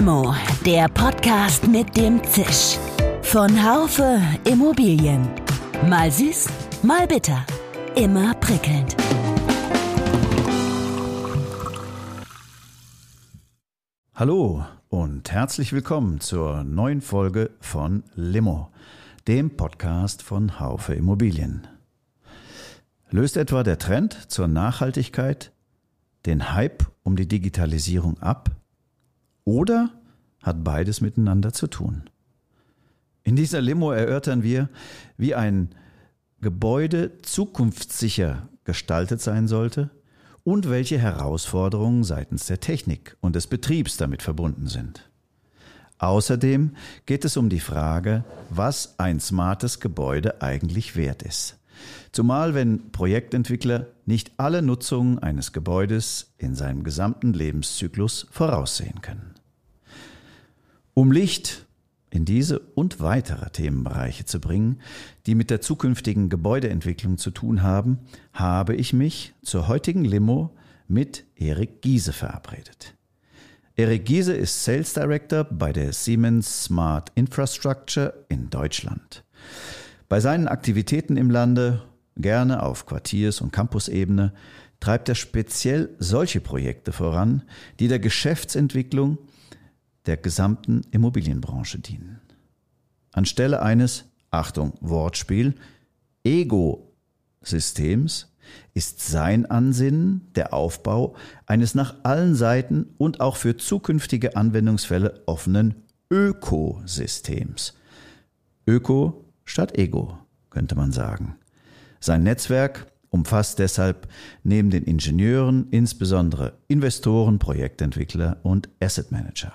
Limo, 0.00 0.34
der 0.64 0.88
Podcast 0.88 1.68
mit 1.68 1.94
dem 1.94 2.24
Zisch. 2.24 2.78
Von 3.20 3.50
Haufe 3.62 4.18
Immobilien. 4.50 5.28
Mal 5.90 6.10
süß, 6.10 6.48
mal 6.82 7.06
bitter. 7.06 7.44
Immer 7.96 8.32
prickelnd. 8.36 8.96
Hallo 14.14 14.64
und 14.88 15.30
herzlich 15.30 15.74
willkommen 15.74 16.20
zur 16.20 16.64
neuen 16.64 17.02
Folge 17.02 17.50
von 17.60 18.02
Limo, 18.14 18.70
dem 19.28 19.54
Podcast 19.54 20.22
von 20.22 20.58
Haufe 20.58 20.94
Immobilien. 20.94 21.68
Löst 23.10 23.36
etwa 23.36 23.62
der 23.62 23.76
Trend 23.76 24.30
zur 24.32 24.48
Nachhaltigkeit 24.48 25.52
den 26.24 26.54
Hype 26.54 26.86
um 27.02 27.16
die 27.16 27.28
Digitalisierung 27.28 28.18
ab 28.20 28.59
oder 29.50 29.90
hat 30.42 30.62
beides 30.62 31.00
miteinander 31.00 31.52
zu 31.52 31.66
tun? 31.66 32.08
In 33.24 33.34
dieser 33.34 33.60
Limo 33.60 33.90
erörtern 33.90 34.44
wir, 34.44 34.68
wie 35.16 35.34
ein 35.34 35.74
Gebäude 36.40 37.18
zukunftssicher 37.22 38.48
gestaltet 38.62 39.20
sein 39.20 39.48
sollte 39.48 39.90
und 40.44 40.70
welche 40.70 40.98
Herausforderungen 40.98 42.04
seitens 42.04 42.46
der 42.46 42.60
Technik 42.60 43.16
und 43.20 43.34
des 43.34 43.48
Betriebs 43.48 43.96
damit 43.96 44.22
verbunden 44.22 44.68
sind. 44.68 45.10
Außerdem 45.98 46.76
geht 47.04 47.24
es 47.24 47.36
um 47.36 47.48
die 47.48 47.60
Frage, 47.60 48.24
was 48.50 49.00
ein 49.00 49.18
smartes 49.18 49.80
Gebäude 49.80 50.40
eigentlich 50.42 50.94
wert 50.94 51.22
ist. 51.22 51.58
Zumal 52.12 52.54
wenn 52.54 52.92
Projektentwickler 52.92 53.88
nicht 54.06 54.30
alle 54.36 54.62
Nutzungen 54.62 55.18
eines 55.18 55.52
Gebäudes 55.52 56.34
in 56.38 56.54
seinem 56.54 56.84
gesamten 56.84 57.32
Lebenszyklus 57.32 58.28
voraussehen 58.30 59.00
können. 59.02 59.39
Um 60.94 61.12
Licht 61.12 61.66
in 62.10 62.24
diese 62.24 62.58
und 62.58 63.00
weitere 63.00 63.50
Themenbereiche 63.50 64.24
zu 64.24 64.40
bringen, 64.40 64.80
die 65.26 65.34
mit 65.34 65.50
der 65.50 65.60
zukünftigen 65.60 66.28
Gebäudeentwicklung 66.28 67.18
zu 67.18 67.30
tun 67.30 67.62
haben, 67.62 68.00
habe 68.32 68.74
ich 68.74 68.92
mich 68.92 69.32
zur 69.42 69.68
heutigen 69.68 70.04
Limo 70.04 70.56
mit 70.88 71.24
Erik 71.36 71.82
Giese 71.82 72.12
verabredet. 72.12 72.94
Erik 73.76 74.04
Giese 74.04 74.34
ist 74.34 74.64
Sales 74.64 74.92
Director 74.92 75.44
bei 75.44 75.72
der 75.72 75.92
Siemens 75.92 76.64
Smart 76.64 77.12
Infrastructure 77.14 78.26
in 78.28 78.50
Deutschland. 78.50 79.24
Bei 80.08 80.18
seinen 80.18 80.48
Aktivitäten 80.48 81.16
im 81.16 81.30
Lande, 81.30 81.82
gerne 82.16 82.64
auf 82.64 82.84
Quartiers- 82.86 83.40
und 83.40 83.52
Campusebene, 83.52 84.34
treibt 84.80 85.08
er 85.08 85.14
speziell 85.14 85.90
solche 85.98 86.40
Projekte 86.40 86.90
voran, 86.90 87.42
die 87.78 87.86
der 87.86 88.00
Geschäftsentwicklung 88.00 89.18
der 90.06 90.16
gesamten 90.16 90.82
Immobilienbranche 90.90 91.78
dienen. 91.78 92.20
Anstelle 93.12 93.62
eines, 93.62 94.04
Achtung, 94.30 94.74
Wortspiel, 94.80 95.54
Ego-Systems 96.24 98.30
ist 98.74 99.06
sein 99.06 99.46
Ansinnen 99.46 100.28
der 100.34 100.54
Aufbau 100.54 101.14
eines 101.46 101.74
nach 101.74 101.96
allen 102.04 102.34
Seiten 102.34 102.86
und 102.98 103.20
auch 103.20 103.36
für 103.36 103.56
zukünftige 103.56 104.36
Anwendungsfälle 104.36 105.22
offenen 105.26 105.74
Ökosystems. 106.10 107.74
Öko 108.66 109.24
statt 109.44 109.78
Ego, 109.78 110.18
könnte 110.50 110.74
man 110.74 110.92
sagen. 110.92 111.36
Sein 112.00 112.22
Netzwerk 112.22 112.86
umfasst 113.10 113.58
deshalb 113.58 114.08
neben 114.42 114.70
den 114.70 114.84
Ingenieuren 114.84 115.68
insbesondere 115.70 116.58
Investoren, 116.68 117.38
Projektentwickler 117.38 118.38
und 118.42 118.68
Asset 118.80 119.10
Manager. 119.10 119.52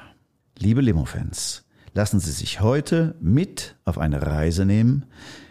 Liebe 0.58 0.80
Limo-Fans, 0.80 1.66
lassen 1.94 2.22
Sie 2.22 2.32
sich 2.32 2.62
heute 2.62 3.16
mit 3.20 3.76
auf 3.84 3.98
eine 3.98 4.22
Reise 4.22 4.66
nehmen, 4.66 5.06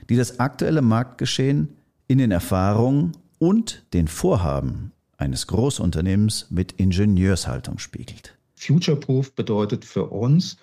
die 0.08 0.16
das 0.16 0.40
aktuelle 0.40 0.80
Marktgeschehen 0.80 1.76
in 2.08 2.18
den 2.18 2.30
Erfahrungen 2.30 3.12
und 3.38 3.84
den 3.92 4.08
Vorhaben 4.08 4.92
eines 5.18 5.46
Großunternehmens 5.46 6.50
mit 6.50 6.72
Ingenieurshaltung 6.72 7.78
spiegelt. 7.78 8.36
Future-Proof 8.56 9.34
bedeutet 9.34 9.84
für 9.84 10.06
uns, 10.06 10.56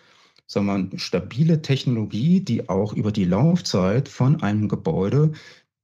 sagen 0.48 0.92
wir, 0.92 1.00
stabile 1.00 1.62
Technologie, 1.62 2.42
die 2.42 2.68
auch 2.68 2.94
über 2.94 3.12
die 3.12 3.26
Laufzeit 3.26 4.10
von 4.10 4.42
einem 4.42 4.70
Gebäude 4.70 5.34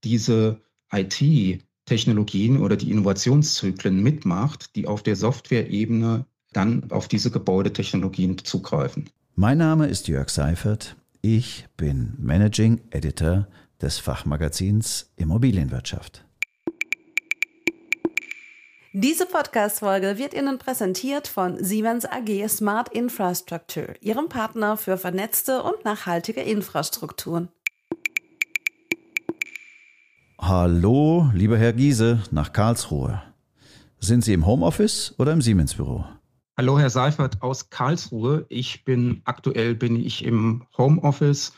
diese 0.03 0.61
IT-Technologien 0.91 2.59
oder 2.59 2.75
die 2.75 2.89
Innovationszyklen 2.89 4.01
mitmacht, 4.01 4.75
die 4.75 4.87
auf 4.87 5.03
der 5.03 5.15
Software-Ebene 5.15 6.25
dann 6.57 6.89
auf 6.89 7.07
diese 7.07 7.29
Gebäudetechnologien 7.29 8.37
zugreifen. 8.39 9.09
Mein 9.35 9.59
Name 9.59 9.87
ist 9.87 10.07
Jörg 10.07 10.29
Seifert. 10.29 10.95
Ich 11.21 11.65
bin 11.77 12.15
Managing 12.17 12.81
Editor 12.89 13.47
des 13.79 13.99
Fachmagazins 13.99 15.11
Immobilienwirtschaft. 15.15 16.25
Diese 18.93 19.27
Podcast-Folge 19.27 20.17
wird 20.17 20.33
Ihnen 20.33 20.57
präsentiert 20.57 21.27
von 21.27 21.63
Siemens 21.63 22.05
AG 22.05 22.47
Smart 22.47 22.89
Infrastructure, 22.89 23.93
Ihrem 24.01 24.27
Partner 24.27 24.77
für 24.77 24.97
vernetzte 24.97 25.61
und 25.61 25.85
nachhaltige 25.85 26.41
Infrastrukturen. 26.41 27.49
Hallo, 30.39 31.29
lieber 31.35 31.59
Herr 31.59 31.73
Giese, 31.73 32.23
nach 32.31 32.51
Karlsruhe. 32.53 33.21
Sind 33.99 34.23
Sie 34.23 34.33
im 34.33 34.47
Homeoffice 34.47 35.13
oder 35.19 35.33
im 35.33 35.41
Siemens-Büro? 35.41 36.05
Hallo, 36.59 36.79
Herr 36.79 36.89
Seifert 36.89 37.43
aus 37.43 37.69
Karlsruhe. 37.69 38.47
Ich 38.49 38.83
bin 38.83 39.21
aktuell 39.25 39.75
bin 39.75 39.95
ich 39.95 40.25
im 40.25 40.63
Homeoffice. 40.75 41.53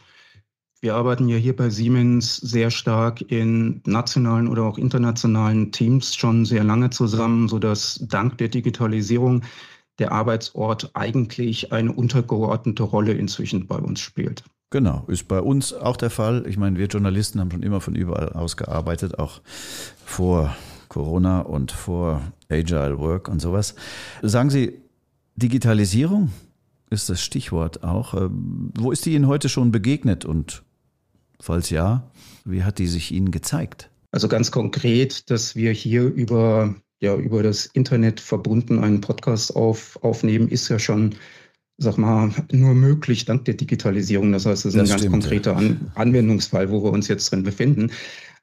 Wir 0.82 0.96
arbeiten 0.96 1.30
ja 1.30 1.38
hier 1.38 1.56
bei 1.56 1.70
Siemens 1.70 2.36
sehr 2.36 2.70
stark 2.70 3.22
in 3.32 3.82
nationalen 3.86 4.50
oder 4.50 4.64
auch 4.64 4.78
internationalen 4.78 5.72
Teams 5.72 6.18
schon 6.18 6.44
sehr 6.44 6.66
lange 6.66 6.90
zusammen, 6.90 7.48
sodass 7.48 8.06
dank 8.10 8.40
der 8.40 8.50
Digitalisierung 8.50 9.44
der 10.00 10.12
Arbeitsort 10.12 10.92
eigentlich 10.96 11.72
eine 11.72 11.94
untergeordnete 11.94 12.84
Rolle 12.84 13.14
inzwischen 13.14 13.68
bei 13.68 13.78
uns 13.78 14.02
spielt. 14.02 14.44
Genau, 14.70 15.06
ist 15.08 15.30
bei 15.30 15.40
uns 15.40 15.74
auch 15.74 15.96
der 15.96 16.10
Fall. 16.10 16.46
Ich 16.46 16.58
meine, 16.58 16.78
wir 16.78 16.88
Journalisten 16.88 17.40
haben 17.40 17.52
schon 17.52 17.64
immer 17.64 17.80
von 17.80 17.96
überall 17.96 18.34
aus 18.34 18.58
gearbeitet, 18.58 19.18
auch 19.18 19.40
vor 20.04 20.54
Corona 20.90 21.40
und 21.40 21.72
vor 21.72 22.22
Agile 22.50 23.00
Work 23.00 23.30
und 23.30 23.40
sowas. 23.40 23.76
Sagen 24.22 24.50
Sie, 24.50 24.82
Digitalisierung 25.40 26.32
ist 26.90 27.10
das 27.10 27.22
Stichwort 27.22 27.84
auch. 27.84 28.14
Ähm, 28.14 28.72
wo 28.78 28.92
ist 28.92 29.06
die 29.06 29.14
Ihnen 29.14 29.28
heute 29.28 29.50
schon 29.50 29.72
begegnet 29.72 30.26
und 30.26 30.64
falls 31.40 31.70
ja, 31.70 32.10
wie 32.46 32.64
hat 32.64 32.80
die 32.80 32.88
sich 32.88 33.12
Ihnen 33.12 33.32
gezeigt? 33.32 33.90
Also 34.12 34.28
ganz 34.28 34.52
konkret, 34.52 35.30
dass 35.30 35.56
wir 35.56 35.72
hier 35.72 36.04
über, 36.04 36.76
ja, 37.00 37.16
über 37.16 37.44
das 37.44 37.68
Internet 37.68 38.20
verbunden 38.20 38.80
einen 38.80 39.02
Podcast 39.02 39.56
auf, 39.56 40.00
aufnehmen, 40.02 40.50
ist 40.50 40.68
ja 40.70 40.80
schon, 40.80 41.16
sag 41.78 41.98
mal, 41.98 42.32
nur 42.52 42.74
möglich 42.74 43.26
dank 43.26 43.46
der 43.46 43.54
Digitalisierung. 43.54 44.32
Das 44.32 44.46
heißt, 44.46 44.66
es 44.66 44.74
ist 44.74 44.80
das 44.80 44.82
ein 44.82 44.90
ganz 44.90 45.02
stimmt, 45.02 45.14
konkreter 45.14 45.56
An 45.56 45.92
Anwendungsfall, 45.94 46.72
wo 46.72 46.84
wir 46.84 46.92
uns 46.92 47.08
jetzt 47.08 47.32
drin 47.32 47.44
befinden. 47.44 47.92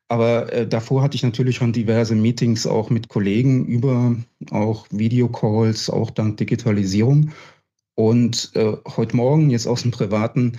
Aber 0.08 0.52
äh, 0.52 0.66
davor 0.66 1.02
hatte 1.02 1.16
ich 1.16 1.22
natürlich 1.22 1.56
schon 1.56 1.72
diverse 1.72 2.14
Meetings 2.14 2.66
auch 2.66 2.90
mit 2.90 3.08
Kollegen 3.08 3.66
über 3.66 4.16
auch 4.50 4.86
Videocalls, 4.90 5.90
auch 5.90 6.10
dank 6.10 6.36
Digitalisierung. 6.36 7.32
Und 7.94 8.52
äh, 8.54 8.76
heute 8.96 9.16
Morgen, 9.16 9.50
jetzt 9.50 9.66
aus 9.66 9.82
dem 9.82 9.90
Privaten, 9.90 10.58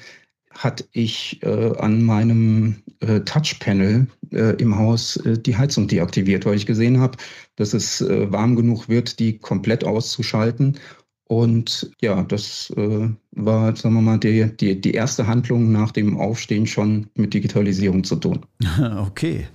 hatte 0.52 0.86
ich 0.92 1.42
äh, 1.44 1.78
an 1.78 2.04
meinem 2.04 2.78
äh, 3.00 3.20
Touchpanel 3.22 4.08
äh, 4.32 4.56
im 4.56 4.78
Haus 4.78 5.18
äh, 5.18 5.38
die 5.38 5.56
Heizung 5.56 5.88
deaktiviert, 5.88 6.46
weil 6.46 6.56
ich 6.56 6.66
gesehen 6.66 7.00
habe, 7.00 7.18
dass 7.56 7.74
es 7.74 8.02
äh, 8.02 8.32
warm 8.32 8.56
genug 8.56 8.90
wird, 8.90 9.20
die 9.20 9.38
komplett 9.38 9.84
auszuschalten. 9.84 10.80
Und 11.28 11.92
ja, 12.02 12.24
das 12.24 12.72
äh, 12.78 13.10
war, 13.32 13.76
sagen 13.76 13.96
wir 13.96 14.02
mal, 14.02 14.18
die, 14.18 14.56
die, 14.56 14.80
die 14.80 14.92
erste 14.92 15.28
Handlung 15.28 15.72
nach 15.72 15.92
dem 15.92 16.18
Aufstehen 16.18 16.66
schon 16.66 17.08
mit 17.16 17.34
Digitalisierung 17.34 18.04
zu 18.04 18.16
tun. 18.16 18.46
Okay. 18.98 19.48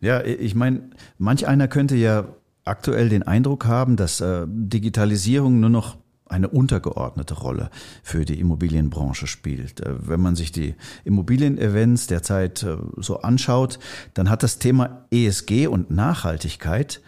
Ja, 0.00 0.24
ich 0.24 0.54
meine, 0.54 0.90
manch 1.18 1.48
einer 1.48 1.66
könnte 1.66 1.96
ja 1.96 2.28
aktuell 2.64 3.08
den 3.08 3.24
Eindruck 3.24 3.66
haben, 3.66 3.96
dass 3.96 4.20
äh, 4.20 4.46
Digitalisierung 4.48 5.58
nur 5.58 5.70
noch 5.70 5.96
eine 6.26 6.48
untergeordnete 6.48 7.34
Rolle 7.34 7.70
für 8.02 8.24
die 8.24 8.38
Immobilienbranche 8.38 9.26
spielt. 9.26 9.80
Äh, 9.80 9.94
wenn 10.08 10.20
man 10.20 10.36
sich 10.36 10.52
die 10.52 10.74
Immobilienevents 11.04 12.06
derzeit 12.06 12.62
äh, 12.62 12.76
so 12.96 13.20
anschaut, 13.20 13.78
dann 14.14 14.30
hat 14.30 14.42
das 14.42 14.58
Thema 14.58 15.06
ESG 15.10 15.66
und 15.66 15.90
Nachhaltigkeit 15.90 17.00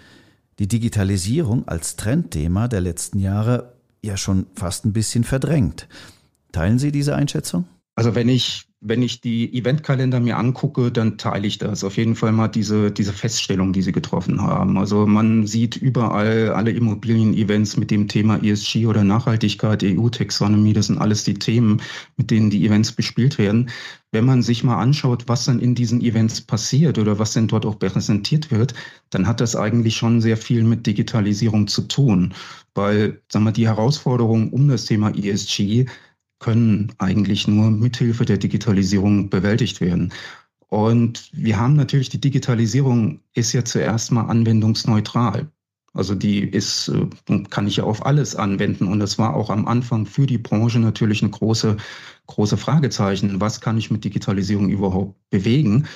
die 0.58 0.68
Digitalisierung 0.68 1.68
als 1.68 1.96
Trendthema 1.96 2.66
der 2.66 2.80
letzten 2.80 3.18
Jahre 3.18 3.74
ja 4.02 4.16
schon 4.16 4.46
fast 4.54 4.84
ein 4.84 4.92
bisschen 4.92 5.24
verdrängt. 5.24 5.88
Teilen 6.52 6.78
Sie 6.78 6.92
diese 6.92 7.14
Einschätzung? 7.14 7.66
Also 7.94 8.14
wenn 8.14 8.28
ich 8.28 8.69
wenn 8.82 9.02
ich 9.02 9.20
die 9.20 9.52
Eventkalender 9.54 10.20
mir 10.20 10.38
angucke, 10.38 10.90
dann 10.90 11.18
teile 11.18 11.46
ich 11.46 11.58
das. 11.58 11.84
Auf 11.84 11.98
jeden 11.98 12.16
Fall 12.16 12.32
mal 12.32 12.48
diese, 12.48 12.90
diese 12.90 13.12
Feststellung, 13.12 13.74
die 13.74 13.82
Sie 13.82 13.92
getroffen 13.92 14.40
haben. 14.40 14.78
Also 14.78 15.06
man 15.06 15.46
sieht 15.46 15.76
überall 15.76 16.50
alle 16.54 16.70
Immobilien-Events 16.70 17.76
mit 17.76 17.90
dem 17.90 18.08
Thema 18.08 18.42
ESG 18.42 18.86
oder 18.86 19.04
Nachhaltigkeit, 19.04 19.84
EU-Taxonomie, 19.84 20.72
das 20.72 20.86
sind 20.86 20.96
alles 20.96 21.24
die 21.24 21.34
Themen, 21.34 21.82
mit 22.16 22.30
denen 22.30 22.48
die 22.48 22.64
Events 22.64 22.92
bespielt 22.92 23.36
werden. 23.36 23.68
Wenn 24.12 24.24
man 24.24 24.42
sich 24.42 24.64
mal 24.64 24.78
anschaut, 24.78 25.24
was 25.28 25.44
dann 25.44 25.60
in 25.60 25.74
diesen 25.74 26.00
Events 26.00 26.40
passiert 26.40 26.98
oder 26.98 27.18
was 27.18 27.34
denn 27.34 27.48
dort 27.48 27.66
auch 27.66 27.78
präsentiert 27.78 28.50
wird, 28.50 28.72
dann 29.10 29.26
hat 29.26 29.42
das 29.42 29.54
eigentlich 29.56 29.96
schon 29.96 30.22
sehr 30.22 30.38
viel 30.38 30.64
mit 30.64 30.86
Digitalisierung 30.86 31.68
zu 31.68 31.82
tun. 31.82 32.32
Weil, 32.74 33.20
sagen 33.28 33.44
wir, 33.44 33.52
die 33.52 33.68
Herausforderungen 33.68 34.50
um 34.50 34.68
das 34.68 34.86
Thema 34.86 35.10
ESG 35.14 35.86
können 36.40 36.92
eigentlich 36.98 37.46
nur 37.46 37.70
mithilfe 37.70 38.24
der 38.24 38.38
Digitalisierung 38.38 39.30
bewältigt 39.30 39.80
werden. 39.80 40.12
Und 40.68 41.30
wir 41.32 41.58
haben 41.58 41.74
natürlich, 41.74 42.08
die 42.08 42.20
Digitalisierung 42.20 43.20
ist 43.34 43.52
ja 43.52 43.64
zuerst 43.64 44.10
mal 44.12 44.26
anwendungsneutral. 44.26 45.50
Also 45.92 46.14
die 46.14 46.40
ist, 46.40 46.88
äh, 47.28 47.42
kann 47.50 47.66
ich 47.66 47.76
ja 47.76 47.84
auf 47.84 48.06
alles 48.06 48.36
anwenden. 48.36 48.86
Und 48.86 49.00
das 49.00 49.18
war 49.18 49.34
auch 49.34 49.50
am 49.50 49.66
Anfang 49.66 50.06
für 50.06 50.26
die 50.26 50.38
Branche 50.38 50.78
natürlich 50.78 51.22
eine 51.22 51.32
große, 51.32 51.76
große 52.28 52.56
Fragezeichen. 52.56 53.40
Was 53.40 53.60
kann 53.60 53.76
ich 53.78 53.90
mit 53.90 54.04
Digitalisierung 54.04 54.68
überhaupt 54.68 55.16
bewegen? 55.30 55.86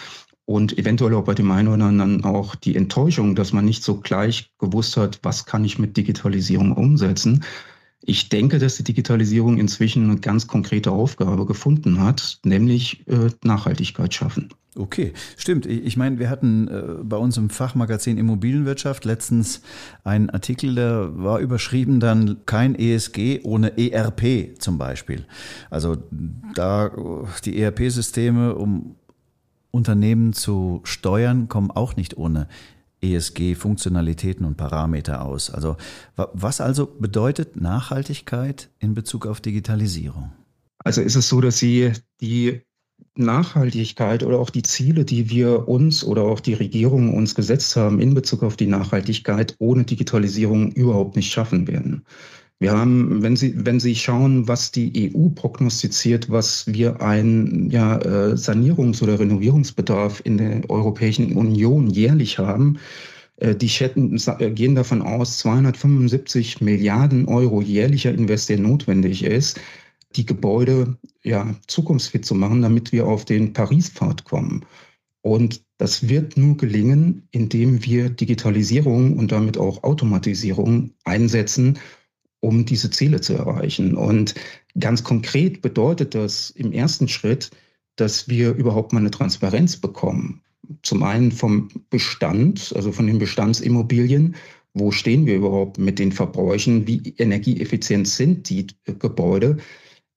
Und 0.46 0.76
eventuell 0.76 1.14
auch 1.14 1.24
bei 1.24 1.34
dem 1.34 1.50
einen 1.52 1.68
oder 1.68 1.84
anderen 1.84 2.24
auch 2.24 2.54
die 2.54 2.76
Enttäuschung, 2.76 3.34
dass 3.34 3.52
man 3.52 3.64
nicht 3.64 3.82
so 3.82 4.00
gleich 4.00 4.52
gewusst 4.58 4.96
hat, 4.96 5.20
was 5.22 5.46
kann 5.46 5.64
ich 5.64 5.78
mit 5.78 5.96
Digitalisierung 5.96 6.72
umsetzen. 6.72 7.44
Ich 8.06 8.28
denke, 8.28 8.58
dass 8.58 8.76
die 8.76 8.84
Digitalisierung 8.84 9.56
inzwischen 9.56 10.10
eine 10.10 10.20
ganz 10.20 10.46
konkrete 10.46 10.90
Aufgabe 10.90 11.46
gefunden 11.46 12.00
hat, 12.00 12.38
nämlich 12.44 13.06
äh, 13.08 13.30
Nachhaltigkeit 13.42 14.12
schaffen. 14.12 14.50
Okay, 14.76 15.12
stimmt. 15.36 15.66
Ich 15.66 15.96
meine, 15.96 16.18
wir 16.18 16.28
hatten 16.28 16.68
äh, 16.68 16.82
bei 17.02 17.16
uns 17.16 17.36
im 17.36 17.48
Fachmagazin 17.48 18.18
Immobilienwirtschaft 18.18 19.04
letztens 19.04 19.62
einen 20.02 20.30
Artikel, 20.30 20.74
der 20.74 21.16
war 21.16 21.38
überschrieben 21.38 22.00
dann 22.00 22.44
kein 22.44 22.74
ESG 22.74 23.40
ohne 23.44 23.78
ERP 23.78 24.60
zum 24.60 24.76
Beispiel. 24.76 25.26
Also 25.70 25.96
da 26.54 26.90
die 27.44 27.58
ERP-Systeme, 27.58 28.54
um 28.56 28.96
Unternehmen 29.70 30.32
zu 30.32 30.80
steuern, 30.84 31.48
kommen 31.48 31.70
auch 31.70 31.96
nicht 31.96 32.16
ohne 32.16 32.48
ESG-Funktionalitäten 33.04 34.44
und 34.44 34.56
Parameter 34.56 35.24
aus. 35.24 35.50
Also 35.50 35.76
was 36.16 36.60
also 36.60 36.86
bedeutet 36.86 37.60
Nachhaltigkeit 37.60 38.70
in 38.78 38.94
Bezug 38.94 39.26
auf 39.26 39.40
Digitalisierung? 39.40 40.32
Also 40.78 41.00
ist 41.00 41.16
es 41.16 41.28
so, 41.28 41.40
dass 41.40 41.58
Sie 41.58 41.92
die 42.20 42.62
Nachhaltigkeit 43.16 44.22
oder 44.22 44.38
auch 44.38 44.50
die 44.50 44.62
Ziele, 44.62 45.04
die 45.04 45.30
wir 45.30 45.68
uns 45.68 46.04
oder 46.04 46.22
auch 46.22 46.40
die 46.40 46.54
Regierung 46.54 47.14
uns 47.14 47.34
gesetzt 47.34 47.76
haben 47.76 48.00
in 48.00 48.14
Bezug 48.14 48.42
auf 48.42 48.56
die 48.56 48.66
Nachhaltigkeit 48.66 49.54
ohne 49.58 49.84
Digitalisierung 49.84 50.72
überhaupt 50.72 51.16
nicht 51.16 51.32
schaffen 51.32 51.68
werden. 51.68 52.04
Wir 52.60 52.72
haben, 52.72 53.22
wenn 53.22 53.36
Sie, 53.36 53.54
wenn 53.66 53.80
Sie 53.80 53.94
schauen, 53.94 54.46
was 54.48 54.70
die 54.70 55.12
EU 55.14 55.28
prognostiziert, 55.28 56.30
was 56.30 56.72
wir 56.72 57.02
ein 57.02 57.68
ja, 57.70 57.98
äh, 57.98 58.36
Sanierungs- 58.36 59.02
oder 59.02 59.18
Renovierungsbedarf 59.18 60.22
in 60.24 60.38
der 60.38 60.70
Europäischen 60.70 61.36
Union 61.36 61.90
jährlich 61.90 62.38
haben, 62.38 62.78
äh, 63.36 63.54
die 63.54 63.66
Chatten 63.66 64.16
äh, 64.38 64.50
gehen 64.50 64.74
davon 64.74 65.02
aus, 65.02 65.38
275 65.38 66.60
Milliarden 66.60 67.26
Euro 67.26 67.60
jährlicher 67.60 68.12
Invest, 68.12 68.48
der 68.48 68.58
notwendig 68.58 69.24
ist, 69.24 69.60
die 70.16 70.26
Gebäude 70.26 70.96
ja, 71.24 71.54
zukunftsfit 71.66 72.24
zu 72.24 72.34
machen, 72.34 72.62
damit 72.62 72.92
wir 72.92 73.06
auf 73.06 73.24
den 73.24 73.52
Paris-Pfad 73.52 74.24
kommen. 74.24 74.64
Und 75.22 75.64
das 75.78 76.08
wird 76.08 76.36
nur 76.36 76.56
gelingen, 76.56 77.26
indem 77.32 77.84
wir 77.84 78.10
Digitalisierung 78.10 79.18
und 79.18 79.32
damit 79.32 79.58
auch 79.58 79.82
Automatisierung 79.82 80.92
einsetzen, 81.04 81.78
um 82.44 82.66
diese 82.66 82.90
Ziele 82.90 83.20
zu 83.20 83.32
erreichen. 83.32 83.96
Und 83.96 84.34
ganz 84.78 85.02
konkret 85.02 85.62
bedeutet 85.62 86.14
das 86.14 86.50
im 86.50 86.72
ersten 86.72 87.08
Schritt, 87.08 87.50
dass 87.96 88.28
wir 88.28 88.54
überhaupt 88.54 88.92
mal 88.92 89.00
eine 89.00 89.10
Transparenz 89.10 89.78
bekommen. 89.78 90.42
Zum 90.82 91.02
einen 91.02 91.32
vom 91.32 91.68
Bestand, 91.88 92.72
also 92.76 92.92
von 92.92 93.06
den 93.06 93.18
Bestandsimmobilien. 93.18 94.36
Wo 94.74 94.90
stehen 94.90 95.24
wir 95.24 95.36
überhaupt 95.36 95.78
mit 95.78 95.98
den 95.98 96.12
Verbräuchen? 96.12 96.86
Wie 96.86 97.14
energieeffizient 97.16 98.08
sind 98.08 98.50
die 98.50 98.66
Gebäude? 98.84 99.58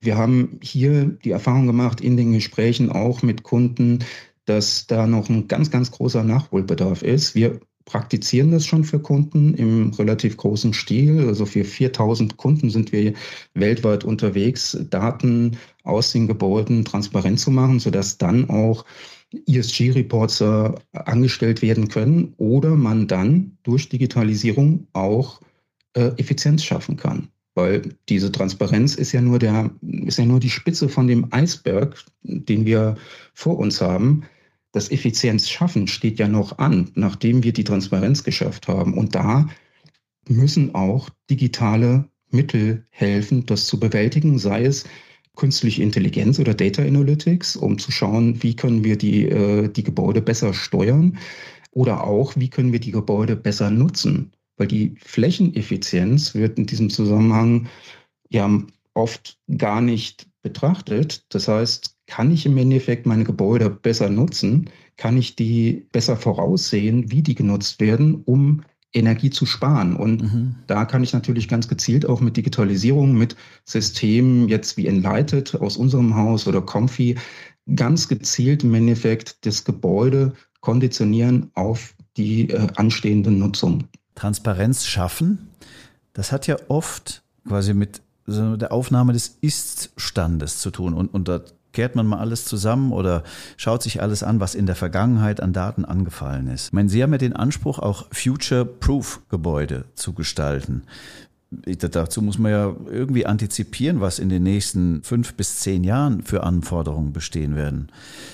Wir 0.01 0.17
haben 0.17 0.59
hier 0.61 1.05
die 1.05 1.31
Erfahrung 1.31 1.65
gemacht 1.65 2.01
in 2.01 2.17
den 2.17 2.33
Gesprächen 2.33 2.91
auch 2.91 3.21
mit 3.21 3.43
Kunden, 3.43 3.99
dass 4.45 4.87
da 4.87 5.07
noch 5.07 5.29
ein 5.29 5.47
ganz, 5.47 5.71
ganz 5.71 5.91
großer 5.91 6.23
Nachholbedarf 6.23 7.03
ist. 7.03 7.35
Wir 7.35 7.59
praktizieren 7.87 8.51
das 8.51 8.65
schon 8.65 8.83
für 8.83 8.99
Kunden 8.99 9.53
im 9.53 9.91
relativ 9.91 10.35
großen 10.35 10.73
Stil. 10.73 11.25
Also 11.25 11.45
für 11.45 11.63
4000 11.63 12.35
Kunden 12.35 12.69
sind 12.69 12.91
wir 12.91 13.13
weltweit 13.53 14.03
unterwegs, 14.03 14.77
Daten 14.89 15.57
aus 15.83 16.11
den 16.11 16.27
Gebäuden 16.27 16.83
transparent 16.83 17.39
zu 17.39 17.49
machen, 17.49 17.79
sodass 17.79 18.17
dann 18.17 18.49
auch 18.49 18.83
ESG-Reports 19.47 20.41
äh, 20.41 20.71
angestellt 20.91 21.61
werden 21.61 21.87
können 21.87 22.33
oder 22.35 22.75
man 22.75 23.07
dann 23.07 23.57
durch 23.63 23.87
Digitalisierung 23.87 24.87
auch 24.91 25.39
äh, 25.93 26.11
Effizienz 26.17 26.65
schaffen 26.65 26.97
kann. 26.97 27.29
Weil 27.55 27.95
diese 28.09 28.33
Transparenz 28.33 28.95
ist 28.95 29.13
ja 29.13 29.21
nur 29.21 29.39
der, 29.39 29.71
ist 29.81 30.17
ja 30.19 30.25
nur 30.25 30.41
die 30.41 30.49
Spitze 30.49 30.89
von 30.89 31.07
dem 31.07 31.27
Eisberg, 31.31 32.03
den 32.21 32.65
wir 32.65 32.97
vor 33.33 33.57
uns 33.57 33.79
haben 33.79 34.23
das 34.77 34.91
Effizienzschaffen 34.91 35.87
steht 35.87 36.19
ja 36.19 36.27
noch 36.27 36.59
an, 36.59 36.91
nachdem 36.93 37.41
wir 37.41 37.51
die 37.51 37.63
Transparenz 37.63 38.23
geschafft 38.23 38.67
haben. 38.67 38.93
Und 38.93 39.15
da 39.15 39.49
müssen 40.27 40.75
auch 40.75 41.09
digitale 41.31 42.07
Mittel 42.29 42.85
helfen, 42.91 43.47
das 43.47 43.65
zu 43.65 43.79
bewältigen, 43.79 44.37
sei 44.37 44.65
es 44.65 44.85
künstliche 45.35 45.81
Intelligenz 45.81 46.37
oder 46.37 46.53
Data 46.53 46.83
Analytics, 46.83 47.55
um 47.55 47.79
zu 47.79 47.91
schauen, 47.91 48.43
wie 48.43 48.55
können 48.55 48.83
wir 48.83 48.99
die, 48.99 49.27
äh, 49.27 49.67
die 49.67 49.83
Gebäude 49.83 50.21
besser 50.21 50.53
steuern 50.53 51.17
oder 51.71 52.03
auch, 52.03 52.35
wie 52.35 52.51
können 52.51 52.71
wir 52.71 52.79
die 52.79 52.91
Gebäude 52.91 53.35
besser 53.35 53.71
nutzen. 53.71 54.31
Weil 54.57 54.67
die 54.67 54.93
Flächeneffizienz 55.03 56.35
wird 56.35 56.59
in 56.59 56.67
diesem 56.67 56.91
Zusammenhang 56.91 57.67
ja 58.29 58.61
oft 58.93 59.39
gar 59.57 59.81
nicht 59.81 60.27
betrachtet. 60.43 61.25
Das 61.29 61.47
heißt, 61.47 61.96
kann 62.07 62.31
ich 62.31 62.45
im 62.45 62.57
Endeffekt 62.57 63.05
meine 63.05 63.23
Gebäude 63.23 63.69
besser 63.69 64.09
nutzen? 64.09 64.69
Kann 64.95 65.17
ich 65.17 65.35
die 65.35 65.87
besser 65.91 66.17
voraussehen, 66.17 67.11
wie 67.11 67.21
die 67.21 67.35
genutzt 67.35 67.79
werden, 67.79 68.23
um 68.25 68.63
Energie 68.93 69.29
zu 69.29 69.45
sparen? 69.45 69.95
Und 69.95 70.23
mhm. 70.23 70.55
da 70.65 70.85
kann 70.85 71.03
ich 71.03 71.13
natürlich 71.13 71.47
ganz 71.47 71.67
gezielt 71.67 72.05
auch 72.07 72.21
mit 72.21 72.37
Digitalisierung, 72.37 73.13
mit 73.13 73.35
Systemen 73.65 74.47
jetzt 74.47 74.77
wie 74.77 74.87
Enlighted 74.87 75.55
aus 75.55 75.77
unserem 75.77 76.15
Haus 76.15 76.47
oder 76.47 76.61
Comfy 76.61 77.15
ganz 77.75 78.07
gezielt 78.07 78.63
im 78.63 78.73
Endeffekt 78.73 79.45
das 79.45 79.65
Gebäude 79.65 80.33
konditionieren 80.61 81.51
auf 81.53 81.93
die 82.15 82.49
äh, 82.49 82.67
anstehende 82.77 83.29
Nutzung. 83.29 83.83
Transparenz 84.15 84.85
schaffen, 84.85 85.49
das 86.13 86.31
hat 86.31 86.47
ja 86.47 86.55
oft 86.69 87.23
quasi 87.45 87.73
mit 87.73 88.01
der 88.27 88.73
Aufnahme 88.73 89.13
des 89.13 89.37
Ist-Standes 89.39 90.59
zu 90.59 90.69
tun. 90.69 90.93
Und, 90.93 91.13
und 91.13 91.27
da 91.29 91.41
kehrt 91.77 91.95
man 91.95 92.07
mal 92.07 92.17
alles 92.17 92.43
zusammen 92.45 92.91
oder 92.91 93.21
schaut 93.55 93.83
sich 93.83 94.01
alles 94.01 94.23
an, 94.23 94.39
was 94.39 94.55
in 94.55 94.65
der 94.65 94.73
Vergangenheit 94.75 95.43
an 95.43 95.53
Daten 95.53 95.85
angefallen 95.85 96.47
ist. 96.47 96.69
Ich 96.69 96.73
meine, 96.73 96.89
Sie 96.89 97.03
haben 97.03 97.11
ja 97.11 97.19
den 97.19 97.35
Anspruch, 97.35 97.77
auch 97.77 98.07
Future-Proof 98.11 99.21
Gebäude 99.29 99.85
zu 99.93 100.13
gestalten. 100.13 100.81
Dazu 101.51 102.23
muss 102.23 102.39
man 102.39 102.51
ja 102.51 102.75
irgendwie 102.89 103.27
antizipieren, 103.27 104.01
was 104.01 104.17
in 104.17 104.29
den 104.29 104.41
nächsten 104.41 105.03
fünf 105.03 105.35
bis 105.35 105.59
zehn 105.59 105.83
Jahren 105.83 106.23
für 106.23 106.41
Anforderungen 106.41 107.13
bestehen 107.13 107.55
werden. 107.55 107.91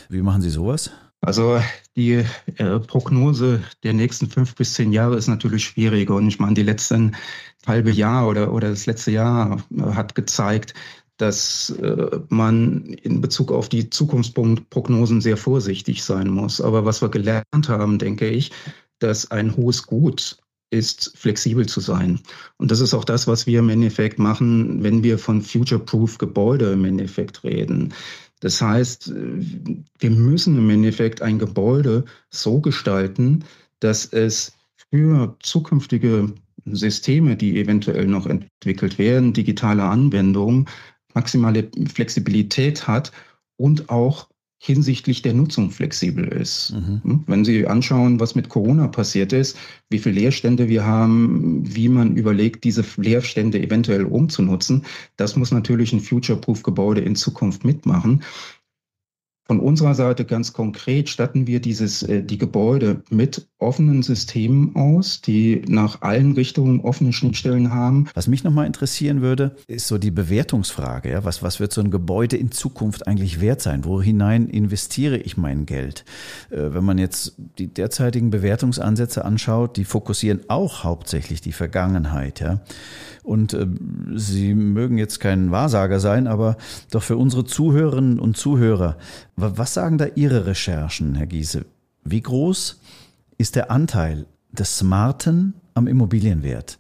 Wie 0.08 0.22
machen 0.22 0.42
Sie 0.42 0.50
sowas? 0.50 0.92
Also 1.20 1.60
die 1.98 2.24
äh, 2.56 2.80
Prognose 2.80 3.62
der 3.84 3.92
nächsten 3.92 4.30
fünf 4.30 4.56
bis 4.56 4.74
zehn 4.74 4.94
Jahre 4.94 5.18
ist 5.18 5.28
natürlich 5.28 5.66
schwieriger. 5.66 6.16
Und 6.16 6.30
ich 6.30 6.40
meine, 6.40 6.54
die 6.54 6.64
letzten 6.64 7.18
halbe 7.68 7.92
Jahr 7.92 8.28
oder, 8.30 8.54
oder 8.54 8.70
das 8.70 8.86
letzte 8.86 9.12
Jahr 9.12 9.58
äh, 9.76 9.82
hat 9.82 10.16
gezeigt, 10.16 10.74
dass 11.18 11.70
äh, 11.82 12.20
man 12.30 12.86
in 12.86 13.22
Bezug 13.22 13.52
auf 13.52 13.70
die 13.70 13.90
Zukunftsprognosen 13.90 15.22
sehr 15.22 15.38
vorsichtig 15.38 16.04
sein 16.04 16.30
muss. 16.30 16.60
Aber 16.60 16.86
was 16.86 17.02
wir 17.02 17.10
gelernt 17.10 17.70
haben, 17.70 18.00
denke 18.00 18.30
ich, 18.30 18.52
dass 19.00 19.32
ein 19.32 19.56
hohes 19.56 19.84
Gut 19.84 20.38
ist, 20.72 21.14
flexibel 21.16 21.68
zu 21.68 21.80
sein. 21.80 22.20
Und 22.58 22.72
das 22.72 22.80
ist 22.80 22.94
auch 22.94 23.06
das, 23.06 23.28
was 23.28 23.46
wir 23.46 23.60
im 23.60 23.70
Endeffekt 23.70 24.18
machen, 24.18 24.82
wenn 24.82 25.04
wir 25.04 25.20
von 25.20 25.42
future-proof 25.42 26.18
Gebäude 26.18 26.72
im 26.72 26.86
Endeffekt 26.86 27.44
reden. 27.44 27.94
Das 28.40 28.62
heißt, 28.62 29.14
wir 29.14 30.10
müssen 30.10 30.58
im 30.58 30.70
Endeffekt 30.70 31.22
ein 31.22 31.38
Gebäude 31.40 32.06
so 32.30 32.60
gestalten, 32.60 33.46
dass 33.80 34.06
es 34.06 34.54
für 34.90 35.38
zukünftige 35.42 36.34
Systeme, 36.66 37.36
die 37.36 37.60
eventuell 37.60 38.08
noch 38.08 38.26
entwickelt 38.26 38.98
werden, 38.98 39.34
digitale 39.34 39.84
Anwendungen, 39.84 40.68
maximale 41.14 41.70
Flexibilität 41.94 42.88
hat, 42.88 43.12
und 43.58 43.90
auch 43.90 44.28
hinsichtlich 44.58 45.22
der 45.22 45.34
Nutzung 45.34 45.72
flexibel 45.72 46.26
ist. 46.26 46.72
Mhm. 46.72 47.02
Hm? 47.04 47.24
Wenn 47.28 47.44
Sie 47.44 47.68
anschauen, 47.68 48.22
was 48.22 48.34
mit 48.34 48.48
Corona 48.48 48.88
passiert 48.88 49.34
ist, 49.34 49.58
wie 49.90 50.00
viele 50.00 50.22
Leerstände 50.22 50.70
wir 50.70 50.86
haben, 50.86 51.64
wie 51.64 51.90
man 51.90 52.16
überlegt, 52.16 52.64
diese 52.64 52.86
Leerstände 52.96 53.62
eventuell 53.62 54.06
umzunutzen, 54.06 54.86
das 55.18 55.36
muss 55.36 55.52
natürlich 55.52 55.92
ein 55.92 56.00
Future-Proof-Gebäude 56.00 57.02
in 57.02 57.18
Zukunft 57.18 57.66
mitmachen. 57.66 58.24
Von 59.54 59.60
unserer 59.60 59.94
Seite 59.94 60.26
ganz 60.26 60.52
konkret 60.52 61.10
statten 61.10 61.46
wir 61.46 61.60
dieses, 61.60 62.02
äh, 62.02 62.24
die 62.24 62.40
Gebäude 62.40 63.04
mit 63.12 63.46
offenen 63.60 64.02
Systemen 64.02 64.76
aus, 64.76 65.22
die 65.22 65.62
nach 65.68 66.02
allen 66.02 66.32
Richtungen 66.32 66.80
offene 66.80 67.14
Schnittstellen 67.14 67.72
haben. 67.72 68.08
Was 68.16 68.26
mich 68.26 68.44
nochmal 68.44 68.66
interessieren 68.66 69.22
würde, 69.22 69.56
ist 69.68 69.88
so 69.88 70.00
die 70.00 70.10
Bewertungsfrage. 70.10 71.12
Ja? 71.12 71.24
Was, 71.24 71.44
was 71.44 71.60
wird 71.60 71.72
so 71.72 71.82
ein 71.82 71.92
Gebäude 71.92 72.36
in 72.36 72.50
Zukunft 72.50 73.06
eigentlich 73.06 73.42
wert 73.42 73.62
sein? 73.62 73.86
Wo 73.86 74.02
hinein 74.02 74.48
investiere 74.48 75.18
ich 75.18 75.38
mein 75.38 75.68
Geld? 75.68 76.04
Äh, 76.50 76.74
wenn 76.74 76.84
man 76.84 76.98
jetzt 76.98 77.36
die 77.60 77.72
derzeitigen 77.72 78.32
Bewertungsansätze 78.32 79.24
anschaut, 79.24 79.78
die 79.78 79.86
fokussieren 79.86 80.42
auch 80.48 80.84
hauptsächlich 80.84 81.42
die 81.42 81.52
Vergangenheit. 81.52 82.40
Ja? 82.40 82.62
Und 83.24 83.54
äh, 83.54 83.66
Sie 84.16 84.54
mögen 84.54 84.98
jetzt 84.98 85.20
kein 85.20 85.52
Wahrsager 85.52 86.00
sein, 86.00 86.28
aber 86.28 86.58
doch 86.92 87.04
für 87.04 87.18
unsere 87.18 87.46
Zuhörerinnen 87.46 88.20
und 88.20 88.38
Zuhörer, 88.38 88.98
was 89.36 89.74
sagen 89.74 89.98
da 89.98 90.06
Ihre 90.16 90.46
Recherchen, 90.46 91.16
Herr 91.16 91.28
Giese? 91.28 91.66
Wie 92.04 92.22
groß 92.22 92.82
ist 93.38 93.56
der 93.56 93.72
Anteil 93.72 94.26
des 94.52 94.78
Smarten 94.78 95.54
am 95.74 95.88
Immobilienwert? 95.88 96.78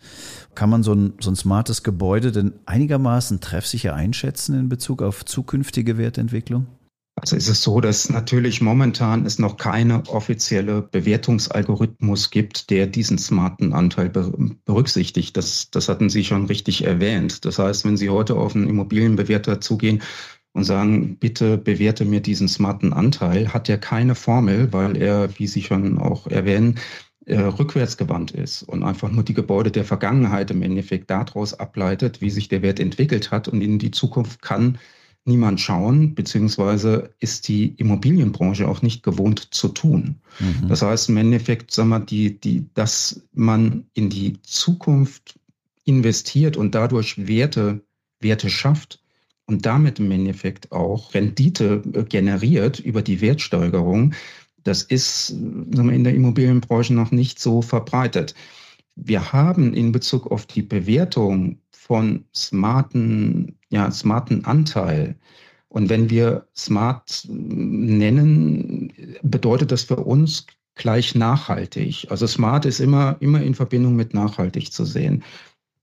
Kann 0.54 0.70
man 0.70 0.84
so 0.84 0.94
ein, 0.94 1.14
so 1.20 1.32
ein 1.32 1.36
smartes 1.36 1.82
Gebäude 1.82 2.32
denn 2.32 2.54
einigermaßen 2.66 3.40
treffsicher 3.40 3.96
einschätzen 3.96 4.60
in 4.60 4.70
Bezug 4.70 5.02
auf 5.02 5.26
zukünftige 5.26 5.98
Wertentwicklung? 5.98 6.68
Also 7.16 7.36
ist 7.36 7.48
es 7.48 7.62
so, 7.62 7.80
dass 7.80 8.10
natürlich 8.10 8.60
momentan 8.60 9.26
es 9.26 9.38
noch 9.38 9.58
keine 9.58 10.04
offizielle 10.08 10.82
Bewertungsalgorithmus 10.82 12.32
gibt, 12.32 12.72
der 12.72 12.88
diesen 12.88 13.20
smarten 13.20 13.72
Anteil 13.74 14.10
berücksichtigt. 14.10 15.38
Das, 15.38 15.70
das 15.70 15.90
hatten 15.90 16.10
Sie 16.10 16.24
schon 16.24 16.48
richtig 16.48 16.84
erwähnt. 16.84 17.46
Das 17.46 17.60
heißt, 17.60 17.86
wenn 17.86 17.98
Sie 17.98 18.10
heute 18.10 18.36
auf 18.36 18.56
einen 18.56 18.68
Immobilienbewerter 18.68 19.62
zugehen 19.62 20.02
und 20.54 20.64
sagen, 20.64 21.18
bitte 21.18 21.58
bewerte 21.58 22.04
mir 22.04 22.20
diesen 22.20 22.48
smarten 22.48 22.94
Anteil, 22.94 23.54
hat 23.54 23.70
er 23.70 23.78
keine 23.78 24.16
Formel, 24.16 24.74
weil 24.74 24.98
er, 24.98 25.38
wie 25.38 25.48
Sie 25.48 25.62
schon 25.62 26.00
auch 26.00 26.26
erwähnen, 26.28 26.80
äh, 27.26 27.38
rückwärtsgewandt 27.38 28.32
ist 28.32 28.64
und 28.64 28.84
einfach 28.84 29.10
nur 29.12 29.24
die 29.24 29.34
Gebäude 29.36 29.72
der 29.72 29.86
Vergangenheit 29.86 30.52
im 30.52 30.64
Endeffekt 30.64 31.10
daraus 31.10 31.54
ableitet, 31.54 32.22
wie 32.22 32.32
sich 32.32 32.50
der 32.50 32.64
Wert 32.64 32.80
entwickelt 32.80 33.32
hat 33.32 33.48
und 33.48 33.62
in 33.62 33.80
die 33.80 33.92
Zukunft 33.92 34.42
kann 34.42 34.80
niemand 35.26 35.62
schauen, 35.62 36.16
beziehungsweise 36.16 37.12
ist 37.20 37.48
die 37.48 37.74
Immobilienbranche 37.78 38.68
auch 38.68 38.82
nicht 38.82 39.04
gewohnt 39.04 39.54
zu 39.54 39.70
tun. 39.70 40.16
Mhm. 40.40 40.68
Das 40.68 40.82
heißt 40.82 41.10
im 41.10 41.18
Endeffekt, 41.18 41.72
sagen 41.72 41.90
wir, 41.90 42.00
die, 42.00 42.40
die, 42.40 42.66
dass 42.74 43.22
man 43.34 43.86
in 43.94 44.10
die 44.10 44.42
Zukunft 44.42 45.40
investiert 45.86 46.58
und 46.58 46.76
dadurch 46.76 47.28
Werte, 47.28 47.82
Werte 48.20 48.50
schafft 48.50 49.02
und 49.46 49.66
damit 49.66 50.00
im 50.00 50.12
Endeffekt 50.12 50.72
auch 50.72 51.14
Rendite 51.14 51.82
generiert 52.10 52.80
über 52.80 53.02
die 53.02 53.22
Wertsteigerung, 53.22 54.14
das 54.64 54.84
ist 54.84 55.28
sagen 55.28 55.90
wir, 55.90 55.94
in 55.94 56.06
der 56.06 56.16
Immobilienbranche 56.16 56.94
noch 56.94 57.12
nicht 57.12 57.40
so 57.40 57.62
verbreitet. 57.62 58.34
Wir 58.96 59.34
haben 59.34 59.74
in 59.74 59.92
Bezug 59.92 60.32
auf 60.32 60.46
die 60.46 60.62
Bewertung 60.62 61.60
von 61.72 62.24
smarten, 62.34 63.58
ja, 63.74 63.90
smarten 63.90 64.46
Anteil. 64.46 65.16
Und 65.68 65.90
wenn 65.90 66.12
wir 66.12 66.48
smart 66.56 67.26
nennen, 67.28 68.94
bedeutet 69.24 69.72
das 69.72 69.82
für 69.82 69.96
uns 69.96 70.46
gleich 70.76 71.16
nachhaltig. 71.16 72.06
Also 72.12 72.28
smart 72.28 72.66
ist 72.66 72.80
immer, 72.80 73.18
immer 73.20 73.42
in 73.42 73.56
Verbindung 73.56 73.96
mit 73.96 74.14
nachhaltig 74.14 74.72
zu 74.72 74.86
sehen. 74.86 75.24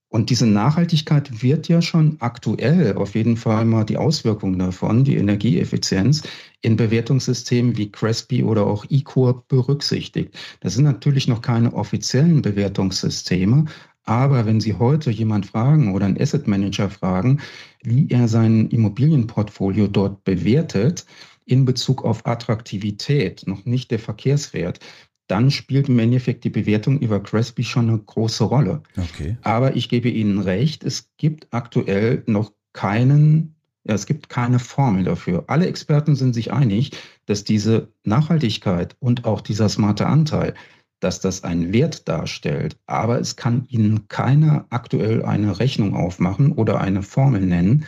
Und 0.08 0.30
diese 0.30 0.46
Nachhaltigkeit 0.46 1.42
wird 1.42 1.68
ja 1.68 1.82
schon 1.82 2.16
aktuell 2.20 2.96
auf 2.96 3.14
jeden 3.14 3.36
Fall 3.36 3.64
mal 3.64 3.84
die 3.84 3.96
Auswirkungen 3.96 4.58
davon, 4.58 5.04
die 5.04 5.16
Energieeffizienz, 5.16 6.22
in 6.62 6.76
Bewertungssystemen 6.76 7.76
wie 7.76 7.90
Crespi 7.90 8.42
oder 8.42 8.66
auch 8.66 8.84
eCore 8.90 9.42
berücksichtigt. 9.48 10.36
Das 10.60 10.74
sind 10.74 10.84
natürlich 10.84 11.28
noch 11.28 11.42
keine 11.42 11.72
offiziellen 11.74 12.42
Bewertungssysteme, 12.42 13.66
aber 14.10 14.44
wenn 14.44 14.60
Sie 14.60 14.74
heute 14.74 15.12
jemand 15.12 15.46
fragen 15.46 15.94
oder 15.94 16.06
einen 16.06 16.20
Asset 16.20 16.48
Manager 16.48 16.90
fragen, 16.90 17.40
wie 17.84 18.08
er 18.10 18.26
sein 18.26 18.68
Immobilienportfolio 18.68 19.86
dort 19.86 20.24
bewertet, 20.24 21.06
in 21.46 21.64
Bezug 21.64 22.04
auf 22.04 22.26
Attraktivität, 22.26 23.46
noch 23.46 23.64
nicht 23.66 23.92
der 23.92 24.00
Verkehrswert, 24.00 24.80
dann 25.28 25.52
spielt 25.52 25.88
im 25.88 26.00
Endeffekt 26.00 26.42
die 26.42 26.50
Bewertung 26.50 26.98
über 26.98 27.22
Crespi 27.22 27.62
schon 27.62 27.88
eine 27.88 27.98
große 28.00 28.42
Rolle. 28.42 28.82
Okay. 28.96 29.36
Aber 29.42 29.76
ich 29.76 29.88
gebe 29.88 30.08
Ihnen 30.08 30.40
recht, 30.40 30.82
es 30.82 31.08
gibt 31.16 31.46
aktuell 31.52 32.24
noch 32.26 32.50
keinen, 32.72 33.54
ja, 33.84 33.94
es 33.94 34.06
gibt 34.06 34.28
keine 34.28 34.58
Formel 34.58 35.04
dafür. 35.04 35.44
Alle 35.46 35.68
Experten 35.68 36.16
sind 36.16 36.34
sich 36.34 36.52
einig, 36.52 36.90
dass 37.26 37.44
diese 37.44 37.92
Nachhaltigkeit 38.02 38.96
und 38.98 39.24
auch 39.24 39.40
dieser 39.40 39.68
smarte 39.68 40.06
Anteil 40.06 40.54
dass 41.00 41.20
das 41.20 41.44
einen 41.44 41.72
Wert 41.72 42.08
darstellt, 42.08 42.76
aber 42.86 43.18
es 43.18 43.36
kann 43.36 43.64
Ihnen 43.68 44.08
keiner 44.08 44.66
aktuell 44.70 45.24
eine 45.24 45.58
Rechnung 45.58 45.96
aufmachen 45.96 46.52
oder 46.52 46.80
eine 46.80 47.02
Formel 47.02 47.40
nennen, 47.40 47.86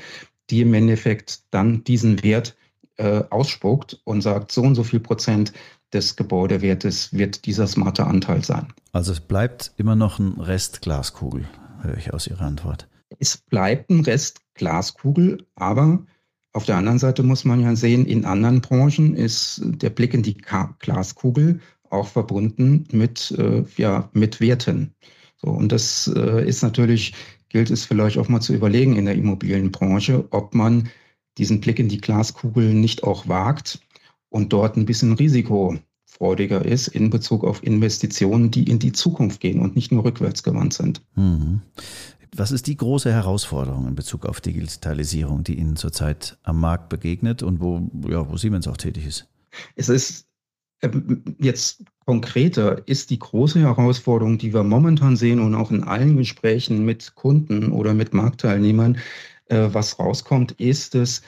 die 0.51 0.63
im 0.63 0.75
Endeffekt 0.75 1.43
dann 1.51 1.85
diesen 1.85 2.23
Wert 2.23 2.57
äh, 2.97 3.23
ausspuckt 3.31 4.01
und 4.05 4.23
sagt, 4.23 4.53
so 4.53 4.63
und 4.63 4.75
so 4.75 4.85
viel 4.85 5.01
Prozent 5.01 5.53
des 5.93 6.17
Gebäudewertes 6.17 7.13
wird 7.13 7.45
dieser 7.47 7.67
smarte 7.67 8.07
Anteil 8.07 8.45
sein. 8.45 8.69
Also 8.93 9.13
es 9.13 9.21
bleibt 9.21 9.73
immer 9.77 9.95
noch 9.95 10.19
ein 10.19 10.41
Rest 10.41 10.81
Glaskugel, 10.81 11.47
höre 11.83 11.97
ich 11.97 12.13
aus 12.13 12.27
Ihrer 12.27 12.43
Antwort. 12.43 12.89
Es 13.19 13.37
bleibt 13.37 13.91
ein 13.91 14.01
Rest 14.01 14.41
Glaskugel, 14.55 15.47
aber 15.55 16.05
auf 16.55 16.65
der 16.65 16.77
anderen 16.77 16.99
Seite 16.99 17.23
muss 17.23 17.45
man 17.45 17.61
ja 17.61 17.75
sehen, 17.77 18.07
in 18.07 18.25
anderen 18.25 18.61
Branchen 18.61 19.15
ist 19.15 19.63
der 19.65 19.91
Blick 19.91 20.13
in 20.13 20.23
die 20.23 20.37
Glaskugel 20.79 21.61
auch 21.93 22.09
verbunden 22.09 22.85
mit, 22.93 23.33
äh, 23.39 23.65
ja, 23.77 24.09
mit 24.13 24.41
Werten. 24.41 24.95
So, 25.37 25.49
und 25.49 25.73
das 25.73 26.13
äh, 26.15 26.47
ist 26.47 26.63
natürlich, 26.63 27.15
gilt 27.49 27.71
es 27.71 27.85
vielleicht 27.85 28.19
auch 28.19 28.29
mal 28.29 28.41
zu 28.41 28.55
überlegen 28.55 28.97
in 28.97 29.05
der 29.05 29.15
Immobilienbranche, 29.15 30.27
ob 30.31 30.55
man 30.55 30.89
diesen 31.39 31.61
Blick 31.61 31.79
in 31.79 31.89
die 31.89 32.01
Glaskugel 32.01 32.73
nicht 32.75 33.05
auch 33.05 33.29
wagt 33.29 33.81
und 34.29 34.53
dort 34.53 34.77
ein 34.77 34.87
bisschen 34.87 35.15
risikofreudiger 35.15 36.65
ist 36.65 36.89
in 36.89 37.11
Bezug 37.11 37.45
auf 37.45 37.63
Investitionen, 37.63 38.51
die 38.51 38.65
in 38.65 38.79
die 38.79 38.93
Zukunft 38.93 39.41
gehen 39.41 39.61
und 39.61 39.75
nicht 39.77 39.93
nur 39.93 40.05
rückwärtsgewandt 40.05 40.75
sind. 40.75 41.03
Mhm. 41.15 41.63
Was 42.35 42.51
ist 42.51 42.67
die 42.67 42.77
große 42.77 43.13
Herausforderung 43.13 43.87
in 43.87 43.95
Bezug 43.95 44.25
auf 44.25 44.41
Digitalisierung, 44.41 45.45
die 45.45 45.59
Ihnen 45.59 45.77
zurzeit 45.77 46.39
am 46.43 46.61
Markt 46.61 46.89
begegnet 46.89 47.43
und 47.43 47.61
wo, 47.61 47.91
ja, 48.09 48.27
wo 48.31 48.39
Siemens 48.39 48.67
auch 48.69 48.79
tätig 48.79 49.07
ist? 49.07 49.29
Es 49.77 49.91
ist 49.91 50.27
jetzt 51.39 51.85
konkreter 52.07 52.87
ist 52.89 53.11
die 53.11 53.19
große 53.19 53.61
Herausforderung, 53.61 54.39
die 54.39 54.53
wir 54.53 54.65
momentan 54.65 55.17
sehen 55.17 55.41
und 55.41 55.55
auch 55.55 55.71
in 55.71 55.85
allen 55.85 56.17
Gesprächen 56.17 56.85
mit 56.85 57.15
Kunden 57.15 57.71
oder 57.71 57.95
mit 57.95 58.13
Marktteilnehmern, 58.13 58.99
äh, 59.47 59.69
was 59.73 59.99
rauskommt, 59.99 60.53
ist 60.53 60.95
es, 60.95 61.23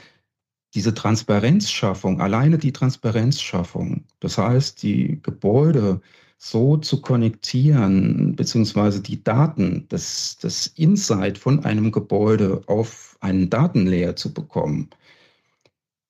diese 0.74 0.92
Transparenzschaffung, 0.92 2.20
alleine 2.20 2.58
die 2.58 2.72
Transparenzschaffung, 2.72 4.04
das 4.18 4.38
heißt, 4.38 4.82
die 4.82 5.20
Gebäude 5.22 6.00
so 6.36 6.76
zu 6.76 7.00
konnektieren, 7.00 8.34
beziehungsweise 8.34 9.00
die 9.00 9.22
Daten, 9.22 9.86
das, 9.88 10.36
das 10.40 10.66
Insight 10.66 11.38
von 11.38 11.64
einem 11.64 11.92
Gebäude 11.92 12.62
auf 12.66 13.16
einen 13.20 13.50
Datenlayer 13.50 14.16
zu 14.16 14.34
bekommen, 14.34 14.90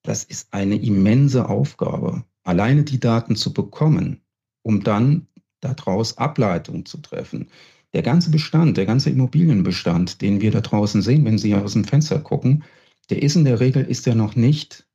das 0.03 0.25
ist 0.25 0.53
eine 0.53 0.77
immense 0.77 1.47
Aufgabe 1.49 2.25
alleine 2.45 2.85
die 2.85 3.01
Daten 3.01 3.37
zu 3.37 3.53
bekommen, 3.53 4.21
um 4.63 4.85
dann 4.85 5.27
daraus 5.61 6.19
Ableitungen 6.19 6.87
zu 6.87 6.99
treffen. 6.99 7.49
Der 7.95 8.03
ganze 8.03 8.31
Bestand, 8.31 8.77
der 8.77 8.87
ganze 8.87 9.11
Immobilienbestand, 9.11 10.21
den 10.21 10.41
wir 10.41 10.51
da 10.51 10.61
draußen 10.61 11.03
sehen, 11.03 11.25
wenn 11.25 11.39
Sie 11.39 11.55
aus 11.55 11.73
dem 11.73 11.85
Fenster 11.85 12.19
gucken, 12.21 12.65
der 13.11 13.23
ist 13.23 13.37
in 13.37 13.45
der 13.45 13.61
Regel 13.61 13.85
ist 13.85 14.07
er 14.07 14.15
noch 14.15 14.37
nicht 14.37 14.87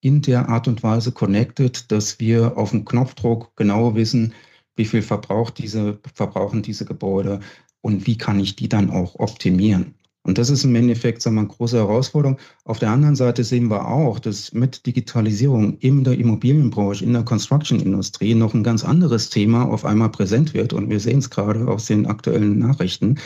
in 0.00 0.22
der 0.22 0.48
Art 0.48 0.68
und 0.68 0.82
Weise 0.82 1.12
connected, 1.12 1.90
dass 1.90 2.20
wir 2.20 2.56
auf 2.56 2.70
dem 2.70 2.84
Knopfdruck 2.84 3.56
genau 3.56 3.94
wissen, 3.94 4.34
wie 4.76 4.84
viel 4.84 5.02
verbraucht 5.02 5.58
diese, 5.58 5.98
verbrauchen 6.14 6.62
diese 6.62 6.84
Gebäude 6.84 7.40
und 7.80 8.06
wie 8.06 8.18
kann 8.18 8.38
ich 8.38 8.56
die 8.56 8.68
dann 8.68 8.90
auch 8.90 9.16
optimieren. 9.16 9.94
Und 10.26 10.38
das 10.38 10.50
ist 10.50 10.64
im 10.64 10.74
Endeffekt 10.74 11.22
sagen 11.22 11.36
wir, 11.36 11.42
eine 11.42 11.48
große 11.48 11.76
Herausforderung. 11.76 12.36
Auf 12.64 12.80
der 12.80 12.90
anderen 12.90 13.14
Seite 13.14 13.44
sehen 13.44 13.70
wir 13.70 13.86
auch, 13.86 14.18
dass 14.18 14.52
mit 14.52 14.84
Digitalisierung 14.84 15.78
in 15.78 16.02
der 16.02 16.18
Immobilienbranche, 16.18 17.04
in 17.04 17.12
der 17.12 17.22
Construction-Industrie 17.22 18.34
noch 18.34 18.52
ein 18.52 18.64
ganz 18.64 18.84
anderes 18.84 19.30
Thema 19.30 19.68
auf 19.68 19.84
einmal 19.84 20.10
präsent 20.10 20.52
wird. 20.52 20.72
Und 20.72 20.90
wir 20.90 20.98
sehen 20.98 21.20
es 21.20 21.30
gerade 21.30 21.68
aus 21.68 21.86
den 21.86 22.06
aktuellen 22.06 22.58
Nachrichten, 22.58 23.20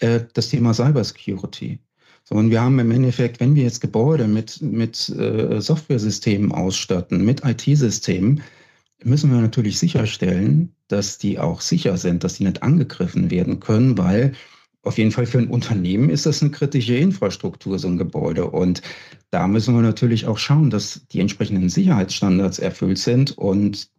äh, 0.00 0.20
das 0.34 0.50
Thema 0.50 0.74
Cybersecurity. 0.74 1.78
So, 2.24 2.34
und 2.34 2.50
wir 2.50 2.60
haben 2.60 2.78
im 2.80 2.90
Endeffekt, 2.90 3.40
wenn 3.40 3.54
wir 3.54 3.62
jetzt 3.62 3.80
Gebäude 3.80 4.28
mit, 4.28 4.60
mit 4.60 5.08
äh, 5.08 5.58
Softwaresystemen 5.58 6.52
ausstatten, 6.52 7.24
mit 7.24 7.44
IT-Systemen, 7.46 8.42
müssen 9.04 9.30
wir 9.32 9.40
natürlich 9.40 9.78
sicherstellen, 9.78 10.74
dass 10.88 11.16
die 11.16 11.38
auch 11.38 11.62
sicher 11.62 11.96
sind, 11.96 12.24
dass 12.24 12.34
die 12.34 12.44
nicht 12.44 12.62
angegriffen 12.62 13.30
werden 13.30 13.60
können, 13.60 13.96
weil 13.96 14.34
auf 14.86 14.98
jeden 14.98 15.10
Fall 15.10 15.26
für 15.26 15.38
ein 15.38 15.48
Unternehmen 15.48 16.10
ist 16.10 16.26
das 16.26 16.42
eine 16.42 16.52
kritische 16.52 16.96
Infrastruktur, 16.96 17.78
so 17.78 17.88
ein 17.88 17.98
Gebäude. 17.98 18.48
Und 18.48 18.82
da 19.30 19.48
müssen 19.48 19.74
wir 19.74 19.82
natürlich 19.82 20.26
auch 20.26 20.38
schauen, 20.38 20.70
dass 20.70 21.06
die 21.08 21.20
entsprechenden 21.20 21.68
Sicherheitsstandards 21.68 22.58
erfüllt 22.60 22.98
sind. 22.98 23.36
Und 23.36 23.90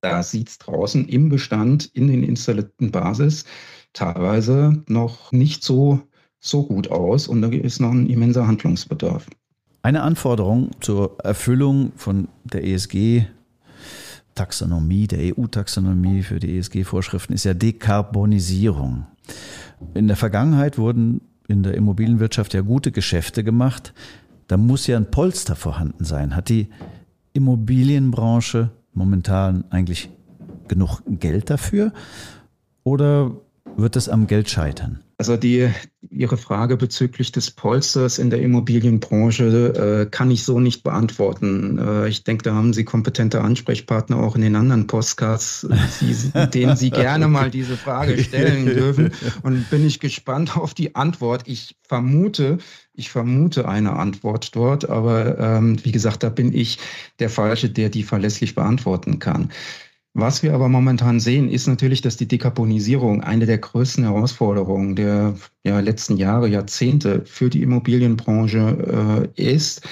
da 0.00 0.22
sieht 0.22 0.48
es 0.48 0.58
draußen 0.58 1.06
im 1.08 1.28
Bestand, 1.28 1.90
in 1.92 2.08
den 2.08 2.22
installierten 2.22 2.90
Basis 2.90 3.44
teilweise 3.92 4.82
noch 4.88 5.32
nicht 5.32 5.62
so, 5.62 6.00
so 6.40 6.66
gut 6.66 6.90
aus. 6.90 7.28
Und 7.28 7.42
da 7.42 7.48
ist 7.48 7.80
noch 7.80 7.92
ein 7.92 8.08
immenser 8.08 8.46
Handlungsbedarf. 8.46 9.26
Eine 9.82 10.02
Anforderung 10.02 10.70
zur 10.80 11.18
Erfüllung 11.22 11.92
von 11.96 12.28
der 12.44 12.64
ESG 12.64 13.26
Taxonomie, 14.36 15.08
der 15.08 15.36
EU-Taxonomie 15.36 16.22
für 16.22 16.38
die 16.38 16.56
ESG-Vorschriften 16.56 17.32
ist 17.32 17.44
ja 17.44 17.54
Dekarbonisierung. 17.54 19.06
In 19.94 20.06
der 20.06 20.16
Vergangenheit 20.16 20.78
wurden 20.78 21.22
in 21.48 21.64
der 21.64 21.74
Immobilienwirtschaft 21.74 22.54
ja 22.54 22.60
gute 22.60 22.92
Geschäfte 22.92 23.42
gemacht. 23.42 23.92
Da 24.46 24.56
muss 24.56 24.86
ja 24.86 24.96
ein 24.96 25.10
Polster 25.10 25.56
vorhanden 25.56 26.04
sein. 26.04 26.36
Hat 26.36 26.48
die 26.48 26.68
Immobilienbranche 27.32 28.70
momentan 28.94 29.64
eigentlich 29.70 30.10
genug 30.68 31.02
Geld 31.06 31.50
dafür? 31.50 31.92
Oder 32.84 33.32
wird 33.76 33.96
es 33.96 34.08
am 34.08 34.26
Geld 34.26 34.48
scheitern? 34.48 35.00
Also 35.18 35.38
die, 35.38 35.70
Ihre 36.10 36.36
Frage 36.36 36.76
bezüglich 36.76 37.32
des 37.32 37.50
Polsters 37.50 38.18
in 38.18 38.28
der 38.28 38.42
Immobilienbranche 38.42 40.04
äh, 40.04 40.10
kann 40.10 40.30
ich 40.30 40.44
so 40.44 40.60
nicht 40.60 40.82
beantworten. 40.82 41.78
Äh, 41.78 42.08
ich 42.08 42.22
denke, 42.22 42.42
da 42.42 42.54
haben 42.54 42.74
Sie 42.74 42.84
kompetente 42.84 43.40
Ansprechpartner 43.40 44.18
auch 44.18 44.36
in 44.36 44.42
den 44.42 44.56
anderen 44.56 44.86
Postcards, 44.86 45.66
die, 46.00 46.14
denen 46.54 46.76
Sie 46.76 46.90
gerne 46.90 47.28
mal 47.28 47.50
diese 47.50 47.78
Frage 47.78 48.22
stellen 48.22 48.66
dürfen. 48.66 49.12
Und 49.42 49.70
bin 49.70 49.86
ich 49.86 50.00
gespannt 50.00 50.56
auf 50.56 50.74
die 50.74 50.94
Antwort. 50.94 51.44
Ich 51.46 51.76
vermute, 51.82 52.58
ich 52.92 53.10
vermute 53.10 53.66
eine 53.66 53.94
Antwort 53.94 54.54
dort, 54.54 54.88
aber 54.88 55.38
ähm, 55.38 55.82
wie 55.82 55.92
gesagt, 55.92 56.24
da 56.24 56.28
bin 56.28 56.52
ich 56.52 56.78
der 57.20 57.30
Falsche, 57.30 57.70
der 57.70 57.88
die 57.88 58.02
verlässlich 58.02 58.54
beantworten 58.54 59.18
kann. 59.18 59.50
Was 60.18 60.42
wir 60.42 60.54
aber 60.54 60.70
momentan 60.70 61.20
sehen, 61.20 61.50
ist 61.50 61.66
natürlich, 61.66 62.00
dass 62.00 62.16
die 62.16 62.26
Dekarbonisierung 62.26 63.22
eine 63.22 63.44
der 63.44 63.58
größten 63.58 64.02
Herausforderungen 64.02 64.96
der 64.96 65.34
ja, 65.62 65.78
letzten 65.80 66.16
Jahre, 66.16 66.48
Jahrzehnte 66.48 67.26
für 67.26 67.50
die 67.50 67.60
Immobilienbranche 67.60 69.28
äh, 69.36 69.54
ist, 69.54 69.86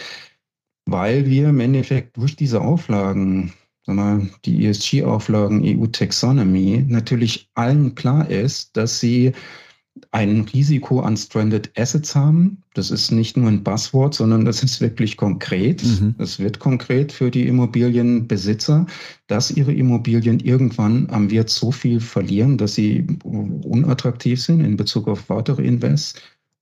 weil 0.87 1.26
wir 1.26 1.50
im 1.50 1.61
Endeffekt 1.61 2.16
durch 2.16 2.37
diese 2.37 2.62
Auflagen, 2.62 3.52
sagen 3.85 3.99
wir, 3.99 4.31
die 4.47 4.64
ESG-Auflagen, 4.64 5.62
EU-Taxonomy, 5.62 6.87
natürlich 6.88 7.50
allen 7.52 7.95
klar 7.95 8.31
ist, 8.31 8.78
dass 8.78 9.00
sie 9.00 9.33
ein 10.11 10.41
Risiko 10.41 11.01
an 11.01 11.17
Stranded 11.17 11.71
Assets 11.79 12.15
haben. 12.15 12.63
Das 12.75 12.91
ist 12.91 13.13
nicht 13.13 13.37
nur 13.37 13.49
ein 13.49 13.63
Buzzword, 13.63 14.15
sondern 14.15 14.45
das 14.45 14.63
ist 14.63 14.81
wirklich 14.81 15.17
konkret. 15.17 15.85
Mhm. 15.85 16.17
Es 16.19 16.39
wird 16.39 16.59
konkret 16.59 17.13
für 17.13 17.31
die 17.31 17.47
Immobilienbesitzer, 17.47 18.87
dass 19.29 19.51
ihre 19.51 19.73
Immobilien 19.73 20.41
irgendwann 20.41 21.09
am 21.11 21.31
Wert 21.31 21.51
so 21.51 21.71
viel 21.71 22.01
verlieren, 22.01 22.59
dass 22.59 22.75
sie 22.75 23.07
unattraktiv 23.23 24.43
sind 24.43 24.61
in 24.61 24.77
Bezug 24.77 25.07
auf 25.07 25.29
weitere 25.29 25.63
Invests 25.63 26.15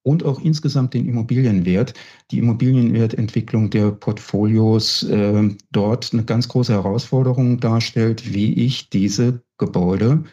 und 0.03 0.25
auch 0.25 0.41
insgesamt 0.41 0.95
den 0.95 1.09
Immobilienwert. 1.09 1.95
Die 2.31 2.39
Immobilienwertentwicklung 2.39 3.71
der 3.71 3.93
Portfolios 3.93 5.05
äh, 5.05 5.49
dort 5.71 6.12
eine 6.12 6.25
ganz 6.25 6.49
große 6.49 6.73
Herausforderung 6.73 7.61
darstellt, 7.61 8.35
wie 8.35 8.53
ich 8.53 8.91
diese 8.91 9.43
Gebäude 9.59 10.25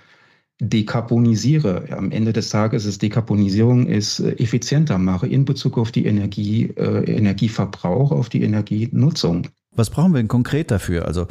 dekarbonisiere. 0.60 1.86
Am 1.92 2.12
Ende 2.12 2.34
des 2.34 2.50
Tages 2.50 2.86
ist 2.86 3.02
Dekarbonisierung 3.02 3.88
ist 3.88 4.20
äh, 4.20 4.32
effizienter 4.34 4.98
mache 4.98 5.28
in 5.28 5.46
Bezug 5.46 5.78
auf 5.78 5.92
die 5.92 6.06
Energie, 6.06 6.74
äh, 6.76 7.16
Energieverbrauch, 7.16 8.12
auf 8.12 8.30
die 8.30 8.44
Energienutzung. 8.44 9.48
Was 9.76 9.90
brauchen 9.90 10.12
wir 10.12 10.18
denn 10.18 10.28
konkret 10.28 10.72
dafür? 10.72 11.06
Also 11.06 11.28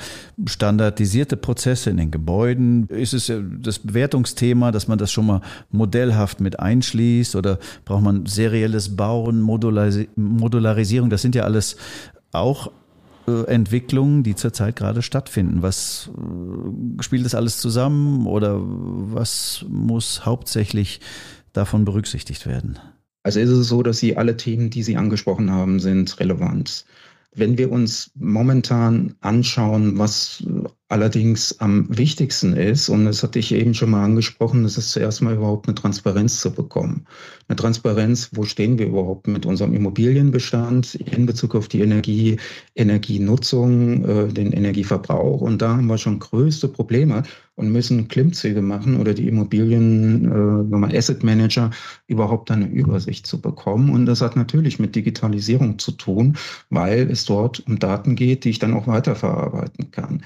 standardisierte 0.46 1.36
Prozesse 1.36 1.90
in 1.90 1.98
den 1.98 2.10
Gebäuden? 2.10 2.86
Ist 2.86 3.12
es 3.12 3.30
das 3.60 3.80
Bewertungsthema, 3.80 4.72
dass 4.72 4.88
man 4.88 4.96
das 4.96 5.12
schon 5.12 5.26
mal 5.26 5.42
modellhaft 5.70 6.40
mit 6.40 6.58
einschließt? 6.58 7.36
Oder 7.36 7.58
braucht 7.84 8.02
man 8.02 8.24
serielles 8.24 8.96
Bauen, 8.96 9.42
Modularisierung? 9.42 11.10
Das 11.10 11.20
sind 11.20 11.34
ja 11.34 11.42
alles 11.42 11.76
auch 12.32 12.68
äh, 12.68 12.70
Entwicklungen, 13.46 14.22
die 14.22 14.34
zurzeit 14.34 14.76
gerade 14.76 15.02
stattfinden? 15.02 15.62
Was 15.62 16.10
äh, 16.16 17.02
spielt 17.02 17.24
das 17.24 17.34
alles 17.34 17.58
zusammen 17.58 18.26
oder 18.26 18.60
was 18.60 19.64
muss 19.68 20.24
hauptsächlich 20.24 21.00
davon 21.52 21.84
berücksichtigt 21.84 22.46
werden? 22.46 22.78
Also 23.22 23.40
ist 23.40 23.50
es 23.50 23.68
so, 23.68 23.82
dass 23.82 23.98
Sie 23.98 24.16
alle 24.16 24.36
Themen, 24.36 24.70
die 24.70 24.82
Sie 24.82 24.96
angesprochen 24.96 25.50
haben, 25.50 25.80
sind 25.80 26.18
relevant. 26.20 26.84
Wenn 27.34 27.58
wir 27.58 27.70
uns 27.70 28.10
momentan 28.14 29.14
anschauen, 29.20 29.98
was 29.98 30.42
allerdings 30.88 31.60
am 31.60 31.86
wichtigsten 31.96 32.54
ist, 32.54 32.88
und 32.88 33.04
das 33.04 33.22
hatte 33.22 33.38
ich 33.38 33.52
eben 33.52 33.74
schon 33.74 33.90
mal 33.90 34.04
angesprochen, 34.04 34.62
das 34.62 34.78
ist 34.78 34.90
zuerst 34.90 35.20
mal 35.20 35.34
überhaupt 35.34 35.68
eine 35.68 35.74
Transparenz 35.74 36.40
zu 36.40 36.50
bekommen. 36.50 37.04
Eine 37.46 37.56
Transparenz, 37.56 38.30
wo 38.32 38.44
stehen 38.44 38.78
wir 38.78 38.86
überhaupt 38.86 39.28
mit 39.28 39.44
unserem 39.44 39.74
Immobilienbestand 39.74 40.94
in 40.94 41.26
Bezug 41.26 41.54
auf 41.54 41.68
die 41.68 41.80
Energie, 41.80 42.38
Energienutzung, 42.74 44.04
äh, 44.04 44.28
den 44.28 44.52
Energieverbrauch. 44.52 45.42
Und 45.42 45.60
da 45.60 45.76
haben 45.76 45.86
wir 45.86 45.98
schon 45.98 46.18
größte 46.18 46.68
Probleme 46.68 47.22
und 47.56 47.70
müssen 47.70 48.08
Klimmzüge 48.08 48.62
machen 48.62 48.98
oder 48.98 49.12
die 49.12 49.28
Immobilien, 49.28 50.70
äh, 50.72 50.96
Asset 50.96 51.22
Manager 51.22 51.70
überhaupt 52.06 52.50
eine 52.50 52.66
Übersicht 52.66 53.26
zu 53.26 53.40
bekommen. 53.40 53.90
Und 53.90 54.06
das 54.06 54.22
hat 54.22 54.36
natürlich 54.36 54.78
mit 54.78 54.94
Digitalisierung 54.94 55.78
zu 55.78 55.92
tun, 55.92 56.36
weil 56.70 57.10
es 57.10 57.26
dort 57.26 57.66
um 57.66 57.78
Daten 57.78 58.14
geht, 58.14 58.44
die 58.44 58.50
ich 58.50 58.58
dann 58.58 58.74
auch 58.74 58.86
weiterverarbeiten 58.86 59.90
kann. 59.90 60.22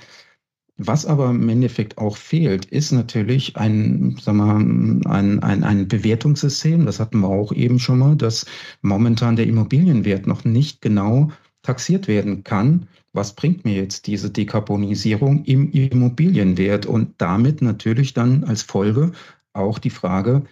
Was 0.85 1.07
aber 1.07 1.31
im 1.31 1.49
Endeffekt 1.49 1.99
auch 1.99 2.17
fehlt, 2.17 2.65
ist 2.65 2.91
natürlich 2.91 3.57
ein, 3.57 4.17
sagen 4.21 4.39
wir, 4.39 5.11
ein, 5.13 5.43
ein, 5.43 5.63
ein 5.63 5.87
Bewertungssystem. 5.87 6.87
Das 6.87 6.99
hatten 6.99 7.21
wir 7.21 7.29
auch 7.29 7.53
eben 7.53 7.79
schon 7.79 8.01
mal, 8.01 8.17
dass 8.17 8.47
momentan 8.81 9.37
der 9.37 9.47
Immobilienwert 9.47 10.27
noch 10.27 10.45
nicht 10.45 10.83
genau 10.83 11.31
taxiert 11.63 12.09
werden 12.09 12.43
kann. 12.43 12.89
Was 13.13 13.35
bringt 13.35 13.65
mir 13.65 13.75
jetzt 13.75 14.09
diese 14.09 14.31
Dekarbonisierung 14.31 15.45
im 15.45 15.71
Immobilienwert? 15.71 16.87
Und 16.87 17.15
damit 17.19 17.63
natürlich 17.63 18.13
dann 18.13 18.43
als 18.43 18.63
Folge 18.63 19.13
auch 19.53 19.79
die 19.79 19.91
Frage, 19.91 20.43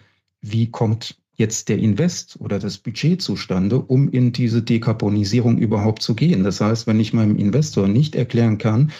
wie 0.41 0.71
kommt 0.71 1.17
jetzt 1.35 1.67
der 1.67 1.79
Invest 1.79 2.37
oder 2.39 2.57
das 2.57 2.77
Budget 2.77 3.21
zustande, 3.21 3.79
um 3.79 4.09
in 4.09 4.31
diese 4.31 4.61
Dekarbonisierung 4.61 5.57
überhaupt 5.57 6.01
zu 6.01 6.15
gehen. 6.15 6.43
Das 6.43 6.61
heißt, 6.61 6.87
wenn 6.87 6.99
ich 6.99 7.13
meinem 7.13 7.35
Investor 7.35 7.89
nicht 7.89 8.15
erklären 8.15 8.57
kann, 8.57 8.91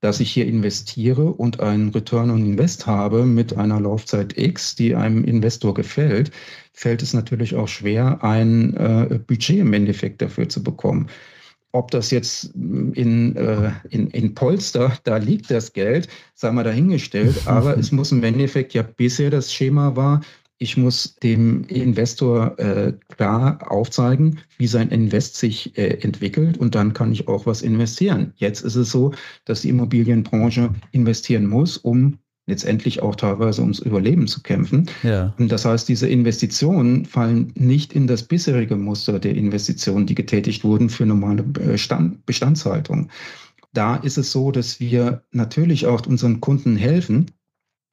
dass 0.00 0.20
ich 0.20 0.30
hier 0.30 0.46
investiere 0.46 1.32
und 1.32 1.60
einen 1.60 1.88
Return 1.90 2.30
on 2.30 2.44
Invest 2.44 2.86
habe 2.86 3.24
mit 3.24 3.56
einer 3.56 3.80
Laufzeit 3.80 4.38
X, 4.38 4.76
die 4.76 4.94
einem 4.94 5.24
Investor 5.24 5.74
gefällt, 5.74 6.30
fällt 6.72 7.02
es 7.02 7.14
natürlich 7.14 7.56
auch 7.56 7.68
schwer, 7.68 8.22
ein 8.22 8.74
äh, 8.74 9.18
Budget 9.26 9.58
im 9.58 9.72
Endeffekt 9.72 10.22
dafür 10.22 10.48
zu 10.48 10.62
bekommen. 10.62 11.08
Ob 11.72 11.90
das 11.90 12.10
jetzt 12.10 12.54
in, 12.54 13.36
äh, 13.36 13.72
in, 13.90 14.08
in 14.10 14.34
Polster, 14.34 14.96
da 15.04 15.16
liegt 15.18 15.50
das 15.50 15.72
Geld, 15.72 16.08
sei 16.34 16.50
mal 16.52 16.64
dahingestellt, 16.64 17.42
aber 17.46 17.76
es 17.76 17.92
muss 17.92 18.12
im 18.12 18.22
Endeffekt 18.22 18.74
ja 18.74 18.82
bisher 18.82 19.30
das 19.30 19.52
Schema 19.52 19.96
war, 19.96 20.20
ich 20.58 20.76
muss 20.76 21.14
dem 21.22 21.64
Investor 21.64 22.58
äh, 22.58 22.92
klar 23.08 23.58
aufzeigen, 23.70 24.40
wie 24.58 24.66
sein 24.66 24.88
Invest 24.90 25.36
sich 25.36 25.78
äh, 25.78 25.98
entwickelt 26.00 26.58
und 26.58 26.74
dann 26.74 26.92
kann 26.92 27.12
ich 27.12 27.28
auch 27.28 27.46
was 27.46 27.62
investieren. 27.62 28.32
Jetzt 28.36 28.62
ist 28.62 28.74
es 28.74 28.90
so, 28.90 29.12
dass 29.44 29.62
die 29.62 29.68
Immobilienbranche 29.68 30.74
investieren 30.90 31.46
muss, 31.46 31.76
um 31.76 32.18
letztendlich 32.46 33.02
auch 33.02 33.14
teilweise 33.14 33.60
ums 33.60 33.78
Überleben 33.78 34.26
zu 34.26 34.42
kämpfen. 34.42 34.88
Ja. 35.02 35.34
Und 35.38 35.52
das 35.52 35.64
heißt, 35.64 35.88
diese 35.88 36.08
Investitionen 36.08 37.04
fallen 37.04 37.52
nicht 37.54 37.92
in 37.92 38.06
das 38.06 38.22
bisherige 38.24 38.74
Muster 38.74 39.18
der 39.20 39.36
Investitionen, 39.36 40.06
die 40.06 40.14
getätigt 40.14 40.64
wurden 40.64 40.88
für 40.88 41.06
normale 41.06 41.42
Bestand, 41.42 42.24
Bestandshaltung. 42.26 43.10
Da 43.74 43.96
ist 43.96 44.16
es 44.16 44.32
so, 44.32 44.50
dass 44.50 44.80
wir 44.80 45.22
natürlich 45.30 45.86
auch 45.86 46.04
unseren 46.06 46.40
Kunden 46.40 46.74
helfen. 46.74 47.30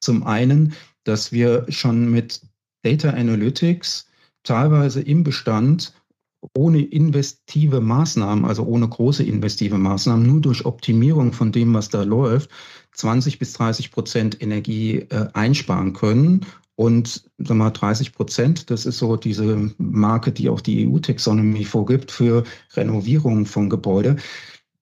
Zum 0.00 0.24
einen, 0.24 0.72
dass 1.04 1.32
wir 1.32 1.66
schon 1.68 2.10
mit 2.10 2.40
Data 2.86 3.10
Analytics 3.10 4.06
teilweise 4.44 5.00
im 5.00 5.24
Bestand 5.24 5.92
ohne 6.56 6.82
investive 6.82 7.80
Maßnahmen, 7.80 8.44
also 8.44 8.62
ohne 8.64 8.88
große 8.88 9.24
investive 9.24 9.76
Maßnahmen, 9.76 10.24
nur 10.24 10.40
durch 10.40 10.64
Optimierung 10.64 11.32
von 11.32 11.50
dem, 11.50 11.74
was 11.74 11.88
da 11.88 12.04
läuft, 12.04 12.50
20 12.92 13.40
bis 13.40 13.54
30 13.54 13.90
Prozent 13.90 14.40
Energie 14.40 14.98
äh, 15.10 15.26
einsparen 15.32 15.94
können 15.94 16.46
Und 16.76 17.24
wir 17.38 17.54
mal, 17.56 17.70
30 17.70 18.12
Prozent, 18.12 18.70
das 18.70 18.86
ist 18.86 18.98
so 18.98 19.16
diese 19.16 19.72
Marke, 19.78 20.30
die 20.30 20.48
auch 20.48 20.60
die 20.60 20.86
EU-Taxonomie 20.86 21.64
vorgibt 21.64 22.12
für 22.12 22.44
Renovierung 22.74 23.46
von 23.46 23.68
Gebäude. 23.68 24.16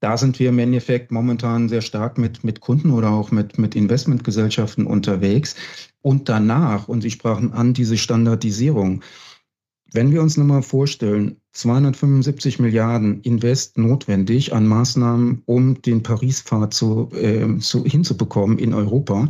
Da 0.00 0.18
sind 0.18 0.38
wir 0.38 0.50
im 0.50 0.58
Endeffekt 0.58 1.10
momentan 1.10 1.70
sehr 1.70 1.80
stark 1.80 2.18
mit, 2.18 2.44
mit 2.44 2.60
Kunden 2.60 2.90
oder 2.90 3.10
auch 3.10 3.30
mit, 3.30 3.58
mit 3.58 3.74
Investmentgesellschaften 3.74 4.86
unterwegs. 4.86 5.54
Und 6.04 6.28
danach, 6.28 6.86
und 6.86 7.00
Sie 7.00 7.10
sprachen 7.10 7.54
an, 7.54 7.72
diese 7.72 7.96
Standardisierung. 7.96 9.02
Wenn 9.90 10.12
wir 10.12 10.20
uns 10.20 10.36
nochmal 10.36 10.60
vorstellen, 10.60 11.36
275 11.52 12.58
Milliarden 12.58 13.22
Invest 13.22 13.78
notwendig 13.78 14.52
an 14.52 14.66
Maßnahmen, 14.66 15.42
um 15.46 15.80
den 15.80 16.02
Paris-Pfad 16.02 16.74
zu, 16.74 17.08
äh, 17.12 17.56
zu, 17.58 17.86
hinzubekommen 17.86 18.58
in 18.58 18.74
Europa, 18.74 19.28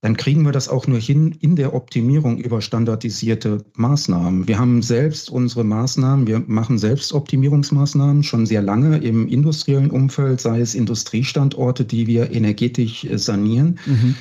dann 0.00 0.16
kriegen 0.16 0.42
wir 0.42 0.50
das 0.50 0.68
auch 0.68 0.88
nur 0.88 0.98
hin 0.98 1.36
in 1.38 1.54
der 1.54 1.72
Optimierung 1.72 2.38
über 2.38 2.60
standardisierte 2.60 3.64
Maßnahmen. 3.76 4.48
Wir 4.48 4.58
haben 4.58 4.82
selbst 4.82 5.30
unsere 5.30 5.62
Maßnahmen, 5.62 6.26
wir 6.26 6.42
machen 6.48 6.78
selbst 6.78 7.12
Optimierungsmaßnahmen 7.12 8.24
schon 8.24 8.44
sehr 8.44 8.62
lange 8.62 8.98
im 8.98 9.28
industriellen 9.28 9.92
Umfeld, 9.92 10.40
sei 10.40 10.58
es 10.58 10.74
Industriestandorte, 10.74 11.84
die 11.84 12.08
wir 12.08 12.32
energetisch 12.32 13.06
sanieren. 13.12 13.78
Mhm. 13.86 14.16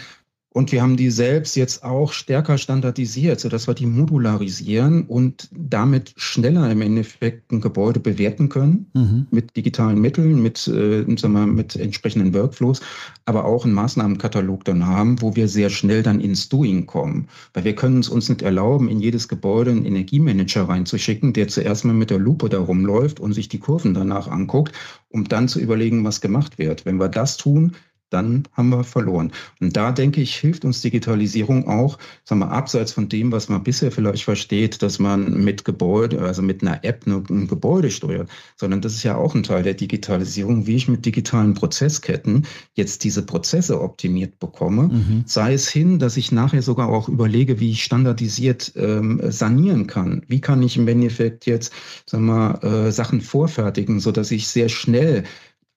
Und 0.53 0.73
wir 0.73 0.81
haben 0.81 0.97
die 0.97 1.11
selbst 1.11 1.55
jetzt 1.55 1.81
auch 1.81 2.11
stärker 2.11 2.57
standardisiert, 2.57 3.39
sodass 3.39 3.67
wir 3.67 3.73
die 3.73 3.85
modularisieren 3.85 5.05
und 5.05 5.47
damit 5.51 6.13
schneller 6.17 6.69
im 6.69 6.81
Endeffekt 6.81 7.53
ein 7.53 7.61
Gebäude 7.61 8.01
bewerten 8.01 8.49
können 8.49 8.87
mhm. 8.93 9.27
mit 9.31 9.55
digitalen 9.55 10.01
Mitteln, 10.01 10.41
mit, 10.41 10.67
äh, 10.67 11.05
sagen 11.15 11.33
wir, 11.33 11.47
mit 11.47 11.77
entsprechenden 11.77 12.33
Workflows, 12.33 12.81
aber 13.23 13.45
auch 13.45 13.63
einen 13.63 13.73
Maßnahmenkatalog 13.73 14.65
dann 14.65 14.85
haben, 14.85 15.21
wo 15.21 15.37
wir 15.37 15.47
sehr 15.47 15.69
schnell 15.69 16.03
dann 16.03 16.19
ins 16.19 16.49
Doing 16.49 16.85
kommen. 16.85 17.29
Weil 17.53 17.63
wir 17.63 17.75
können 17.75 17.99
es 17.99 18.09
uns 18.09 18.27
nicht 18.27 18.41
erlauben, 18.41 18.89
in 18.89 18.99
jedes 18.99 19.29
Gebäude 19.29 19.71
einen 19.71 19.85
Energiemanager 19.85 20.67
reinzuschicken, 20.67 21.31
der 21.31 21.47
zuerst 21.47 21.85
mal 21.85 21.93
mit 21.93 22.09
der 22.09 22.19
Lupe 22.19 22.49
da 22.49 22.59
rumläuft 22.59 23.21
und 23.21 23.31
sich 23.31 23.47
die 23.47 23.59
Kurven 23.59 23.93
danach 23.93 24.27
anguckt, 24.27 24.73
um 25.07 25.23
dann 25.29 25.47
zu 25.47 25.61
überlegen, 25.61 26.03
was 26.03 26.19
gemacht 26.19 26.57
wird. 26.57 26.85
Wenn 26.85 26.99
wir 26.99 27.07
das 27.07 27.37
tun, 27.37 27.71
dann 28.11 28.43
haben 28.53 28.69
wir 28.69 28.83
verloren. 28.83 29.31
Und 29.59 29.75
da 29.75 29.91
denke 29.91 30.21
ich, 30.21 30.35
hilft 30.35 30.65
uns 30.65 30.81
Digitalisierung 30.81 31.67
auch, 31.67 31.97
sagen 32.23 32.39
wir, 32.39 32.51
abseits 32.51 32.91
von 32.91 33.09
dem, 33.09 33.31
was 33.31 33.49
man 33.49 33.63
bisher 33.63 33.91
vielleicht 33.91 34.23
versteht, 34.23 34.81
dass 34.81 34.99
man 34.99 35.43
mit 35.43 35.65
Gebäude, 35.65 36.21
also 36.21 36.41
mit 36.41 36.61
einer 36.61 36.83
App 36.83 37.07
ein 37.07 37.47
Gebäude 37.47 37.89
steuert, 37.89 38.29
sondern 38.57 38.81
das 38.81 38.93
ist 38.93 39.03
ja 39.03 39.15
auch 39.15 39.33
ein 39.33 39.43
Teil 39.43 39.63
der 39.63 39.73
Digitalisierung, 39.73 40.67
wie 40.67 40.75
ich 40.75 40.87
mit 40.87 41.05
digitalen 41.05 41.53
Prozessketten 41.53 42.45
jetzt 42.73 43.03
diese 43.03 43.25
Prozesse 43.25 43.81
optimiert 43.81 44.39
bekomme. 44.39 44.83
Mhm. 44.83 45.23
Sei 45.25 45.53
es 45.53 45.69
hin, 45.69 45.99
dass 45.99 46.17
ich 46.17 46.31
nachher 46.31 46.61
sogar 46.61 46.89
auch 46.89 47.07
überlege, 47.07 47.59
wie 47.59 47.71
ich 47.71 47.83
standardisiert 47.83 48.73
ähm, 48.75 49.21
sanieren 49.29 49.87
kann. 49.87 50.23
Wie 50.27 50.41
kann 50.41 50.61
ich 50.61 50.77
im 50.77 50.87
Endeffekt 50.87 51.45
jetzt, 51.45 51.73
sagen 52.05 52.25
wir, 52.25 52.63
äh, 52.63 52.91
Sachen 52.91 53.21
vorfertigen, 53.21 53.99
so 53.99 54.11
dass 54.11 54.31
ich 54.31 54.47
sehr 54.47 54.69
schnell 54.69 55.23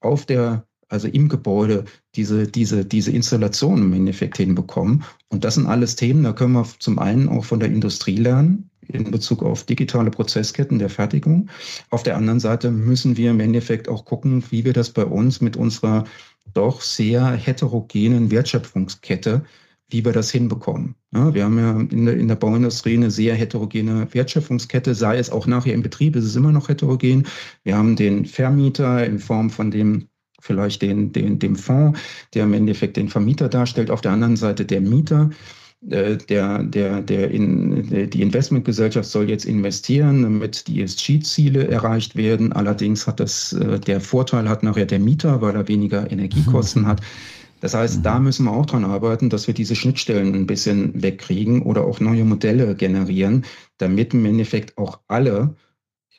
auf 0.01 0.27
der 0.27 0.67
also 0.95 1.09
im 1.09 1.29
Gebäude, 1.29 1.85
diese, 2.15 2.47
diese, 2.47 2.85
diese 2.85 3.11
Installation 3.11 3.83
im 3.83 3.93
Endeffekt 3.93 4.39
hinbekommen. 4.39 5.05
Und 5.29 5.45
das 5.45 5.57
sind 5.57 5.67
alles 5.67 5.97
Themen, 5.97 6.23
da 6.23 6.33
können 6.33 6.53
wir 6.53 6.67
zum 6.79 6.99
einen 6.99 7.29
auch 7.29 7.45
von 7.45 7.61
der 7.61 7.69
Industrie 7.69 8.17
lernen, 8.17 8.71
in 8.89 9.11
Bezug 9.11 9.43
auf 9.43 9.65
digitale 9.65 10.11
Prozessketten 10.11 10.79
der 10.79 10.91
Fertigung. 10.91 11.51
Auf 11.91 12.03
der 12.03 12.17
anderen 12.17 12.41
Seite 12.41 12.71
müssen 12.71 13.17
wir 13.17 13.31
im 13.31 13.41
Endeffekt 13.41 13.89
auch 13.89 14.05
gucken, 14.05 14.45
wie 14.51 14.65
wir 14.65 14.73
das 14.73 14.91
bei 14.91 15.05
uns 15.05 15.41
mit 15.41 15.57
unserer 15.57 16.05
doch 16.53 16.81
sehr 16.81 17.33
heterogenen 17.33 18.31
Wertschöpfungskette, 18.31 19.45
wie 19.89 20.05
wir 20.05 20.13
das 20.13 20.31
hinbekommen. 20.31 20.95
Ja, 21.13 21.35
wir 21.35 21.45
haben 21.45 21.59
ja 21.59 21.81
in 21.81 22.07
der, 22.07 22.17
in 22.17 22.29
der 22.29 22.37
Bauindustrie 22.37 22.95
eine 22.95 23.11
sehr 23.11 23.35
heterogene 23.35 24.09
Wertschöpfungskette, 24.13 24.95
sei 24.95 25.19
es 25.19 25.31
auch 25.31 25.47
nachher 25.47 25.75
im 25.75 25.83
Betrieb, 25.83 26.17
ist 26.17 26.25
es 26.25 26.37
immer 26.37 26.53
noch 26.53 26.69
heterogen. 26.69 27.27
Wir 27.63 27.77
haben 27.77 27.97
den 27.97 28.27
Vermieter 28.27 29.05
in 29.05 29.19
Form 29.19 29.51
von 29.51 29.71
dem 29.71 30.09
vielleicht 30.45 30.83
den, 30.83 31.11
den, 31.13 31.39
dem 31.39 31.57
Fonds, 31.57 31.99
der 32.35 32.45
im 32.45 32.53
Endeffekt 32.53 32.97
den 32.97 33.09
Vermieter 33.09 33.49
darstellt, 33.49 33.91
auf 33.91 34.03
der 34.03 34.13
anderen 34.13 34.37
Seite 34.37 34.65
der 34.65 34.81
Mieter. 34.81 35.31
Äh, 35.91 36.19
der, 36.19 36.63
der, 36.63 37.01
der 37.01 37.31
in, 37.31 38.11
die 38.11 38.23
Investmentgesellschaft 38.23 39.09
soll 39.09 39.29
jetzt 39.29 39.47
investieren, 39.47 40.23
damit 40.23 40.69
die 40.69 40.83
ESG-Ziele 40.83 41.69
erreicht 41.69 42.15
werden. 42.15 42.53
Allerdings 42.53 43.07
hat 43.07 43.21
das, 43.21 43.55
äh, 43.55 43.81
der 43.81 44.01
Vorteil 44.01 44.49
hat 44.49 44.63
nachher 44.63 44.87
der 44.87 44.99
Mieter, 44.99 45.41
weil 45.41 45.55
er 45.55 45.67
weniger 45.67 46.11
Energiekosten 46.11 46.83
mhm. 46.83 46.87
hat. 46.87 47.01
Das 47.61 47.73
heißt, 47.73 47.99
mhm. 47.99 48.03
da 48.03 48.19
müssen 48.19 48.45
wir 48.45 48.53
auch 48.53 48.67
dran 48.67 48.85
arbeiten, 48.85 49.31
dass 49.31 49.47
wir 49.47 49.55
diese 49.55 49.75
Schnittstellen 49.75 50.35
ein 50.35 50.47
bisschen 50.47 51.03
wegkriegen 51.03 51.63
oder 51.63 51.85
auch 51.85 52.01
neue 52.01 52.25
Modelle 52.25 52.75
generieren, 52.75 53.47
damit 53.79 54.13
im 54.13 54.27
Endeffekt 54.27 54.77
auch 54.77 55.01
alle 55.09 55.55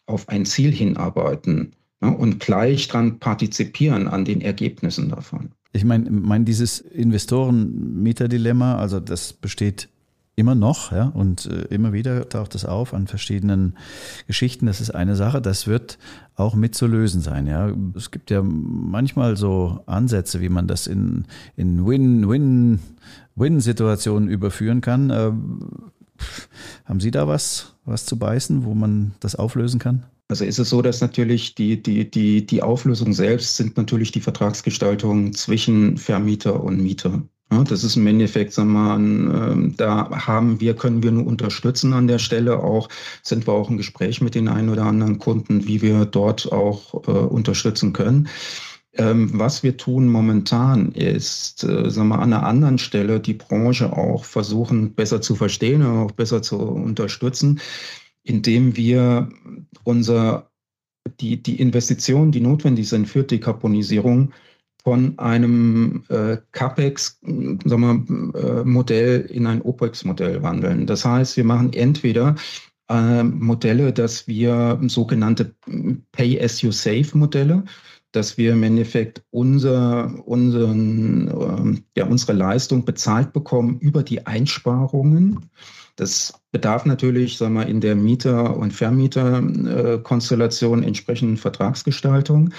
auf 0.07 0.29
ein 0.29 0.45
Ziel 0.45 0.71
hinarbeiten 0.71 1.75
ja, 2.01 2.10
und 2.10 2.39
gleich 2.39 2.88
dran 2.88 3.19
partizipieren 3.19 4.08
an 4.08 4.25
den 4.25 4.41
Ergebnissen 4.41 5.10
davon. 5.10 5.51
Ich 5.73 5.84
meine, 5.84 6.10
mein, 6.10 6.45
dieses 6.45 6.79
Investoren-Mieter-Dilemma, 6.79 8.77
also 8.77 8.99
das 8.99 9.34
besteht 9.34 9.89
immer 10.38 10.55
noch, 10.55 10.91
ja, 10.91 11.08
und 11.08 11.45
äh, 11.45 11.73
immer 11.73 11.93
wieder 11.93 12.27
taucht 12.27 12.55
es 12.55 12.65
auf 12.65 12.93
an 12.93 13.08
verschiedenen 13.08 13.77
Geschichten. 14.27 14.65
Das 14.65 14.81
ist 14.81 14.91
eine 14.91 15.15
Sache, 15.15 15.41
das 15.41 15.67
wird 15.67 15.97
auch 16.36 16.55
mit 16.55 16.75
zu 16.75 16.88
lösen 16.88 17.21
sein, 17.21 17.47
ja. 17.47 17.71
Es 17.95 18.12
gibt 18.12 18.31
ja 18.31 18.41
manchmal 18.43 19.38
so 19.38 19.81
Ansätze, 19.86 20.41
wie 20.41 20.49
man 20.49 20.67
das 20.67 20.88
in, 20.88 21.25
in 21.55 21.86
Win-Win, 21.86 22.79
Win-Situationen 23.36 24.29
überführen 24.29 24.81
kann. 24.81 25.10
Äh, 25.10 25.31
haben 26.86 26.99
Sie 26.99 27.12
da 27.12 27.27
was, 27.27 27.75
was 27.86 28.05
zu 28.05 28.17
beißen, 28.17 28.65
wo 28.65 28.73
man 28.73 29.13
das 29.19 29.36
auflösen 29.36 29.79
kann? 29.79 30.03
Also 30.27 30.43
ist 30.43 30.57
es 30.57 30.69
so, 30.69 30.81
dass 30.81 31.01
natürlich 31.01 31.53
die, 31.53 31.81
die, 31.81 32.09
die, 32.09 32.45
die 32.45 32.63
Auflösung 32.63 33.13
selbst 33.13 33.57
sind 33.57 33.77
natürlich 33.77 34.11
die 34.11 34.21
Vertragsgestaltung 34.21 35.33
zwischen 35.33 35.97
Vermieter 35.97 36.63
und 36.63 36.81
Mieter. 36.81 37.21
Ja, 37.51 37.63
das 37.63 37.83
ist 37.83 37.95
im 37.95 38.07
Endeffekt, 38.07 38.53
sagen 38.53 38.71
wir 38.73 38.97
mal, 38.97 39.51
ähm, 39.51 39.75
da 39.77 40.09
haben 40.09 40.59
wir, 40.59 40.75
können 40.75 41.03
wir 41.03 41.11
nur 41.11 41.27
unterstützen 41.27 41.93
an 41.93 42.07
der 42.07 42.17
Stelle. 42.17 42.63
Auch 42.63 42.89
sind 43.21 43.45
wir 43.45 43.53
auch 43.53 43.69
im 43.69 43.77
Gespräch 43.77 44.19
mit 44.19 44.33
den 44.33 44.47
einen 44.47 44.69
oder 44.69 44.85
anderen 44.85 45.19
Kunden, 45.19 45.67
wie 45.67 45.83
wir 45.83 46.05
dort 46.05 46.51
auch 46.51 47.07
äh, 47.07 47.11
unterstützen 47.11 47.93
können. 47.93 48.27
Ähm, 48.93 49.29
was 49.33 49.61
wir 49.61 49.77
tun 49.77 50.07
momentan 50.07 50.91
ist, 50.93 51.63
äh, 51.63 51.91
sagen 51.91 52.07
wir, 52.07 52.19
an 52.19 52.33
einer 52.33 52.47
anderen 52.47 52.77
Stelle 52.79 53.19
die 53.19 53.33
Branche 53.35 53.93
auch 53.95 54.25
versuchen, 54.25 54.95
besser 54.95 55.21
zu 55.21 55.35
verstehen 55.35 55.83
und 55.83 55.97
auch 55.97 56.11
besser 56.11 56.41
zu 56.41 56.57
unterstützen 56.57 57.59
indem 58.25 58.75
wir 58.75 59.29
unser, 59.83 60.51
die, 61.21 61.41
die 61.41 61.61
Investitionen, 61.61 62.33
die 62.33 62.41
notwendig 62.41 62.89
sind 62.89 63.07
für 63.07 63.23
Dekarbonisierung, 63.23 64.33
von 64.83 65.17
einem 65.17 66.03
äh, 66.09 66.38
CAPEX-Modell 66.51 69.25
äh, 69.27 69.33
in 69.33 69.47
ein 69.47 69.63
OPEX-Modell 69.63 70.43
wandeln. 70.43 70.85
Das 70.85 71.03
heißt, 71.03 71.38
wir 71.38 71.43
machen 71.43 71.73
entweder 71.73 72.35
äh, 72.88 73.23
Modelle, 73.23 73.93
dass 73.93 74.27
wir 74.27 74.79
sogenannte 74.88 75.55
Pay-as-you-save-Modelle, 76.11 77.63
dass 78.11 78.38
wir 78.38 78.53
im 78.53 78.61
Endeffekt 78.61 79.23
unser, 79.31 80.13
unseren, 80.27 81.29
äh, 81.29 81.81
ja, 81.97 82.05
unsere 82.05 82.33
Leistung 82.33 82.85
bezahlt 82.85 83.33
bekommen 83.33 83.79
über 83.79 84.03
die 84.03 84.27
Einsparungen. 84.27 85.49
Das 85.95 86.44
bedarf 86.55 86.85
natürlich, 86.85 87.37
sagen 87.37 87.55
wir, 87.55 87.67
in 87.67 87.81
der 87.81 87.97
Mieter- 87.97 88.55
und 88.55 88.71
Vermieterkonstellation 88.71 90.83
entsprechenden 90.83 91.35
Vertragsgestaltung 91.35 92.53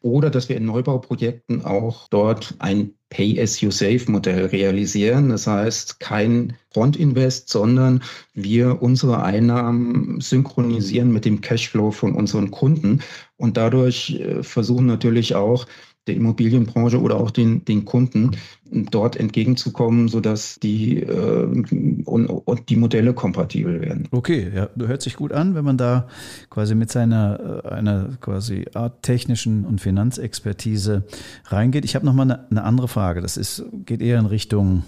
oder 0.00 0.30
dass 0.30 0.48
wir 0.48 0.56
in 0.56 0.64
Neubauprojekten 0.64 1.66
auch 1.66 2.08
dort 2.08 2.54
ein 2.60 2.94
Pay-as-you-save-Modell 3.10 4.46
realisieren. 4.46 5.28
Das 5.28 5.46
heißt, 5.46 6.00
kein 6.00 6.54
Front-Invest, 6.72 7.50
sondern 7.50 8.02
wir 8.32 8.80
unsere 8.80 9.22
Einnahmen 9.22 10.18
synchronisieren 10.22 11.12
mit 11.12 11.26
dem 11.26 11.42
Cashflow 11.42 11.90
von 11.90 12.14
unseren 12.14 12.50
Kunden 12.50 13.00
und 13.36 13.58
dadurch 13.58 14.18
äh, 14.18 14.42
versuchen 14.42 14.86
natürlich 14.86 15.34
auch 15.34 15.66
der 16.06 16.16
Immobilienbranche 16.16 17.00
oder 17.00 17.16
auch 17.16 17.30
den, 17.30 17.64
den 17.64 17.84
Kunden 17.84 18.32
dort 18.70 19.16
entgegenzukommen, 19.16 20.08
sodass 20.08 20.58
die, 20.60 21.00
äh, 21.00 21.44
und, 21.44 22.26
und, 22.26 22.68
die 22.68 22.76
Modelle 22.76 23.14
kompatibel 23.14 23.80
werden. 23.80 24.08
Okay, 24.10 24.50
ja, 24.54 24.68
hört 24.78 25.02
sich 25.02 25.16
gut 25.16 25.32
an, 25.32 25.54
wenn 25.54 25.64
man 25.64 25.76
da 25.76 26.08
quasi 26.50 26.74
mit 26.74 26.90
seiner 26.90 27.62
äh, 27.64 27.68
einer 27.68 28.16
quasi 28.20 28.64
Art 28.74 29.02
technischen 29.02 29.64
und 29.64 29.80
Finanzexpertise 29.80 31.04
reingeht. 31.46 31.84
Ich 31.84 31.94
habe 31.94 32.06
noch 32.06 32.14
mal 32.14 32.22
eine, 32.22 32.50
eine 32.50 32.64
andere 32.64 32.88
Frage. 32.88 33.20
Das 33.20 33.36
ist 33.36 33.64
geht 33.86 34.02
eher 34.02 34.18
in 34.18 34.26
Richtung 34.26 34.82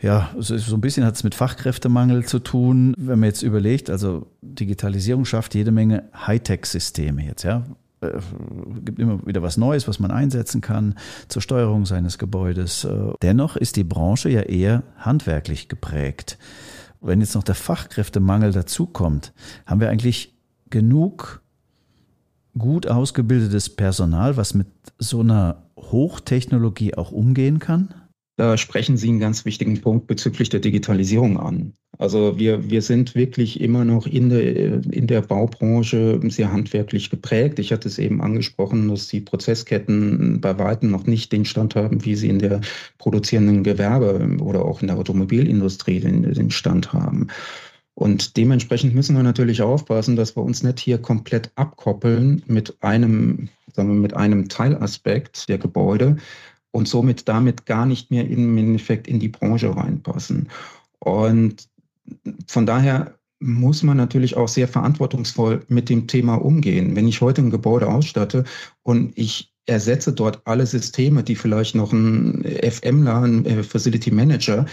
ja, 0.00 0.34
so 0.38 0.74
ein 0.74 0.82
bisschen 0.82 1.06
hat 1.06 1.14
es 1.14 1.24
mit 1.24 1.34
Fachkräftemangel 1.34 2.26
zu 2.26 2.38
tun. 2.38 2.92
Wenn 2.98 3.20
man 3.20 3.28
jetzt 3.28 3.42
überlegt, 3.42 3.88
also 3.88 4.26
Digitalisierung 4.42 5.24
schafft 5.24 5.54
jede 5.54 5.72
Menge 5.72 6.10
Hightech-Systeme 6.14 7.24
jetzt, 7.24 7.42
ja 7.44 7.64
äh, 8.04 8.20
gibt 8.84 8.98
immer 8.98 9.24
wieder 9.26 9.42
was 9.42 9.56
Neues, 9.56 9.88
was 9.88 9.98
man 9.98 10.10
einsetzen 10.10 10.60
kann 10.60 10.94
zur 11.28 11.42
Steuerung 11.42 11.86
seines 11.86 12.18
Gebäudes. 12.18 12.84
Äh, 12.84 13.12
dennoch 13.22 13.56
ist 13.56 13.76
die 13.76 13.84
Branche 13.84 14.28
ja 14.28 14.42
eher 14.42 14.82
handwerklich 14.98 15.68
geprägt. 15.68 16.38
Wenn 17.00 17.20
jetzt 17.20 17.34
noch 17.34 17.42
der 17.42 17.54
Fachkräftemangel 17.54 18.52
dazukommt, 18.52 19.32
haben 19.66 19.80
wir 19.80 19.90
eigentlich 19.90 20.34
genug 20.70 21.42
gut 22.56 22.86
ausgebildetes 22.86 23.68
Personal, 23.68 24.36
was 24.36 24.54
mit 24.54 24.68
so 24.98 25.20
einer 25.20 25.64
Hochtechnologie 25.76 26.94
auch 26.94 27.12
umgehen 27.12 27.58
kann? 27.58 27.94
Da 28.36 28.56
sprechen 28.56 28.96
Sie 28.96 29.08
einen 29.08 29.20
ganz 29.20 29.44
wichtigen 29.44 29.80
Punkt 29.80 30.08
bezüglich 30.08 30.48
der 30.48 30.60
Digitalisierung 30.60 31.38
an. 31.38 31.74
Also 31.98 32.36
wir, 32.36 32.68
wir 32.68 32.82
sind 32.82 33.14
wirklich 33.14 33.60
immer 33.60 33.84
noch 33.84 34.08
in 34.08 34.30
der, 34.30 34.82
in 34.92 35.06
der 35.06 35.20
Baubranche 35.20 36.20
sehr 36.24 36.52
handwerklich 36.52 37.10
geprägt. 37.10 37.60
Ich 37.60 37.72
hatte 37.72 37.86
es 37.86 37.98
eben 37.98 38.20
angesprochen, 38.20 38.88
dass 38.88 39.06
die 39.06 39.20
Prozessketten 39.20 40.40
bei 40.40 40.58
weitem 40.58 40.90
noch 40.90 41.06
nicht 41.06 41.30
den 41.30 41.44
Stand 41.44 41.76
haben, 41.76 42.04
wie 42.04 42.16
sie 42.16 42.28
in 42.28 42.40
der 42.40 42.60
produzierenden 42.98 43.62
Gewerbe 43.62 44.36
oder 44.40 44.64
auch 44.64 44.82
in 44.82 44.88
der 44.88 44.96
Automobilindustrie 44.98 46.00
den, 46.00 46.22
den 46.34 46.50
Stand 46.50 46.92
haben. 46.92 47.28
Und 47.94 48.36
dementsprechend 48.36 48.92
müssen 48.92 49.14
wir 49.14 49.22
natürlich 49.22 49.62
aufpassen, 49.62 50.16
dass 50.16 50.36
wir 50.36 50.42
uns 50.42 50.64
nicht 50.64 50.80
hier 50.80 50.98
komplett 50.98 51.52
abkoppeln 51.54 52.42
mit 52.48 52.76
einem, 52.82 53.48
sagen 53.72 53.90
wir, 53.90 53.94
mit 53.94 54.14
einem 54.14 54.48
Teilaspekt 54.48 55.48
der 55.48 55.58
Gebäude 55.58 56.16
und 56.74 56.88
somit 56.88 57.28
damit 57.28 57.66
gar 57.66 57.86
nicht 57.86 58.10
mehr 58.10 58.28
im 58.28 58.58
Endeffekt 58.58 59.06
in 59.06 59.20
die 59.20 59.28
Branche 59.28 59.74
reinpassen. 59.74 60.48
Und 60.98 61.68
von 62.48 62.66
daher 62.66 63.14
muss 63.38 63.84
man 63.84 63.96
natürlich 63.96 64.36
auch 64.36 64.48
sehr 64.48 64.66
verantwortungsvoll 64.66 65.64
mit 65.68 65.88
dem 65.88 66.08
Thema 66.08 66.34
umgehen. 66.34 66.96
Wenn 66.96 67.06
ich 67.06 67.20
heute 67.20 67.42
ein 67.42 67.50
Gebäude 67.50 67.86
ausstatte 67.86 68.42
und 68.82 69.12
ich 69.14 69.52
ersetze 69.66 70.12
dort 70.12 70.42
alle 70.46 70.66
Systeme, 70.66 71.22
die 71.22 71.36
vielleicht 71.36 71.76
noch 71.76 71.92
ein 71.92 72.44
FMler, 72.44 73.22
ein 73.22 73.46
äh, 73.46 73.62
Facility 73.62 74.10
Manager, 74.10 74.66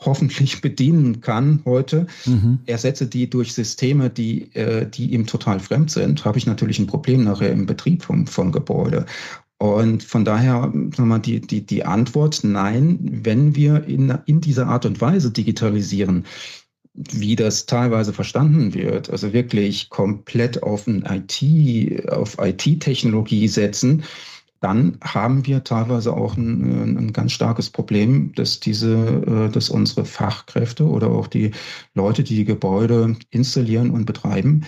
hoffentlich 0.00 0.60
bedienen 0.62 1.20
kann 1.20 1.60
heute, 1.64 2.06
mhm. 2.24 2.60
ersetze 2.66 3.08
die 3.08 3.28
durch 3.28 3.52
Systeme, 3.52 4.10
die, 4.10 4.54
äh, 4.54 4.88
die 4.88 5.12
ihm 5.12 5.26
total 5.26 5.58
fremd 5.58 5.90
sind, 5.90 6.24
habe 6.24 6.38
ich 6.38 6.46
natürlich 6.46 6.78
ein 6.78 6.86
Problem 6.86 7.24
nachher 7.24 7.50
im 7.50 7.66
Betrieb 7.66 8.04
vom, 8.04 8.28
vom 8.28 8.52
Gebäude. 8.52 9.06
Und 9.58 10.04
von 10.04 10.24
daher 10.24 10.72
sagen 10.96 11.22
die, 11.22 11.40
die, 11.40 11.66
die 11.66 11.84
Antwort, 11.84 12.40
nein, 12.44 12.98
wenn 13.02 13.56
wir 13.56 13.84
in, 13.84 14.16
in 14.26 14.40
dieser 14.40 14.68
Art 14.68 14.86
und 14.86 15.00
Weise 15.00 15.32
digitalisieren, 15.32 16.24
wie 16.94 17.36
das 17.36 17.66
teilweise 17.66 18.12
verstanden 18.12 18.74
wird, 18.74 19.10
also 19.10 19.32
wirklich 19.32 19.88
komplett 19.90 20.62
auf 20.62 20.86
ein 20.86 21.04
IT, 21.06 22.08
auf 22.08 22.36
IT-Technologie 22.40 23.48
setzen, 23.48 24.04
dann 24.60 24.98
haben 25.02 25.46
wir 25.46 25.62
teilweise 25.62 26.12
auch 26.12 26.36
ein, 26.36 26.96
ein, 26.96 27.12
ganz 27.12 27.32
starkes 27.32 27.70
Problem, 27.70 28.32
dass 28.34 28.58
diese, 28.58 28.96
äh, 28.96 29.52
dass 29.52 29.70
unsere 29.70 30.04
Fachkräfte 30.04 30.84
oder 30.84 31.10
auch 31.10 31.28
die 31.28 31.52
Leute, 31.94 32.24
die 32.24 32.34
die 32.34 32.44
Gebäude 32.44 33.16
installieren 33.30 33.90
und 33.90 34.04
betreiben, 34.04 34.64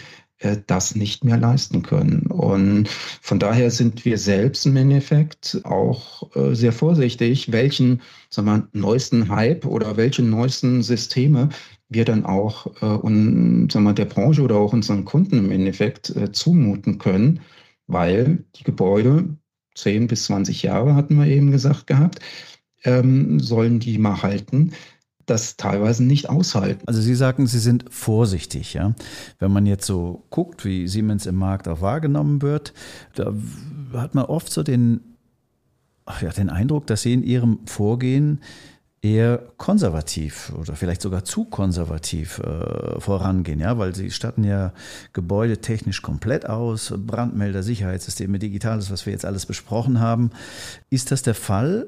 das 0.66 0.94
nicht 0.94 1.24
mehr 1.24 1.36
leisten 1.36 1.82
können. 1.82 2.26
Und 2.26 2.88
von 2.88 3.38
daher 3.38 3.70
sind 3.70 4.04
wir 4.04 4.16
selbst 4.16 4.64
im 4.64 4.76
Endeffekt 4.76 5.60
auch 5.64 6.34
äh, 6.34 6.54
sehr 6.54 6.72
vorsichtig, 6.72 7.52
welchen 7.52 8.00
sagen 8.30 8.46
wir, 8.48 8.68
neuesten 8.72 9.28
Hype 9.28 9.66
oder 9.66 9.96
welche 9.96 10.22
neuesten 10.22 10.82
Systeme 10.82 11.50
wir 11.90 12.04
dann 12.04 12.24
auch 12.24 12.66
äh, 12.80 12.86
und, 12.86 13.70
sagen 13.70 13.84
wir, 13.84 13.92
der 13.92 14.06
Branche 14.06 14.42
oder 14.42 14.56
auch 14.56 14.72
unseren 14.72 15.04
Kunden 15.04 15.38
im 15.38 15.50
Endeffekt 15.50 16.10
äh, 16.16 16.32
zumuten 16.32 16.98
können, 16.98 17.40
weil 17.86 18.44
die 18.56 18.64
Gebäude 18.64 19.36
10 19.74 20.06
bis 20.06 20.24
20 20.24 20.62
Jahre 20.62 20.94
hatten 20.94 21.16
wir 21.16 21.26
eben 21.26 21.50
gesagt 21.50 21.86
gehabt, 21.86 22.20
ähm, 22.84 23.40
sollen 23.40 23.78
die 23.78 23.98
mal 23.98 24.22
halten 24.22 24.72
das 25.30 25.56
teilweise 25.56 26.04
nicht 26.04 26.28
aushalten. 26.28 26.82
Also 26.86 27.00
Sie 27.00 27.14
sagen, 27.14 27.46
Sie 27.46 27.58
sind 27.58 27.84
vorsichtig, 27.90 28.74
ja. 28.74 28.94
Wenn 29.38 29.52
man 29.52 29.66
jetzt 29.66 29.86
so 29.86 30.24
guckt, 30.30 30.64
wie 30.64 30.88
Siemens 30.88 31.26
im 31.26 31.36
Markt 31.36 31.68
auch 31.68 31.80
wahrgenommen 31.80 32.42
wird, 32.42 32.74
da 33.14 33.32
hat 33.94 34.14
man 34.14 34.24
oft 34.24 34.52
so 34.52 34.62
den, 34.62 35.00
ja, 36.20 36.30
den 36.30 36.50
Eindruck, 36.50 36.86
dass 36.86 37.02
Sie 37.02 37.12
in 37.12 37.22
Ihrem 37.22 37.60
Vorgehen 37.66 38.40
eher 39.02 39.38
konservativ 39.56 40.52
oder 40.58 40.76
vielleicht 40.76 41.00
sogar 41.00 41.24
zu 41.24 41.44
konservativ 41.44 42.38
äh, 42.40 43.00
vorangehen, 43.00 43.60
ja, 43.60 43.78
weil 43.78 43.94
sie 43.94 44.10
statten 44.10 44.44
ja 44.44 44.74
Gebäude 45.14 45.58
technisch 45.58 46.02
komplett 46.02 46.46
aus, 46.46 46.92
Brandmelder, 46.94 47.62
Sicherheitssysteme, 47.62 48.38
Digitales, 48.38 48.90
was 48.90 49.06
wir 49.06 49.12
jetzt 49.12 49.24
alles 49.24 49.46
besprochen 49.46 50.00
haben. 50.00 50.30
Ist 50.90 51.12
das 51.12 51.22
der 51.22 51.34
Fall 51.34 51.86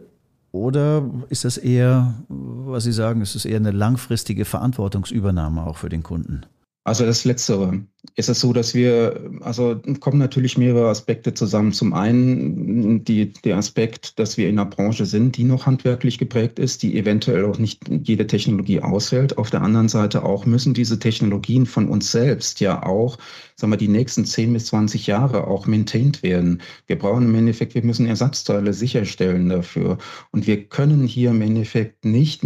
oder 0.52 1.10
ist 1.30 1.44
das 1.44 1.56
eher, 1.56 2.14
was 2.28 2.84
Sie 2.84 2.92
sagen, 2.92 3.22
ist 3.22 3.34
es 3.34 3.46
eher 3.46 3.56
eine 3.56 3.70
langfristige 3.70 4.44
Verantwortungsübernahme 4.44 5.66
auch 5.66 5.78
für 5.78 5.88
den 5.88 6.02
Kunden? 6.02 6.42
Also 6.84 7.06
das 7.06 7.24
Letztere. 7.24 7.84
Ist 8.16 8.28
es 8.28 8.40
so, 8.40 8.52
dass 8.52 8.74
wir, 8.74 9.30
also 9.42 9.80
kommen 10.00 10.18
natürlich 10.18 10.58
mehrere 10.58 10.88
Aspekte 10.88 11.32
zusammen. 11.32 11.72
Zum 11.72 11.92
einen 11.94 13.04
die, 13.04 13.32
der 13.32 13.56
Aspekt, 13.56 14.18
dass 14.18 14.36
wir 14.36 14.48
in 14.48 14.58
einer 14.58 14.68
Branche 14.68 15.06
sind, 15.06 15.36
die 15.36 15.44
noch 15.44 15.66
handwerklich 15.66 16.18
geprägt 16.18 16.58
ist, 16.58 16.82
die 16.82 16.98
eventuell 16.98 17.44
auch 17.44 17.58
nicht 17.58 17.88
jede 17.88 18.26
Technologie 18.26 18.80
aushält. 18.80 19.38
Auf 19.38 19.50
der 19.50 19.62
anderen 19.62 19.88
Seite 19.88 20.24
auch 20.24 20.44
müssen 20.46 20.74
diese 20.74 20.98
Technologien 20.98 21.64
von 21.64 21.88
uns 21.88 22.10
selbst 22.10 22.58
ja 22.58 22.82
auch, 22.82 23.18
sagen 23.54 23.72
wir, 23.72 23.76
die 23.76 23.86
nächsten 23.86 24.24
10 24.24 24.52
bis 24.52 24.66
20 24.66 25.06
Jahre 25.06 25.46
auch 25.46 25.68
maintained 25.68 26.24
werden. 26.24 26.60
Wir 26.88 26.98
brauchen 26.98 27.22
im 27.22 27.34
Endeffekt, 27.36 27.76
wir 27.76 27.84
müssen 27.84 28.06
Ersatzteile 28.06 28.72
sicherstellen 28.72 29.48
dafür. 29.48 29.98
Und 30.32 30.48
wir 30.48 30.64
können 30.64 31.06
hier 31.06 31.30
im 31.30 31.40
Endeffekt 31.40 32.04
nicht 32.04 32.42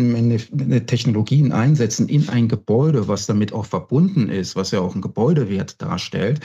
Technologien 0.86 1.52
einsetzen 1.52 2.10
in 2.10 2.28
ein 2.28 2.48
Gebäude, 2.48 3.08
was 3.08 3.24
damit 3.24 3.54
auch 3.54 3.64
verbunden 3.64 4.25
ist, 4.28 4.56
was 4.56 4.70
ja 4.70 4.80
auch 4.80 4.94
ein 4.94 5.02
Gebäude 5.02 5.48
Wert 5.48 5.80
darstellt, 5.82 6.40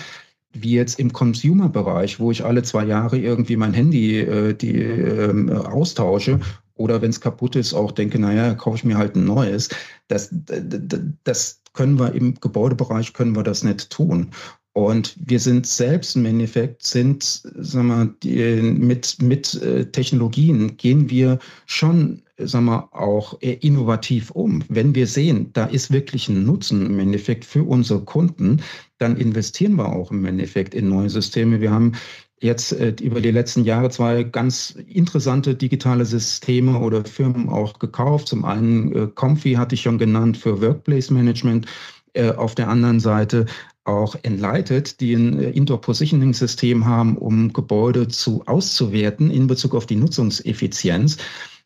wie 0.54 0.74
jetzt 0.74 1.00
im 1.00 1.13
Consumer-Bereich, 1.13 2.20
wo 2.20 2.32
ich 2.32 2.44
alle 2.44 2.63
zwei 2.63 2.86
Jahre 2.86 3.17
irgendwie 3.17 3.56
mein 3.56 3.74
Handy 3.74 4.20
äh, 4.20 4.54
die, 4.54 4.82
äh, 4.82 5.52
austausche 5.52 6.39
oder 6.76 7.02
wenn 7.02 7.12
es 7.12 7.22
kaputt 7.22 7.56
ist, 7.56 7.74
auch 7.74 7.91
denke, 7.91 8.20
naja, 8.20 8.54
kaufe 8.56 8.78
ich 8.78 8.84
mir 8.84 8.98
halt 8.98 9.15
ein 9.15 9.26
neues. 9.26 9.70
Das, 10.08 10.34
das 11.24 11.62
können 11.74 12.00
wir 12.00 12.13
im 12.13 12.36
Gebäudebereich, 12.36 13.13
können 13.13 13.36
wir 13.36 13.44
das 13.44 13.63
nicht 13.63 13.89
tun. 13.89 14.32
Und 14.74 15.15
wir 15.17 15.39
sind 15.39 15.67
selbst 15.67 16.15
im 16.15 16.26
Endeffekt, 16.26 16.84
sind, 16.84 17.24
sagen 17.24 18.17
wir, 18.24 18.63
mit, 18.63 19.22
mit 19.22 19.62
äh, 19.62 19.86
Technologien 19.86 20.78
gehen 20.78 21.10
wir 21.10 21.39
schon, 21.65 22.22
sagen 22.48 22.66
wir, 22.66 22.90
auch 22.94 23.40
innovativ 23.42 24.32
um. 24.32 24.64
Wenn 24.70 24.96
wir 24.96 25.08
sehen, 25.08 25.50
da 25.54 25.66
ist 25.66 25.92
wirklich 25.92 26.30
ein 26.30 26.46
Nutzen 26.46 26.86
im 26.86 27.00
Endeffekt 27.00 27.46
für 27.46 27.64
unsere 27.64 28.02
Kunden, 28.02 28.62
dann 28.98 29.18
investieren 29.18 29.76
wir 29.76 29.90
auch 29.90 30.12
im 30.12 30.26
Endeffekt 30.26 30.74
in 30.74 30.90
neue 30.90 31.10
Systeme. 31.10 31.62
Wir 31.62 31.72
haben 31.72 31.94
jetzt 32.42 32.74
äh, 32.74 32.96
über 33.02 33.22
die 33.22 33.32
letzten 33.32 33.64
Jahre 33.64 33.90
zwei 33.90 34.24
ganz 34.24 34.72
interessante 34.88 35.56
digitale 35.56 36.06
Systeme 36.06 36.80
oder 36.80 37.06
Firmen 37.06 37.50
auch 37.50 37.80
gekauft. 37.80 38.28
Zum 38.28 38.46
einen 38.46 38.96
äh, 38.96 39.08
Comfy 39.14 39.54
hatte 39.54 39.76
ich 39.76 39.82
schon 39.82 39.98
genannt 39.98 40.38
für 40.38 40.62
Workplace 40.62 41.12
Management. 41.12 41.68
Äh, 42.14 42.32
auf 42.32 42.56
der 42.56 42.68
anderen 42.68 43.00
Seite 43.00 43.46
auch 43.86 44.16
Enlighted, 44.24 45.00
die 45.00 45.14
ein 45.14 45.40
äh, 45.40 45.50
Indoor-Positioning-System 45.52 46.86
haben, 46.86 47.18
um 47.18 47.54
Gebäude 47.54 48.08
zu 48.08 48.44
auszuwerten 48.46 49.32
in 49.32 49.48
Bezug 49.48 49.76
auf 49.76 49.86
die 49.86 49.96
Nutzungseffizienz. 49.96 51.18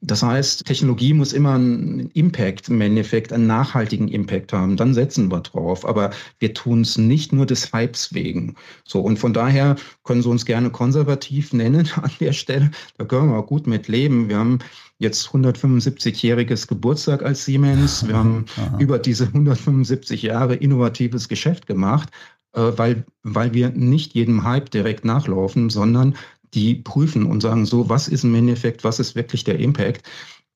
Das 0.07 0.21
heißt, 0.21 0.65
Technologie 0.65 1.13
muss 1.13 1.33
immer 1.33 1.55
einen 1.55 2.11
Impact, 2.11 2.69
im 2.69 2.79
Endeffekt 2.81 3.33
einen 3.33 3.47
nachhaltigen 3.47 4.07
Impact 4.07 4.53
haben. 4.53 4.77
Dann 4.77 4.93
setzen 4.93 5.31
wir 5.31 5.41
drauf. 5.41 5.85
Aber 5.85 6.11
wir 6.39 6.53
tun 6.53 6.81
es 6.81 6.97
nicht 6.97 7.33
nur 7.33 7.45
des 7.45 7.73
Hypes 7.73 8.13
wegen. 8.13 8.55
So, 8.83 9.01
und 9.01 9.17
von 9.17 9.33
daher 9.33 9.75
können 10.03 10.21
Sie 10.21 10.29
uns 10.29 10.45
gerne 10.45 10.69
konservativ 10.69 11.53
nennen 11.53 11.89
an 12.01 12.11
der 12.19 12.33
Stelle. 12.33 12.71
Da 12.97 13.05
können 13.05 13.31
wir 13.31 13.37
auch 13.37 13.47
gut 13.47 13.65
mit 13.65 13.87
leben. 13.87 14.29
Wir 14.29 14.37
haben 14.37 14.59
jetzt 14.99 15.27
175-jähriges 15.29 16.67
Geburtstag 16.67 17.23
als 17.23 17.45
Siemens. 17.45 18.07
Wir 18.07 18.15
haben 18.15 18.45
Aha. 18.57 18.77
über 18.79 18.99
diese 18.99 19.25
175 19.25 20.21
Jahre 20.21 20.55
innovatives 20.55 21.27
Geschäft 21.27 21.67
gemacht, 21.67 22.09
äh, 22.53 22.61
weil, 22.75 23.05
weil 23.23 23.53
wir 23.53 23.69
nicht 23.69 24.13
jedem 24.13 24.43
Hype 24.43 24.69
direkt 24.69 25.03
nachlaufen, 25.03 25.69
sondern 25.69 26.15
die 26.53 26.75
prüfen 26.75 27.25
und 27.25 27.41
sagen 27.41 27.65
so, 27.65 27.89
was 27.89 28.07
ist 28.07 28.23
im 28.23 28.35
Endeffekt, 28.35 28.83
was 28.83 28.99
ist 28.99 29.15
wirklich 29.15 29.43
der 29.43 29.59
Impact 29.59 30.07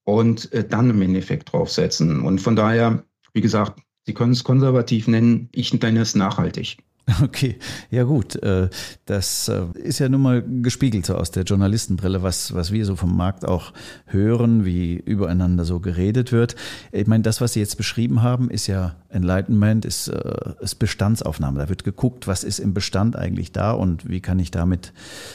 und 0.03 0.51
äh, 0.53 0.67
dann 0.67 0.89
im 0.89 1.01
Endeffekt 1.01 1.51
draufsetzen. 1.51 2.21
Und 2.21 2.39
von 2.39 2.55
daher, 2.55 3.03
wie 3.33 3.41
gesagt, 3.41 3.81
Sie 4.05 4.15
können 4.15 4.31
es 4.31 4.43
konservativ 4.43 5.07
nennen, 5.07 5.49
ich 5.51 5.71
nenne 5.71 5.99
es 5.99 6.15
nachhaltig. 6.15 6.77
Okay, 7.23 7.57
ja 7.89 8.03
gut. 8.03 8.35
Äh, 8.43 8.69
das 9.05 9.47
äh, 9.47 9.65
ist 9.75 9.99
ja 9.99 10.09
nun 10.09 10.21
mal 10.21 10.43
gespiegelt 10.61 11.05
so 11.05 11.15
aus 11.15 11.31
der 11.31 11.43
Journalistenbrille, 11.43 12.23
was, 12.23 12.53
was 12.53 12.71
wir 12.71 12.85
so 12.85 12.95
vom 12.95 13.15
Markt 13.15 13.45
auch 13.45 13.73
hören, 14.05 14.65
wie 14.65 14.95
übereinander 14.95 15.65
so 15.65 15.79
geredet 15.79 16.31
wird. 16.31 16.55
Ich 16.91 17.07
meine, 17.07 17.23
das, 17.23 17.41
was 17.41 17.53
Sie 17.53 17.59
jetzt 17.59 17.77
beschrieben 17.77 18.21
haben, 18.21 18.49
ist 18.49 18.67
ja 18.67 18.95
Enlightenment, 19.09 19.85
ist, 19.85 20.07
äh, 20.07 20.53
ist 20.59 20.75
Bestandsaufnahme. 20.75 21.59
Da 21.59 21.69
wird 21.69 21.83
geguckt, 21.83 22.27
was 22.27 22.43
ist 22.43 22.59
im 22.59 22.73
Bestand 22.73 23.15
eigentlich 23.15 23.51
da 23.51 23.71
und 23.71 24.07
wie 24.09 24.21
kann 24.21 24.39
ich 24.39 24.51
damit 24.51 24.93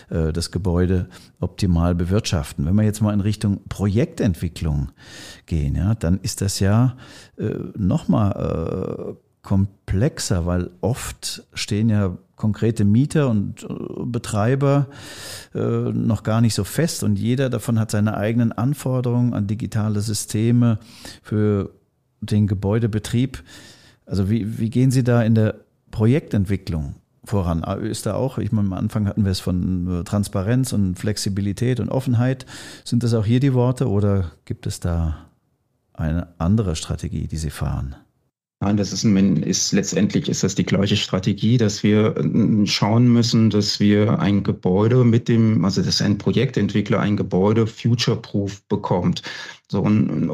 das 0.08 0.50
Gebäude 0.50 1.08
optimal 1.40 1.94
bewirtschaften. 1.94 2.66
Wenn 2.66 2.74
wir 2.74 2.84
jetzt 2.84 3.00
mal 3.00 3.12
in 3.12 3.20
Richtung 3.20 3.60
Projektentwicklung 3.68 4.90
gehen, 5.46 5.74
ja, 5.74 5.94
dann 5.94 6.20
ist 6.20 6.40
das 6.40 6.60
ja 6.60 6.96
nochmal 7.76 9.16
komplexer, 9.44 10.46
weil 10.46 10.70
oft 10.80 11.44
stehen 11.52 11.90
ja 11.90 12.16
konkrete 12.34 12.84
Mieter 12.84 13.28
und 13.28 13.62
äh, 13.62 13.66
Betreiber 14.06 14.88
äh, 15.54 15.60
noch 15.60 16.24
gar 16.24 16.40
nicht 16.40 16.54
so 16.54 16.64
fest 16.64 17.04
und 17.04 17.16
jeder 17.16 17.50
davon 17.50 17.78
hat 17.78 17.92
seine 17.92 18.16
eigenen 18.16 18.50
Anforderungen 18.50 19.34
an 19.34 19.46
digitale 19.46 20.00
Systeme 20.00 20.78
für 21.22 21.70
den 22.20 22.48
Gebäudebetrieb. 22.48 23.44
Also 24.06 24.28
wie, 24.30 24.58
wie 24.58 24.70
gehen 24.70 24.90
Sie 24.90 25.04
da 25.04 25.22
in 25.22 25.34
der 25.34 25.56
Projektentwicklung 25.90 26.96
voran? 27.22 27.62
Ist 27.82 28.06
da 28.06 28.14
auch, 28.14 28.38
ich 28.38 28.50
meine, 28.50 28.68
am 28.68 28.72
Anfang 28.72 29.06
hatten 29.06 29.24
wir 29.24 29.30
es 29.30 29.40
von 29.40 30.00
äh, 30.00 30.04
Transparenz 30.04 30.72
und 30.72 30.98
Flexibilität 30.98 31.80
und 31.80 31.90
Offenheit. 31.90 32.46
Sind 32.84 33.02
das 33.02 33.14
auch 33.14 33.26
hier 33.26 33.40
die 33.40 33.54
Worte 33.54 33.88
oder 33.88 34.32
gibt 34.46 34.66
es 34.66 34.80
da 34.80 35.18
eine 35.92 36.28
andere 36.38 36.76
Strategie, 36.76 37.28
die 37.28 37.36
Sie 37.36 37.50
fahren? 37.50 37.94
Nein, 38.60 38.76
das 38.76 38.92
ist, 38.92 39.04
ist, 39.04 39.72
letztendlich 39.72 40.28
ist 40.28 40.42
das 40.42 40.54
die 40.54 40.64
gleiche 40.64 40.96
Strategie, 40.96 41.58
dass 41.58 41.82
wir 41.82 42.16
äh, 42.16 42.66
schauen 42.66 43.08
müssen, 43.08 43.50
dass 43.50 43.80
wir 43.80 44.18
ein 44.20 44.42
Gebäude 44.42 45.04
mit 45.04 45.28
dem, 45.28 45.64
also 45.64 45.82
dass 45.82 46.00
ein 46.00 46.18
Projektentwickler 46.18 47.00
ein 47.00 47.16
Gebäude 47.16 47.66
future-proof 47.66 48.62
bekommt. 48.68 49.22
So, 49.70 49.82
und, 49.82 50.30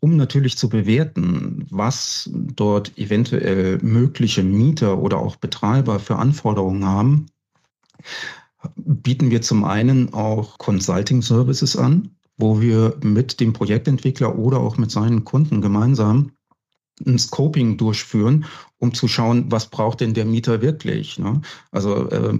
um 0.00 0.16
natürlich 0.16 0.56
zu 0.56 0.68
bewerten, 0.68 1.66
was 1.70 2.30
dort 2.32 2.96
eventuell 2.96 3.78
mögliche 3.82 4.44
Mieter 4.44 4.98
oder 4.98 5.18
auch 5.18 5.36
Betreiber 5.36 5.98
für 5.98 6.16
Anforderungen 6.16 6.84
haben, 6.84 7.26
bieten 8.76 9.30
wir 9.30 9.42
zum 9.42 9.64
einen 9.64 10.14
auch 10.14 10.58
Consulting 10.58 11.22
Services 11.22 11.76
an, 11.76 12.10
wo 12.36 12.60
wir 12.60 12.96
mit 13.02 13.40
dem 13.40 13.52
Projektentwickler 13.52 14.38
oder 14.38 14.60
auch 14.60 14.78
mit 14.78 14.90
seinen 14.90 15.24
Kunden 15.24 15.60
gemeinsam 15.60 16.32
ein 17.06 17.18
Scoping 17.18 17.76
durchführen, 17.76 18.46
um 18.78 18.94
zu 18.94 19.08
schauen, 19.08 19.50
was 19.50 19.68
braucht 19.68 20.00
denn 20.00 20.14
der 20.14 20.24
Mieter 20.24 20.62
wirklich. 20.62 21.18
Ne? 21.18 21.40
Also 21.70 22.08
äh, 22.10 22.38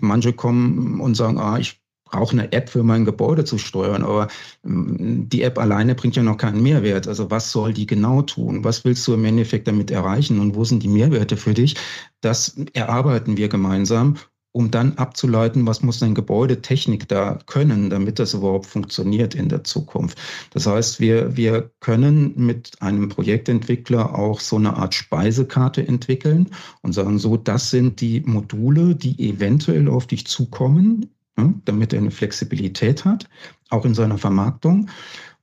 manche 0.00 0.32
kommen 0.32 1.00
und 1.00 1.14
sagen, 1.14 1.38
ah, 1.38 1.58
ich 1.58 1.80
brauche 2.04 2.32
eine 2.32 2.52
App 2.52 2.70
für 2.70 2.82
mein 2.82 3.04
Gebäude 3.04 3.44
zu 3.44 3.58
steuern, 3.58 4.02
aber 4.02 4.28
ähm, 4.64 5.28
die 5.28 5.42
App 5.42 5.58
alleine 5.58 5.94
bringt 5.94 6.16
ja 6.16 6.22
noch 6.22 6.36
keinen 6.36 6.62
Mehrwert. 6.62 7.06
Also 7.06 7.30
was 7.30 7.52
soll 7.52 7.72
die 7.72 7.86
genau 7.86 8.22
tun? 8.22 8.64
Was 8.64 8.84
willst 8.84 9.06
du 9.06 9.14
im 9.14 9.24
Endeffekt 9.24 9.68
damit 9.68 9.90
erreichen 9.90 10.40
und 10.40 10.54
wo 10.54 10.64
sind 10.64 10.82
die 10.82 10.88
Mehrwerte 10.88 11.36
für 11.36 11.54
dich? 11.54 11.76
Das 12.20 12.56
erarbeiten 12.72 13.36
wir 13.36 13.48
gemeinsam 13.48 14.16
um 14.52 14.70
dann 14.70 14.94
abzuleiten, 14.94 15.66
was 15.66 15.82
muss 15.82 16.02
ein 16.02 16.14
Gebäudetechnik 16.14 17.08
da 17.08 17.38
können, 17.46 17.90
damit 17.90 18.18
das 18.18 18.34
überhaupt 18.34 18.66
funktioniert 18.66 19.34
in 19.34 19.48
der 19.48 19.64
Zukunft. 19.64 20.18
Das 20.50 20.66
heißt, 20.66 21.00
wir, 21.00 21.36
wir 21.36 21.70
können 21.80 22.32
mit 22.36 22.80
einem 22.80 23.08
Projektentwickler 23.08 24.18
auch 24.18 24.40
so 24.40 24.56
eine 24.56 24.76
Art 24.76 24.94
Speisekarte 24.94 25.86
entwickeln 25.86 26.48
und 26.82 26.92
sagen 26.92 27.18
so, 27.18 27.36
das 27.36 27.70
sind 27.70 28.00
die 28.00 28.20
Module, 28.20 28.94
die 28.94 29.28
eventuell 29.28 29.88
auf 29.88 30.06
dich 30.06 30.26
zukommen, 30.26 31.10
ja, 31.38 31.52
damit 31.64 31.92
er 31.92 32.00
eine 32.00 32.10
Flexibilität 32.10 33.04
hat, 33.04 33.28
auch 33.70 33.84
in 33.84 33.94
seiner 33.94 34.18
Vermarktung 34.18 34.88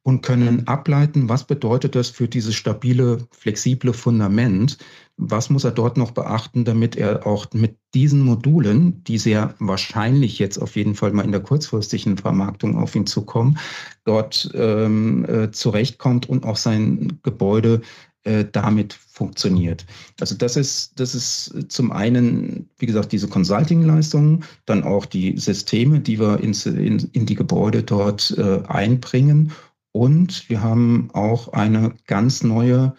und 0.05 0.21
können 0.21 0.67
ableiten, 0.67 1.29
was 1.29 1.47
bedeutet 1.47 1.95
das 1.95 2.11
für 2.11 2.27
dieses 2.27 2.53
stabile, 2.53 3.27
flexible 3.31 3.91
Fundament, 3.91 4.77
was 5.17 5.49
muss 5.49 5.63
er 5.63 5.71
dort 5.71 5.97
noch 5.97 6.11
beachten, 6.11 6.63
damit 6.63 6.95
er 6.95 7.25
auch 7.25 7.47
mit 7.53 7.77
diesen 7.95 8.21
Modulen, 8.21 9.03
die 9.05 9.17
sehr 9.17 9.55
wahrscheinlich 9.57 10.37
jetzt 10.37 10.59
auf 10.59 10.75
jeden 10.75 10.93
Fall 10.93 11.11
mal 11.11 11.25
in 11.25 11.31
der 11.31 11.41
kurzfristigen 11.41 12.17
Vermarktung 12.17 12.77
auf 12.77 12.95
ihn 12.95 13.07
zukommen, 13.07 13.57
dort 14.03 14.51
ähm, 14.53 15.25
äh, 15.25 15.49
zurechtkommt 15.49 16.29
und 16.29 16.45
auch 16.45 16.57
sein 16.57 17.17
Gebäude 17.23 17.81
äh, 18.25 18.45
damit 18.51 18.93
funktioniert. 18.93 19.87
Also 20.19 20.35
das 20.35 20.55
ist, 20.55 20.99
das 20.99 21.15
ist 21.15 21.71
zum 21.71 21.91
einen, 21.91 22.69
wie 22.77 22.85
gesagt, 22.85 23.11
diese 23.11 23.27
Consulting-Leistungen, 23.27 24.43
dann 24.67 24.83
auch 24.83 25.07
die 25.07 25.35
Systeme, 25.39 25.99
die 25.99 26.19
wir 26.19 26.41
ins, 26.41 26.67
in, 26.67 27.09
in 27.13 27.25
die 27.25 27.35
Gebäude 27.35 27.81
dort 27.81 28.35
äh, 28.37 28.61
einbringen. 28.67 29.51
Und 29.95 30.49
wir 30.49 30.61
haben 30.61 31.07
auch 31.13 31.53
eine 31.53 31.93
ganz 32.05 32.43
neue 32.43 32.93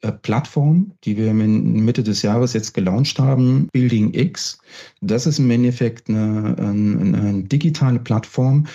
äh, 0.00 0.10
Plattform, 0.10 0.90
die 1.04 1.16
wir 1.16 1.32
Mitte 1.32 2.02
des 2.02 2.22
Jahres 2.22 2.54
jetzt 2.54 2.74
gelauncht 2.74 3.20
haben, 3.20 3.68
Building 3.72 4.12
X. 4.14 4.58
Das 5.00 5.28
ist 5.28 5.38
im 5.38 5.48
Endeffekt 5.52 6.08
eine, 6.08 6.56
eine, 6.58 7.18
eine 7.18 7.44
digitale 7.44 8.00
Plattform, 8.00 8.66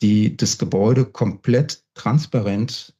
die 0.00 0.36
das 0.36 0.58
Gebäude 0.58 1.06
komplett 1.06 1.82
transparent 1.94 2.94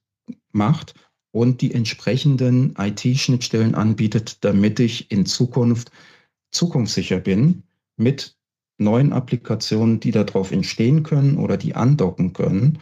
macht 0.51 0.95
und 1.31 1.61
die 1.61 1.73
entsprechenden 1.73 2.75
IT-Schnittstellen 2.77 3.77
anbietet, 3.77 4.39
damit 4.45 4.81
ich 4.81 5.13
in 5.13 5.27
Zukunft 5.27 5.93
zukunftssicher 6.51 7.21
bin 7.21 7.63
mit 7.97 8.35
neuen 8.79 9.13
Applikationen, 9.13 10.01
die 10.01 10.11
darauf 10.11 10.51
entstehen 10.51 11.05
können 11.05 11.39
oder 11.39 11.57
die 11.57 11.77
andocken 11.77 12.33
können. 12.33 12.81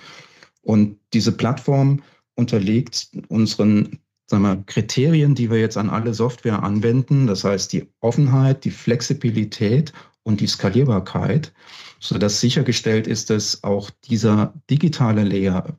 Und 0.62 0.98
diese 1.12 1.32
Plattform 1.32 2.02
unterlegt 2.34 3.10
unseren 3.28 3.98
sagen 4.32 4.44
wir, 4.44 4.62
Kriterien, 4.64 5.34
die 5.34 5.50
wir 5.50 5.60
jetzt 5.60 5.76
an 5.76 5.90
alle 5.90 6.14
Software 6.14 6.62
anwenden, 6.62 7.26
das 7.26 7.44
heißt 7.44 7.72
die 7.72 7.86
Offenheit, 8.00 8.64
die 8.64 8.70
Flexibilität 8.70 9.92
und 10.22 10.40
die 10.40 10.46
Skalierbarkeit, 10.46 11.52
sodass 12.00 12.40
sichergestellt 12.40 13.06
ist, 13.06 13.28
dass 13.28 13.62
auch 13.62 13.90
dieser 14.04 14.54
digitale 14.70 15.24
Layer, 15.24 15.76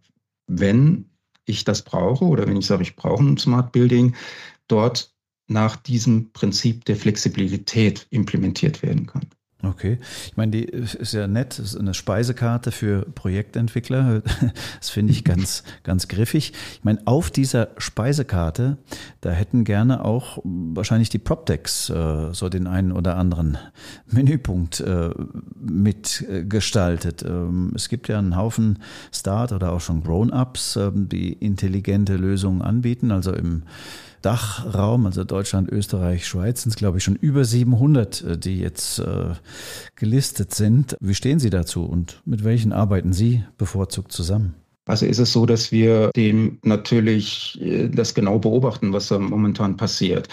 wenn 0.48 1.10
ich 1.46 1.64
das 1.64 1.82
brauche 1.82 2.26
oder 2.26 2.46
wenn 2.48 2.58
ich 2.58 2.68
sage, 2.68 2.84
ich 2.84 2.96
brauche 2.96 3.24
ein 3.24 3.38
Smart 3.38 3.72
Building, 3.72 4.16
dort 4.68 5.14
nach 5.48 5.76
diesem 5.76 6.32
Prinzip 6.32 6.86
der 6.86 6.96
Flexibilität 6.96 8.08
implementiert 8.12 8.84
werden 8.84 9.08
kann. 9.08 9.28
Okay, 9.66 9.98
ich 10.26 10.36
meine, 10.36 10.52
die 10.52 10.64
ist 10.64 11.14
ja 11.14 11.26
nett, 11.26 11.58
ist 11.58 11.78
eine 11.78 11.94
Speisekarte 11.94 12.72
für 12.72 13.06
Projektentwickler. 13.16 14.22
Das 14.80 14.90
finde 14.90 15.14
ich 15.14 15.24
ganz, 15.24 15.64
ganz 15.84 16.10
griffig. 16.10 16.52
Ich 16.74 16.84
meine, 16.84 17.00
auf 17.06 17.32
dieser 17.32 17.70
Speisekarte, 17.78 18.78
da 19.22 19.32
hätten 19.32 19.64
gerne 19.64 20.04
auch 20.04 20.40
wahrscheinlich 20.44 21.10
die 21.10 21.20
PropTechs 21.20 21.90
äh, 21.90 22.34
so 22.34 22.50
den 22.50 22.68
einen 22.68 22.92
oder 22.92 23.16
anderen 23.16 23.58
Menüpunkt 24.08 24.82
äh, 24.82 25.12
mitgestaltet. 25.56 27.24
Ähm, 27.24 27.72
es 27.76 27.88
gibt 27.88 28.10
ja 28.10 28.20
einen 28.20 28.36
Haufen 28.36 28.80
Start- 29.14 29.54
oder 29.54 29.72
auch 29.72 29.82
schon 29.82 30.04
Grown-Ups, 30.04 30.76
äh, 30.76 30.92
die 30.94 31.32
intelligente 31.32 32.18
Lösungen 32.18 32.62
anbieten, 32.62 33.12
also 33.12 33.34
im 33.34 33.64
Dachraum, 34.24 35.06
also 35.06 35.24
Deutschland, 35.24 35.70
Österreich, 35.70 36.26
Schweiz, 36.26 36.64
sind 36.64 36.72
es 36.72 36.76
glaube 36.76 36.98
ich 36.98 37.04
schon 37.04 37.16
über 37.16 37.46
700, 37.46 38.24
äh, 38.24 38.38
die 38.38 38.60
jetzt 38.60 39.00
äh, 39.00 39.34
gelistet 39.96 40.54
sind. 40.54 40.98
Wie 41.00 41.14
stehen 41.14 41.40
Sie 41.40 41.50
dazu 41.50 41.84
und 41.86 42.22
mit 42.26 42.44
welchen 42.44 42.74
arbeiten 42.74 43.14
Sie 43.14 43.44
bevorzugt 43.58 44.12
zusammen? 44.12 44.56
Also 44.86 45.06
ist 45.06 45.20
es 45.20 45.32
so, 45.32 45.46
dass 45.46 45.72
wir 45.72 46.12
dem 46.16 46.60
natürlich 46.64 47.62
äh, 47.62 47.90
das 47.90 48.14
genau 48.14 48.40
beobachten, 48.40 48.94
was 48.94 49.08
da 49.08 49.20
momentan 49.20 49.78
passiert. 49.78 50.28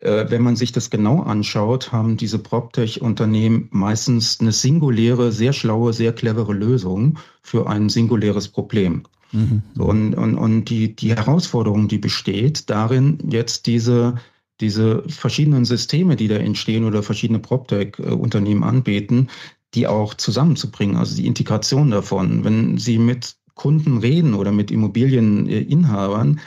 Äh, 0.00 0.26
wenn 0.28 0.42
man 0.42 0.56
sich 0.56 0.72
das 0.72 0.90
genau 0.90 1.22
anschaut, 1.22 1.92
haben 1.92 2.16
diese 2.16 2.38
PropTech-Unternehmen 2.38 3.68
meistens 3.70 4.40
eine 4.40 4.52
singuläre, 4.52 5.32
sehr 5.32 5.52
schlaue, 5.52 5.92
sehr 5.92 6.12
clevere 6.12 6.52
Lösung 6.52 7.18
für 7.42 7.68
ein 7.68 7.88
singuläres 7.88 8.48
Problem. 8.48 9.04
Mhm. 9.36 9.62
Und, 9.78 10.14
und, 10.14 10.34
und 10.36 10.64
die, 10.64 10.96
die 10.96 11.14
Herausforderung, 11.14 11.88
die 11.88 11.98
besteht 11.98 12.70
darin, 12.70 13.18
jetzt 13.30 13.66
diese, 13.66 14.14
diese 14.60 15.02
verschiedenen 15.08 15.64
Systeme, 15.64 16.16
die 16.16 16.28
da 16.28 16.36
entstehen 16.36 16.84
oder 16.84 17.02
verschiedene 17.02 17.38
PropTech-Unternehmen 17.38 18.64
anbieten, 18.64 19.28
die 19.74 19.86
auch 19.86 20.14
zusammenzubringen, 20.14 20.96
also 20.96 21.14
die 21.16 21.26
Integration 21.26 21.90
davon. 21.90 22.44
Wenn 22.44 22.78
Sie 22.78 22.98
mit 22.98 23.36
Kunden 23.54 23.98
reden 23.98 24.34
oder 24.34 24.52
mit 24.52 24.70
Immobilieninhabern, 24.70 26.40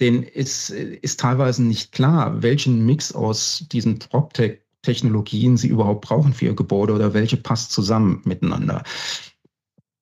denen 0.00 0.22
ist, 0.22 0.70
ist 0.70 1.20
teilweise 1.20 1.62
nicht 1.62 1.92
klar, 1.92 2.42
welchen 2.42 2.86
Mix 2.86 3.12
aus 3.12 3.66
diesen 3.70 3.98
PropTech-Technologien 3.98 5.56
sie 5.56 5.68
überhaupt 5.68 6.06
brauchen 6.06 6.32
für 6.32 6.46
ihr 6.46 6.54
Gebäude 6.54 6.94
oder 6.94 7.12
welche 7.14 7.36
passt 7.36 7.72
zusammen 7.72 8.22
miteinander. 8.24 8.84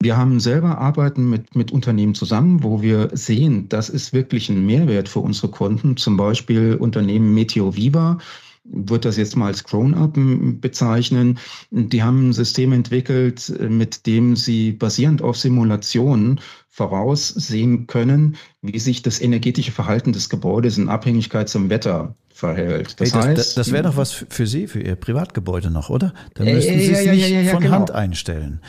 Wir 0.03 0.17
haben 0.17 0.41
selber 0.41 0.79
arbeiten 0.79 1.29
mit, 1.29 1.55
mit 1.55 1.73
Unternehmen 1.73 2.15
zusammen, 2.15 2.63
wo 2.63 2.81
wir 2.81 3.11
sehen, 3.13 3.69
das 3.69 3.91
ist 3.91 4.15
wirklich 4.15 4.49
ein 4.49 4.65
Mehrwert 4.65 5.11
für 5.11 5.19
unsere 5.19 5.49
Kunden. 5.49 5.99
Zum 5.99 6.17
Beispiel 6.17 6.77
Unternehmen 6.77 7.35
Meteo 7.35 7.77
Viva. 7.77 8.17
würde 8.65 9.09
das 9.09 9.19
jetzt 9.19 9.37
mal 9.37 9.49
als 9.49 9.63
Grown-up 9.63 10.15
bezeichnen. 10.63 11.39
Die 11.71 12.03
haben 12.03 12.31
ein 12.31 12.33
System 12.33 12.73
entwickelt, 12.73 13.53
mit 13.69 14.07
dem 14.07 14.37
sie 14.37 14.73
basierend 14.73 15.21
auf 15.21 15.37
Simulationen 15.37 16.41
voraussehen 16.71 17.87
können, 17.87 18.37
wie 18.63 18.79
sich 18.79 19.03
das 19.03 19.21
energetische 19.21 19.73
Verhalten 19.73 20.15
des 20.15 20.31
Gebäudes 20.31 20.79
in 20.79 20.89
Abhängigkeit 20.89 21.51
zum 21.51 21.69
Wetter 21.69 22.15
verhält. 22.33 22.99
Das, 23.01 23.13
hey, 23.13 23.21
das, 23.21 23.27
heißt, 23.27 23.59
das 23.59 23.71
wäre 23.71 23.83
doch 23.83 23.99
was 23.99 24.13
für 24.13 24.47
Sie, 24.47 24.67
für 24.67 24.81
Ihr 24.81 24.97
Privatgebäude 24.97 25.71
noch, 25.71 25.91
oder? 25.91 26.15
Da 26.33 26.45
müssten 26.45 26.79
Sie 26.79 26.91
es 26.91 27.05
ja, 27.05 27.13
nicht 27.13 27.29
ja, 27.29 27.41
ja, 27.43 27.53
von 27.53 27.63
genau. 27.63 27.75
Hand 27.75 27.91
einstellen. 27.91 28.61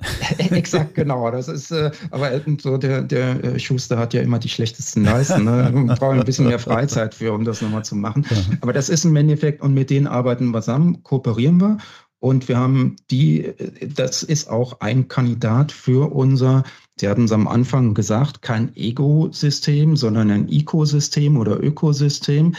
Exakt, 0.38 0.94
genau. 0.94 1.30
Das 1.30 1.48
ist, 1.48 1.70
äh, 1.70 1.90
aber 2.10 2.30
so 2.60 2.76
der, 2.76 3.02
der 3.02 3.42
äh, 3.42 3.58
Schuster 3.58 3.98
hat 3.98 4.14
ja 4.14 4.22
immer 4.22 4.38
die 4.38 4.48
schlechtesten 4.48 5.04
Leisten. 5.04 5.44
Ne? 5.44 5.70
Man 5.74 5.86
braucht 5.86 6.16
ein 6.16 6.24
bisschen 6.24 6.46
mehr 6.46 6.58
Freizeit 6.58 7.14
für, 7.14 7.32
um 7.32 7.44
das 7.44 7.62
nochmal 7.62 7.84
zu 7.84 7.96
machen. 7.96 8.24
Aber 8.60 8.72
das 8.72 8.88
ist 8.88 9.04
im 9.04 9.16
Endeffekt, 9.16 9.60
und 9.60 9.74
mit 9.74 9.90
denen 9.90 10.06
arbeiten 10.06 10.50
wir 10.50 10.60
zusammen, 10.60 11.02
kooperieren 11.02 11.60
wir. 11.60 11.78
Und 12.20 12.48
wir 12.48 12.58
haben 12.58 12.96
die, 13.10 13.54
das 13.94 14.24
ist 14.24 14.48
auch 14.50 14.80
ein 14.80 15.06
Kandidat 15.08 15.70
für 15.70 16.12
unser, 16.12 16.64
Sie 17.00 17.08
hatten 17.08 17.24
es 17.24 17.32
am 17.32 17.46
Anfang 17.46 17.94
gesagt, 17.94 18.42
kein 18.42 18.74
Ego-System, 18.74 19.96
sondern 19.96 20.32
ein 20.32 20.48
Ecosystem 20.48 21.36
oder 21.36 21.62
Ökosystem 21.62 22.56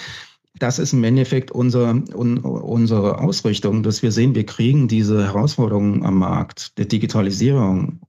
das 0.59 0.79
ist 0.79 0.93
im 0.93 1.03
Endeffekt 1.03 1.51
unser, 1.51 1.89
un, 2.13 2.37
unsere 2.39 3.19
Ausrichtung, 3.19 3.83
dass 3.83 4.03
wir 4.03 4.11
sehen, 4.11 4.35
wir 4.35 4.45
kriegen 4.45 4.87
diese 4.87 5.25
Herausforderungen 5.25 6.05
am 6.05 6.19
Markt 6.19 6.77
der 6.77 6.85
Digitalisierung 6.85 7.99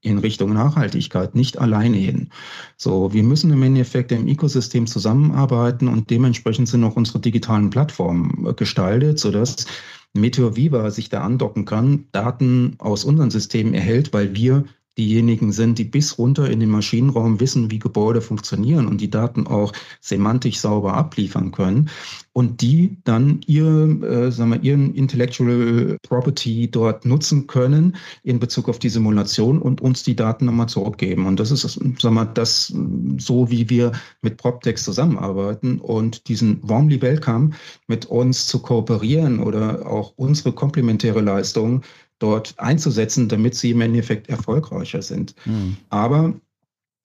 in 0.00 0.18
Richtung 0.18 0.52
Nachhaltigkeit 0.52 1.34
nicht 1.34 1.58
alleine 1.58 1.96
hin. 1.96 2.30
So, 2.76 3.12
wir 3.12 3.22
müssen 3.22 3.52
im 3.52 3.62
Endeffekt 3.62 4.12
im 4.12 4.28
Ökosystem 4.28 4.86
zusammenarbeiten 4.86 5.88
und 5.88 6.10
dementsprechend 6.10 6.68
sind 6.68 6.84
auch 6.84 6.96
unsere 6.96 7.20
digitalen 7.20 7.70
Plattformen 7.70 8.54
gestaltet, 8.56 9.18
sodass 9.18 9.66
Meteor 10.14 10.56
Viva 10.56 10.90
sich 10.90 11.08
da 11.08 11.22
andocken 11.22 11.64
kann, 11.64 12.06
Daten 12.12 12.76
aus 12.78 13.04
unseren 13.04 13.30
Systemen 13.30 13.74
erhält, 13.74 14.12
weil 14.12 14.34
wir 14.34 14.64
diejenigen 14.98 15.52
sind, 15.52 15.78
die 15.78 15.84
bis 15.84 16.18
runter 16.18 16.50
in 16.50 16.60
den 16.60 16.70
Maschinenraum 16.70 17.40
wissen, 17.40 17.70
wie 17.70 17.78
Gebäude 17.78 18.20
funktionieren 18.20 18.88
und 18.88 19.00
die 19.00 19.10
Daten 19.10 19.46
auch 19.46 19.72
semantisch 20.00 20.58
sauber 20.58 20.94
abliefern 20.94 21.52
können 21.52 21.88
und 22.32 22.60
die 22.60 22.98
dann 23.04 23.40
ihr, 23.46 23.66
äh, 24.02 24.30
sagen 24.30 24.50
wir, 24.50 24.62
ihren 24.62 24.94
Intellectual 24.94 25.96
Property 26.02 26.70
dort 26.70 27.04
nutzen 27.04 27.46
können 27.46 27.96
in 28.22 28.40
Bezug 28.40 28.68
auf 28.68 28.78
die 28.78 28.88
Simulation 28.88 29.62
und 29.62 29.80
uns 29.80 30.02
die 30.02 30.16
Daten 30.16 30.46
nochmal 30.46 30.68
zurückgeben. 30.68 31.26
Und 31.26 31.40
das 31.40 31.50
ist, 31.50 31.62
sagen 31.62 32.14
wir, 32.14 32.26
das 32.26 32.72
so, 33.18 33.50
wie 33.50 33.70
wir 33.70 33.92
mit 34.22 34.36
PropText 34.36 34.84
zusammenarbeiten 34.84 35.78
und 35.78 36.28
diesen 36.28 36.60
warmly 36.68 37.00
welcome 37.00 37.50
mit 37.86 38.06
uns 38.06 38.46
zu 38.46 38.60
kooperieren 38.60 39.40
oder 39.40 39.86
auch 39.86 40.12
unsere 40.16 40.52
komplementäre 40.52 41.20
Leistung 41.20 41.82
dort 42.18 42.54
einzusetzen, 42.58 43.28
damit 43.28 43.54
sie 43.54 43.70
im 43.70 43.80
Endeffekt 43.80 44.28
erfolgreicher 44.28 45.02
sind. 45.02 45.34
Mhm. 45.44 45.76
Aber 45.88 46.34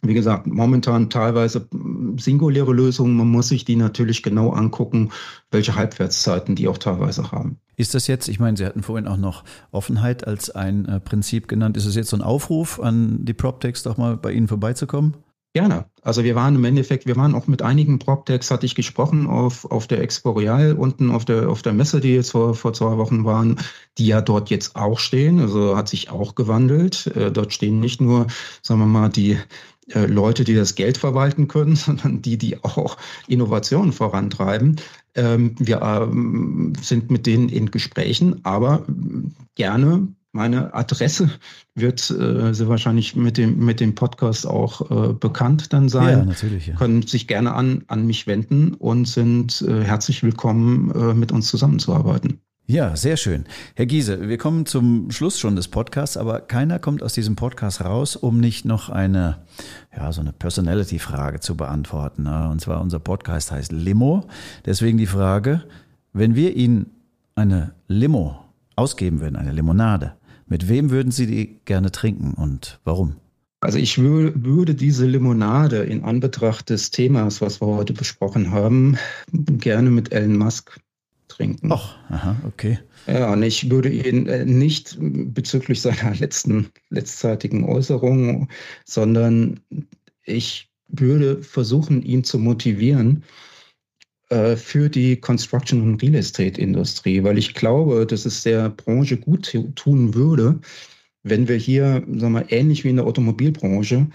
wie 0.04 0.14
gesagt, 0.14 0.48
momentan 0.48 1.10
teilweise 1.10 1.68
singuläre 2.18 2.74
Lösungen. 2.74 3.16
Man 3.16 3.30
muss 3.30 3.48
sich 3.48 3.64
die 3.64 3.78
natürlich 3.78 4.22
genau 4.22 4.52
angucken, 4.52 5.12
welche 5.50 5.76
Halbwertszeiten 5.76 6.56
die 6.56 6.68
auch 6.68 6.78
teilweise 6.78 7.32
haben. 7.32 7.58
Ist 7.76 7.96
das 7.96 8.08
jetzt, 8.08 8.28
ich 8.28 8.40
meine, 8.40 8.58
Sie 8.58 8.66
hatten 8.66 8.84
vorhin 8.84 9.08
auch 9.08 9.18
noch 9.18 9.44
Offenheit 9.72 10.28
als 10.28 10.50
ein 10.50 10.86
äh, 10.86 11.00
Prinzip 11.00 11.48
genannt. 11.48 11.78
Ist 11.78 11.86
es 11.86 11.96
jetzt 11.96 12.10
so 12.10 12.18
ein 12.18 12.22
Aufruf 12.22 12.80
an 12.80 13.24
die 13.26 13.34
PropTechs, 13.34 13.84
doch 13.84 13.98
mal 13.98 14.18
bei 14.18 14.32
Ihnen 14.32 14.48
vorbeizukommen? 14.48 15.16
Gerne. 15.54 15.86
Also 16.02 16.24
wir 16.24 16.34
waren 16.34 16.56
im 16.56 16.66
Endeffekt, 16.66 17.06
wir 17.06 17.16
waren 17.16 17.36
auch 17.36 17.46
mit 17.46 17.62
einigen 17.62 18.00
PropTechs, 18.00 18.50
hatte 18.50 18.66
ich 18.66 18.74
gesprochen, 18.74 19.28
auf, 19.28 19.66
auf 19.66 19.86
der 19.86 20.02
Exporeal 20.02 20.74
unten 20.74 21.12
auf 21.12 21.26
der, 21.26 21.48
auf 21.48 21.62
der 21.62 21.74
Messe, 21.74 22.00
die 22.02 22.16
jetzt 22.16 22.32
vor, 22.32 22.56
vor 22.56 22.74
zwei 22.74 22.98
Wochen 22.98 23.24
waren, 23.24 23.60
die 24.00 24.08
ja 24.08 24.22
dort 24.22 24.50
jetzt 24.50 24.76
auch 24.76 24.98
stehen. 24.98 25.40
Also 25.40 25.78
hat 25.78 25.90
sich 25.90 26.10
auch 26.10 26.34
gewandelt. 26.34 27.06
Äh, 27.16 27.32
dort 27.32 27.54
stehen 27.54 27.80
nicht 27.80 28.02
nur, 28.02 28.26
sagen 28.64 28.80
wir 28.80 28.88
mal, 28.88 29.10
die 29.10 29.38
äh, 29.90 30.08
Leute, 30.08 30.44
die 30.44 30.56
das 30.56 30.74
Geld 30.74 30.98
verwalten 30.98 31.48
können, 31.48 31.76
sondern 31.78 32.24
die, 32.24 32.40
die 32.40 32.64
auch 32.64 32.98
Innovationen 33.28 33.92
vorantreiben. 33.92 34.78
Ähm, 35.14 35.56
wir 35.60 35.84
ähm, 35.84 36.74
sind 36.82 37.12
mit 37.12 37.28
denen 37.28 37.50
in 37.50 37.70
Gesprächen, 37.70 38.44
aber 38.44 38.88
gerne 39.54 40.08
meine 40.34 40.74
Adresse 40.74 41.30
wird 41.76 42.10
äh, 42.10 42.54
sehr 42.54 42.68
wahrscheinlich 42.68 43.16
mit 43.16 43.38
dem, 43.38 43.64
mit 43.64 43.80
dem 43.80 43.96
Podcast 43.96 44.46
auch 44.46 44.90
äh, 44.90 45.14
bekannt 45.14 45.72
dann 45.72 45.90
sein. 45.90 46.20
Ja, 46.20 46.26
natürlich. 46.26 46.68
Ja. 46.68 46.76
Können 46.76 47.04
sich 47.04 47.28
gerne 47.28 47.54
an, 47.54 47.84
an 47.88 48.06
mich 48.06 48.28
wenden 48.28 48.74
und 48.74 49.08
sind 49.08 49.62
äh, 49.62 49.84
herzlich 49.84 50.24
willkommen, 50.24 50.92
äh, 50.92 51.14
mit 51.14 51.32
uns 51.32 51.48
zusammenzuarbeiten. 51.48 52.42
Ja, 52.66 52.96
sehr 52.96 53.18
schön. 53.18 53.44
Herr 53.76 53.86
Giese, 53.86 54.28
wir 54.28 54.38
kommen 54.38 54.66
zum 54.66 55.12
Schluss 55.12 55.38
schon 55.38 55.56
des 55.56 55.68
Podcasts, 55.68 56.18
aber 56.18 56.42
keiner 56.42 56.80
kommt 56.80 57.04
aus 57.04 57.14
diesem 57.14 57.36
Podcast 57.36 57.82
raus, 57.82 58.16
um 58.16 58.40
nicht 58.40 58.66
noch 58.66 58.90
eine, 58.90 59.40
ja, 59.96 60.12
so 60.14 60.22
eine 60.22 60.32
Personality-Frage 60.32 61.42
zu 61.42 61.56
beantworten. 61.56 62.24
Ne? 62.24 62.50
Und 62.50 62.62
zwar 62.62 62.82
unser 62.82 63.00
Podcast 63.00 63.52
heißt 63.52 63.72
Limo. 63.72 64.26
Deswegen 64.66 64.98
die 64.98 65.08
Frage, 65.08 65.64
wenn 66.14 66.36
wir 66.36 66.56
Ihnen 66.56 66.90
eine 67.36 67.74
Limo 67.88 68.40
ausgeben 68.76 69.20
würden, 69.20 69.36
eine 69.36 69.52
Limonade, 69.52 70.14
mit 70.54 70.70
wem 70.70 70.92
würden 70.92 71.12
Sie 71.12 71.26
die 71.26 71.60
gerne 71.66 71.92
trinken 71.92 72.36
und 72.36 72.80
warum? 72.84 73.16
Also 73.62 73.80
ich 73.80 73.98
würde 73.98 74.76
diese 74.76 75.08
Limonade 75.08 75.78
in 75.78 76.04
Anbetracht 76.04 76.70
des 76.70 76.92
Themas, 76.92 77.42
was 77.42 77.60
wir 77.60 77.66
heute 77.66 77.94
besprochen 77.94 78.52
haben, 78.52 79.00
gerne 79.32 79.90
mit 79.90 80.12
Elon 80.12 80.38
Musk 80.38 80.80
trinken. 81.28 81.72
Ach, 81.72 81.96
aha, 82.10 82.36
okay. 82.46 82.78
Ja, 83.08 83.34
und 83.34 83.42
ich 83.42 83.72
würde 83.72 83.90
ihn 83.90 84.28
äh, 84.28 84.46
nicht 84.46 84.96
bezüglich 85.00 85.82
seiner 85.82 86.14
letzten, 86.20 86.70
letztzeitigen 86.92 87.64
Äußerung, 87.64 88.48
sondern 88.86 89.60
ich 90.24 90.70
würde 90.88 91.42
versuchen, 91.42 92.04
ihn 92.04 92.24
zu 92.24 92.38
motivieren, 92.38 93.24
für 94.56 94.90
die 94.90 95.18
Construction- 95.18 95.82
und 95.82 96.02
Real 96.02 96.16
Estate-Industrie, 96.16 97.24
weil 97.24 97.38
ich 97.38 97.54
glaube, 97.54 98.06
dass 98.06 98.26
es 98.26 98.44
der 98.44 98.70
Branche 98.70 99.18
gut 99.18 99.56
tun 99.76 100.14
würde, 100.14 100.60
wenn 101.24 101.48
wir 101.48 101.56
hier, 101.56 102.04
sagen 102.08 102.34
wir, 102.34 102.52
ähnlich 102.52 102.84
wie 102.84 102.90
in 102.90 102.98
der 102.98 103.06
Automobilbranche, 103.06 104.08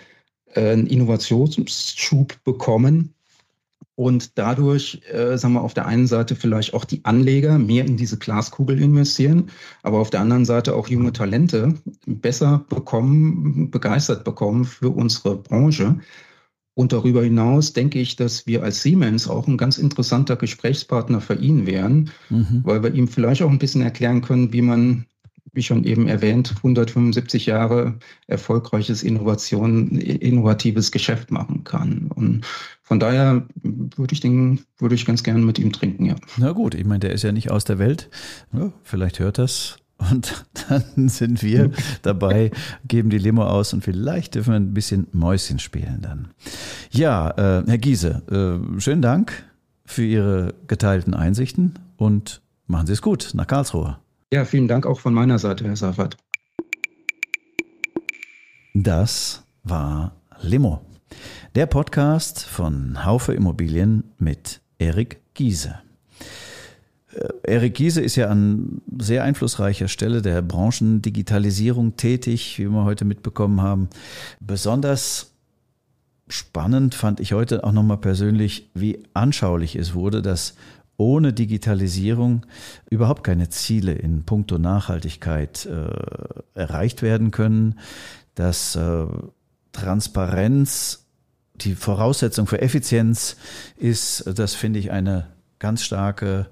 äh, 0.54 0.72
einen 0.72 0.86
Innovationsschub 0.86 2.42
bekommen 2.44 3.14
und 3.94 4.38
dadurch, 4.38 5.00
äh, 5.10 5.36
sagen 5.36 5.54
wir, 5.54 5.62
auf 5.62 5.74
der 5.74 5.86
einen 5.86 6.06
Seite 6.06 6.36
vielleicht 6.36 6.74
auch 6.74 6.84
die 6.84 7.04
Anleger 7.04 7.58
mehr 7.58 7.84
in 7.84 7.96
diese 7.96 8.18
Glaskugel 8.18 8.80
investieren, 8.80 9.50
aber 9.82 9.98
auf 9.98 10.10
der 10.10 10.20
anderen 10.20 10.44
Seite 10.44 10.76
auch 10.76 10.88
junge 10.88 11.12
Talente 11.12 11.74
besser 12.06 12.64
bekommen, 12.68 13.70
begeistert 13.70 14.24
bekommen 14.24 14.64
für 14.64 14.90
unsere 14.90 15.36
Branche. 15.36 15.98
Und 16.78 16.92
darüber 16.92 17.24
hinaus 17.24 17.72
denke 17.72 17.98
ich, 17.98 18.14
dass 18.14 18.46
wir 18.46 18.62
als 18.62 18.82
Siemens 18.82 19.26
auch 19.26 19.48
ein 19.48 19.56
ganz 19.56 19.78
interessanter 19.78 20.36
Gesprächspartner 20.36 21.20
für 21.20 21.34
ihn 21.34 21.66
wären, 21.66 22.12
mhm. 22.30 22.60
weil 22.62 22.84
wir 22.84 22.94
ihm 22.94 23.08
vielleicht 23.08 23.42
auch 23.42 23.50
ein 23.50 23.58
bisschen 23.58 23.82
erklären 23.82 24.22
können, 24.22 24.52
wie 24.52 24.62
man, 24.62 25.04
wie 25.52 25.64
schon 25.64 25.82
eben 25.82 26.06
erwähnt, 26.06 26.54
175 26.58 27.46
Jahre 27.46 27.98
erfolgreiches 28.28 29.02
Innovation, 29.02 29.90
innovatives 29.98 30.92
Geschäft 30.92 31.32
machen 31.32 31.64
kann. 31.64 32.12
Und 32.14 32.46
von 32.80 33.00
daher 33.00 33.44
würde 33.64 34.12
ich 34.12 34.20
den, 34.20 34.60
würde 34.78 34.94
ich 34.94 35.04
ganz 35.04 35.24
gerne 35.24 35.44
mit 35.44 35.58
ihm 35.58 35.72
trinken, 35.72 36.04
ja. 36.04 36.14
Na 36.36 36.52
gut, 36.52 36.76
ich 36.76 36.84
meine, 36.84 37.00
der 37.00 37.10
ist 37.10 37.24
ja 37.24 37.32
nicht 37.32 37.50
aus 37.50 37.64
der 37.64 37.80
Welt. 37.80 38.08
Ja, 38.52 38.72
vielleicht 38.84 39.18
hört 39.18 39.38
das 39.38 39.78
und 39.98 40.44
dann 40.68 41.08
sind 41.08 41.42
wir 41.42 41.70
dabei, 42.02 42.50
geben 42.86 43.10
die 43.10 43.18
Limo 43.18 43.44
aus 43.44 43.72
und 43.72 43.82
vielleicht 43.82 44.34
dürfen 44.34 44.52
wir 44.52 44.56
ein 44.56 44.74
bisschen 44.74 45.08
Mäuschen 45.12 45.58
spielen 45.58 45.98
dann. 46.00 46.28
Ja, 46.90 47.30
äh, 47.30 47.64
Herr 47.66 47.78
Giese, 47.78 48.22
äh, 48.30 48.80
schönen 48.80 49.02
Dank 49.02 49.44
für 49.84 50.04
Ihre 50.04 50.54
geteilten 50.66 51.14
Einsichten 51.14 51.78
und 51.96 52.40
machen 52.66 52.86
Sie 52.86 52.92
es 52.92 53.02
gut 53.02 53.30
nach 53.34 53.46
Karlsruhe. 53.46 53.98
Ja, 54.32 54.44
vielen 54.44 54.68
Dank 54.68 54.86
auch 54.86 55.00
von 55.00 55.14
meiner 55.14 55.38
Seite, 55.38 55.64
Herr 55.64 55.76
Safat. 55.76 56.16
Das 58.74 59.42
war 59.64 60.12
Limo, 60.40 60.82
der 61.54 61.66
Podcast 61.66 62.44
von 62.44 63.04
Haufe 63.04 63.32
Immobilien 63.32 64.04
mit 64.18 64.60
Erik 64.78 65.20
Giese. 65.34 65.80
Äh, 67.18 67.54
Erik 67.54 67.74
Giese 67.74 68.00
ist 68.00 68.16
ja 68.16 68.28
an 68.28 68.80
sehr 68.98 69.24
einflussreicher 69.24 69.88
Stelle 69.88 70.22
der 70.22 70.42
Branchendigitalisierung 70.42 71.96
tätig, 71.96 72.58
wie 72.58 72.68
wir 72.68 72.84
heute 72.84 73.04
mitbekommen 73.04 73.60
haben. 73.60 73.88
Besonders 74.40 75.32
spannend 76.28 76.94
fand 76.94 77.20
ich 77.20 77.32
heute 77.32 77.64
auch 77.64 77.72
nochmal 77.72 77.98
persönlich, 77.98 78.70
wie 78.74 79.02
anschaulich 79.14 79.76
es 79.76 79.94
wurde, 79.94 80.22
dass 80.22 80.54
ohne 80.98 81.32
Digitalisierung 81.32 82.44
überhaupt 82.90 83.22
keine 83.22 83.48
Ziele 83.48 83.92
in 83.92 84.24
puncto 84.24 84.58
Nachhaltigkeit 84.58 85.64
äh, 85.66 86.58
erreicht 86.58 87.02
werden 87.02 87.30
können, 87.30 87.78
dass 88.34 88.74
äh, 88.74 89.06
Transparenz 89.72 91.06
die 91.54 91.76
Voraussetzung 91.76 92.46
für 92.46 92.60
Effizienz 92.60 93.36
ist, 93.76 94.24
das 94.34 94.54
finde 94.54 94.80
ich 94.80 94.90
eine 94.90 95.28
ganz 95.58 95.82
starke 95.82 96.48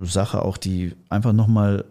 Sache, 0.00 0.42
auch 0.42 0.56
die 0.56 0.94
einfach 1.08 1.32
nochmal 1.32 1.84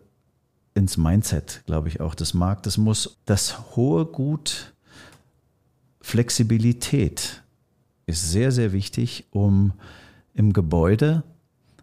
ins 0.74 0.98
Mindset, 0.98 1.64
glaube 1.66 1.90
ich, 1.90 2.00
auch 2.00 2.16
des 2.16 2.34
Marktes 2.34 2.78
muss. 2.78 3.18
Das 3.26 3.76
hohe 3.76 4.06
Gut 4.06 4.74
Flexibilität 6.02 7.44
ist 8.06 8.32
sehr, 8.32 8.52
sehr 8.52 8.72
wichtig, 8.74 9.26
um 9.32 9.74
im 10.34 10.54
Gebäude 10.54 11.24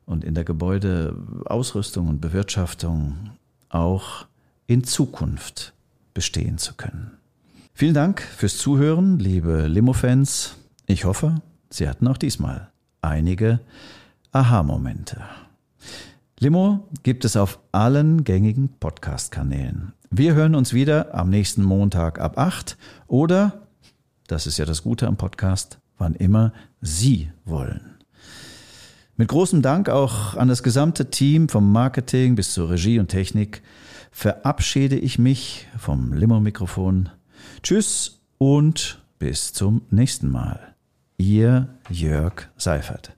und 0.06 0.24
in 0.24 0.34
der 0.34 0.44
Gebäudeausrüstung 0.44 2.08
und 2.08 2.20
Bewirtschaftung 2.20 3.30
auch 3.68 4.26
in 4.66 4.84
Zukunft 4.84 5.72
bestehen 6.14 6.58
zu 6.58 6.74
können. 6.74 7.12
Vielen 7.74 7.94
Dank 7.94 8.22
fürs 8.22 8.58
Zuhören, 8.58 9.18
liebe 9.18 9.66
Limo-Fans. 9.66 10.56
Ich 10.86 11.04
hoffe, 11.04 11.42
Sie 11.70 11.88
hatten 11.88 12.08
auch 12.08 12.16
diesmal 12.16 12.70
einige 13.02 13.60
Aha-Momente. 14.32 15.22
Limo 16.38 16.86
gibt 17.02 17.24
es 17.24 17.36
auf 17.36 17.58
allen 17.72 18.24
gängigen 18.24 18.68
Podcast-Kanälen. 18.78 19.92
Wir 20.10 20.34
hören 20.34 20.54
uns 20.54 20.72
wieder 20.72 21.14
am 21.14 21.30
nächsten 21.30 21.62
Montag 21.62 22.20
ab 22.20 22.38
8 22.38 22.76
oder, 23.06 23.66
das 24.26 24.46
ist 24.46 24.58
ja 24.58 24.64
das 24.64 24.82
Gute 24.82 25.06
am 25.06 25.16
Podcast, 25.16 25.78
wann 25.96 26.14
immer 26.14 26.52
Sie 26.80 27.30
wollen. 27.44 27.96
Mit 29.16 29.28
großem 29.28 29.62
Dank 29.62 29.88
auch 29.88 30.36
an 30.36 30.48
das 30.48 30.62
gesamte 30.62 31.10
Team 31.10 31.48
vom 31.48 31.72
Marketing 31.72 32.36
bis 32.36 32.52
zur 32.52 32.70
Regie 32.70 33.00
und 33.00 33.08
Technik 33.08 33.62
verabschiede 34.12 34.96
ich 34.96 35.18
mich 35.18 35.66
vom 35.76 36.12
Limo-Mikrofon. 36.12 37.08
Tschüss 37.62 38.20
und 38.38 39.02
bis 39.18 39.52
zum 39.52 39.82
nächsten 39.90 40.30
Mal. 40.30 40.74
Ihr 41.16 41.68
Jörg 41.90 42.48
Seifert. 42.56 43.17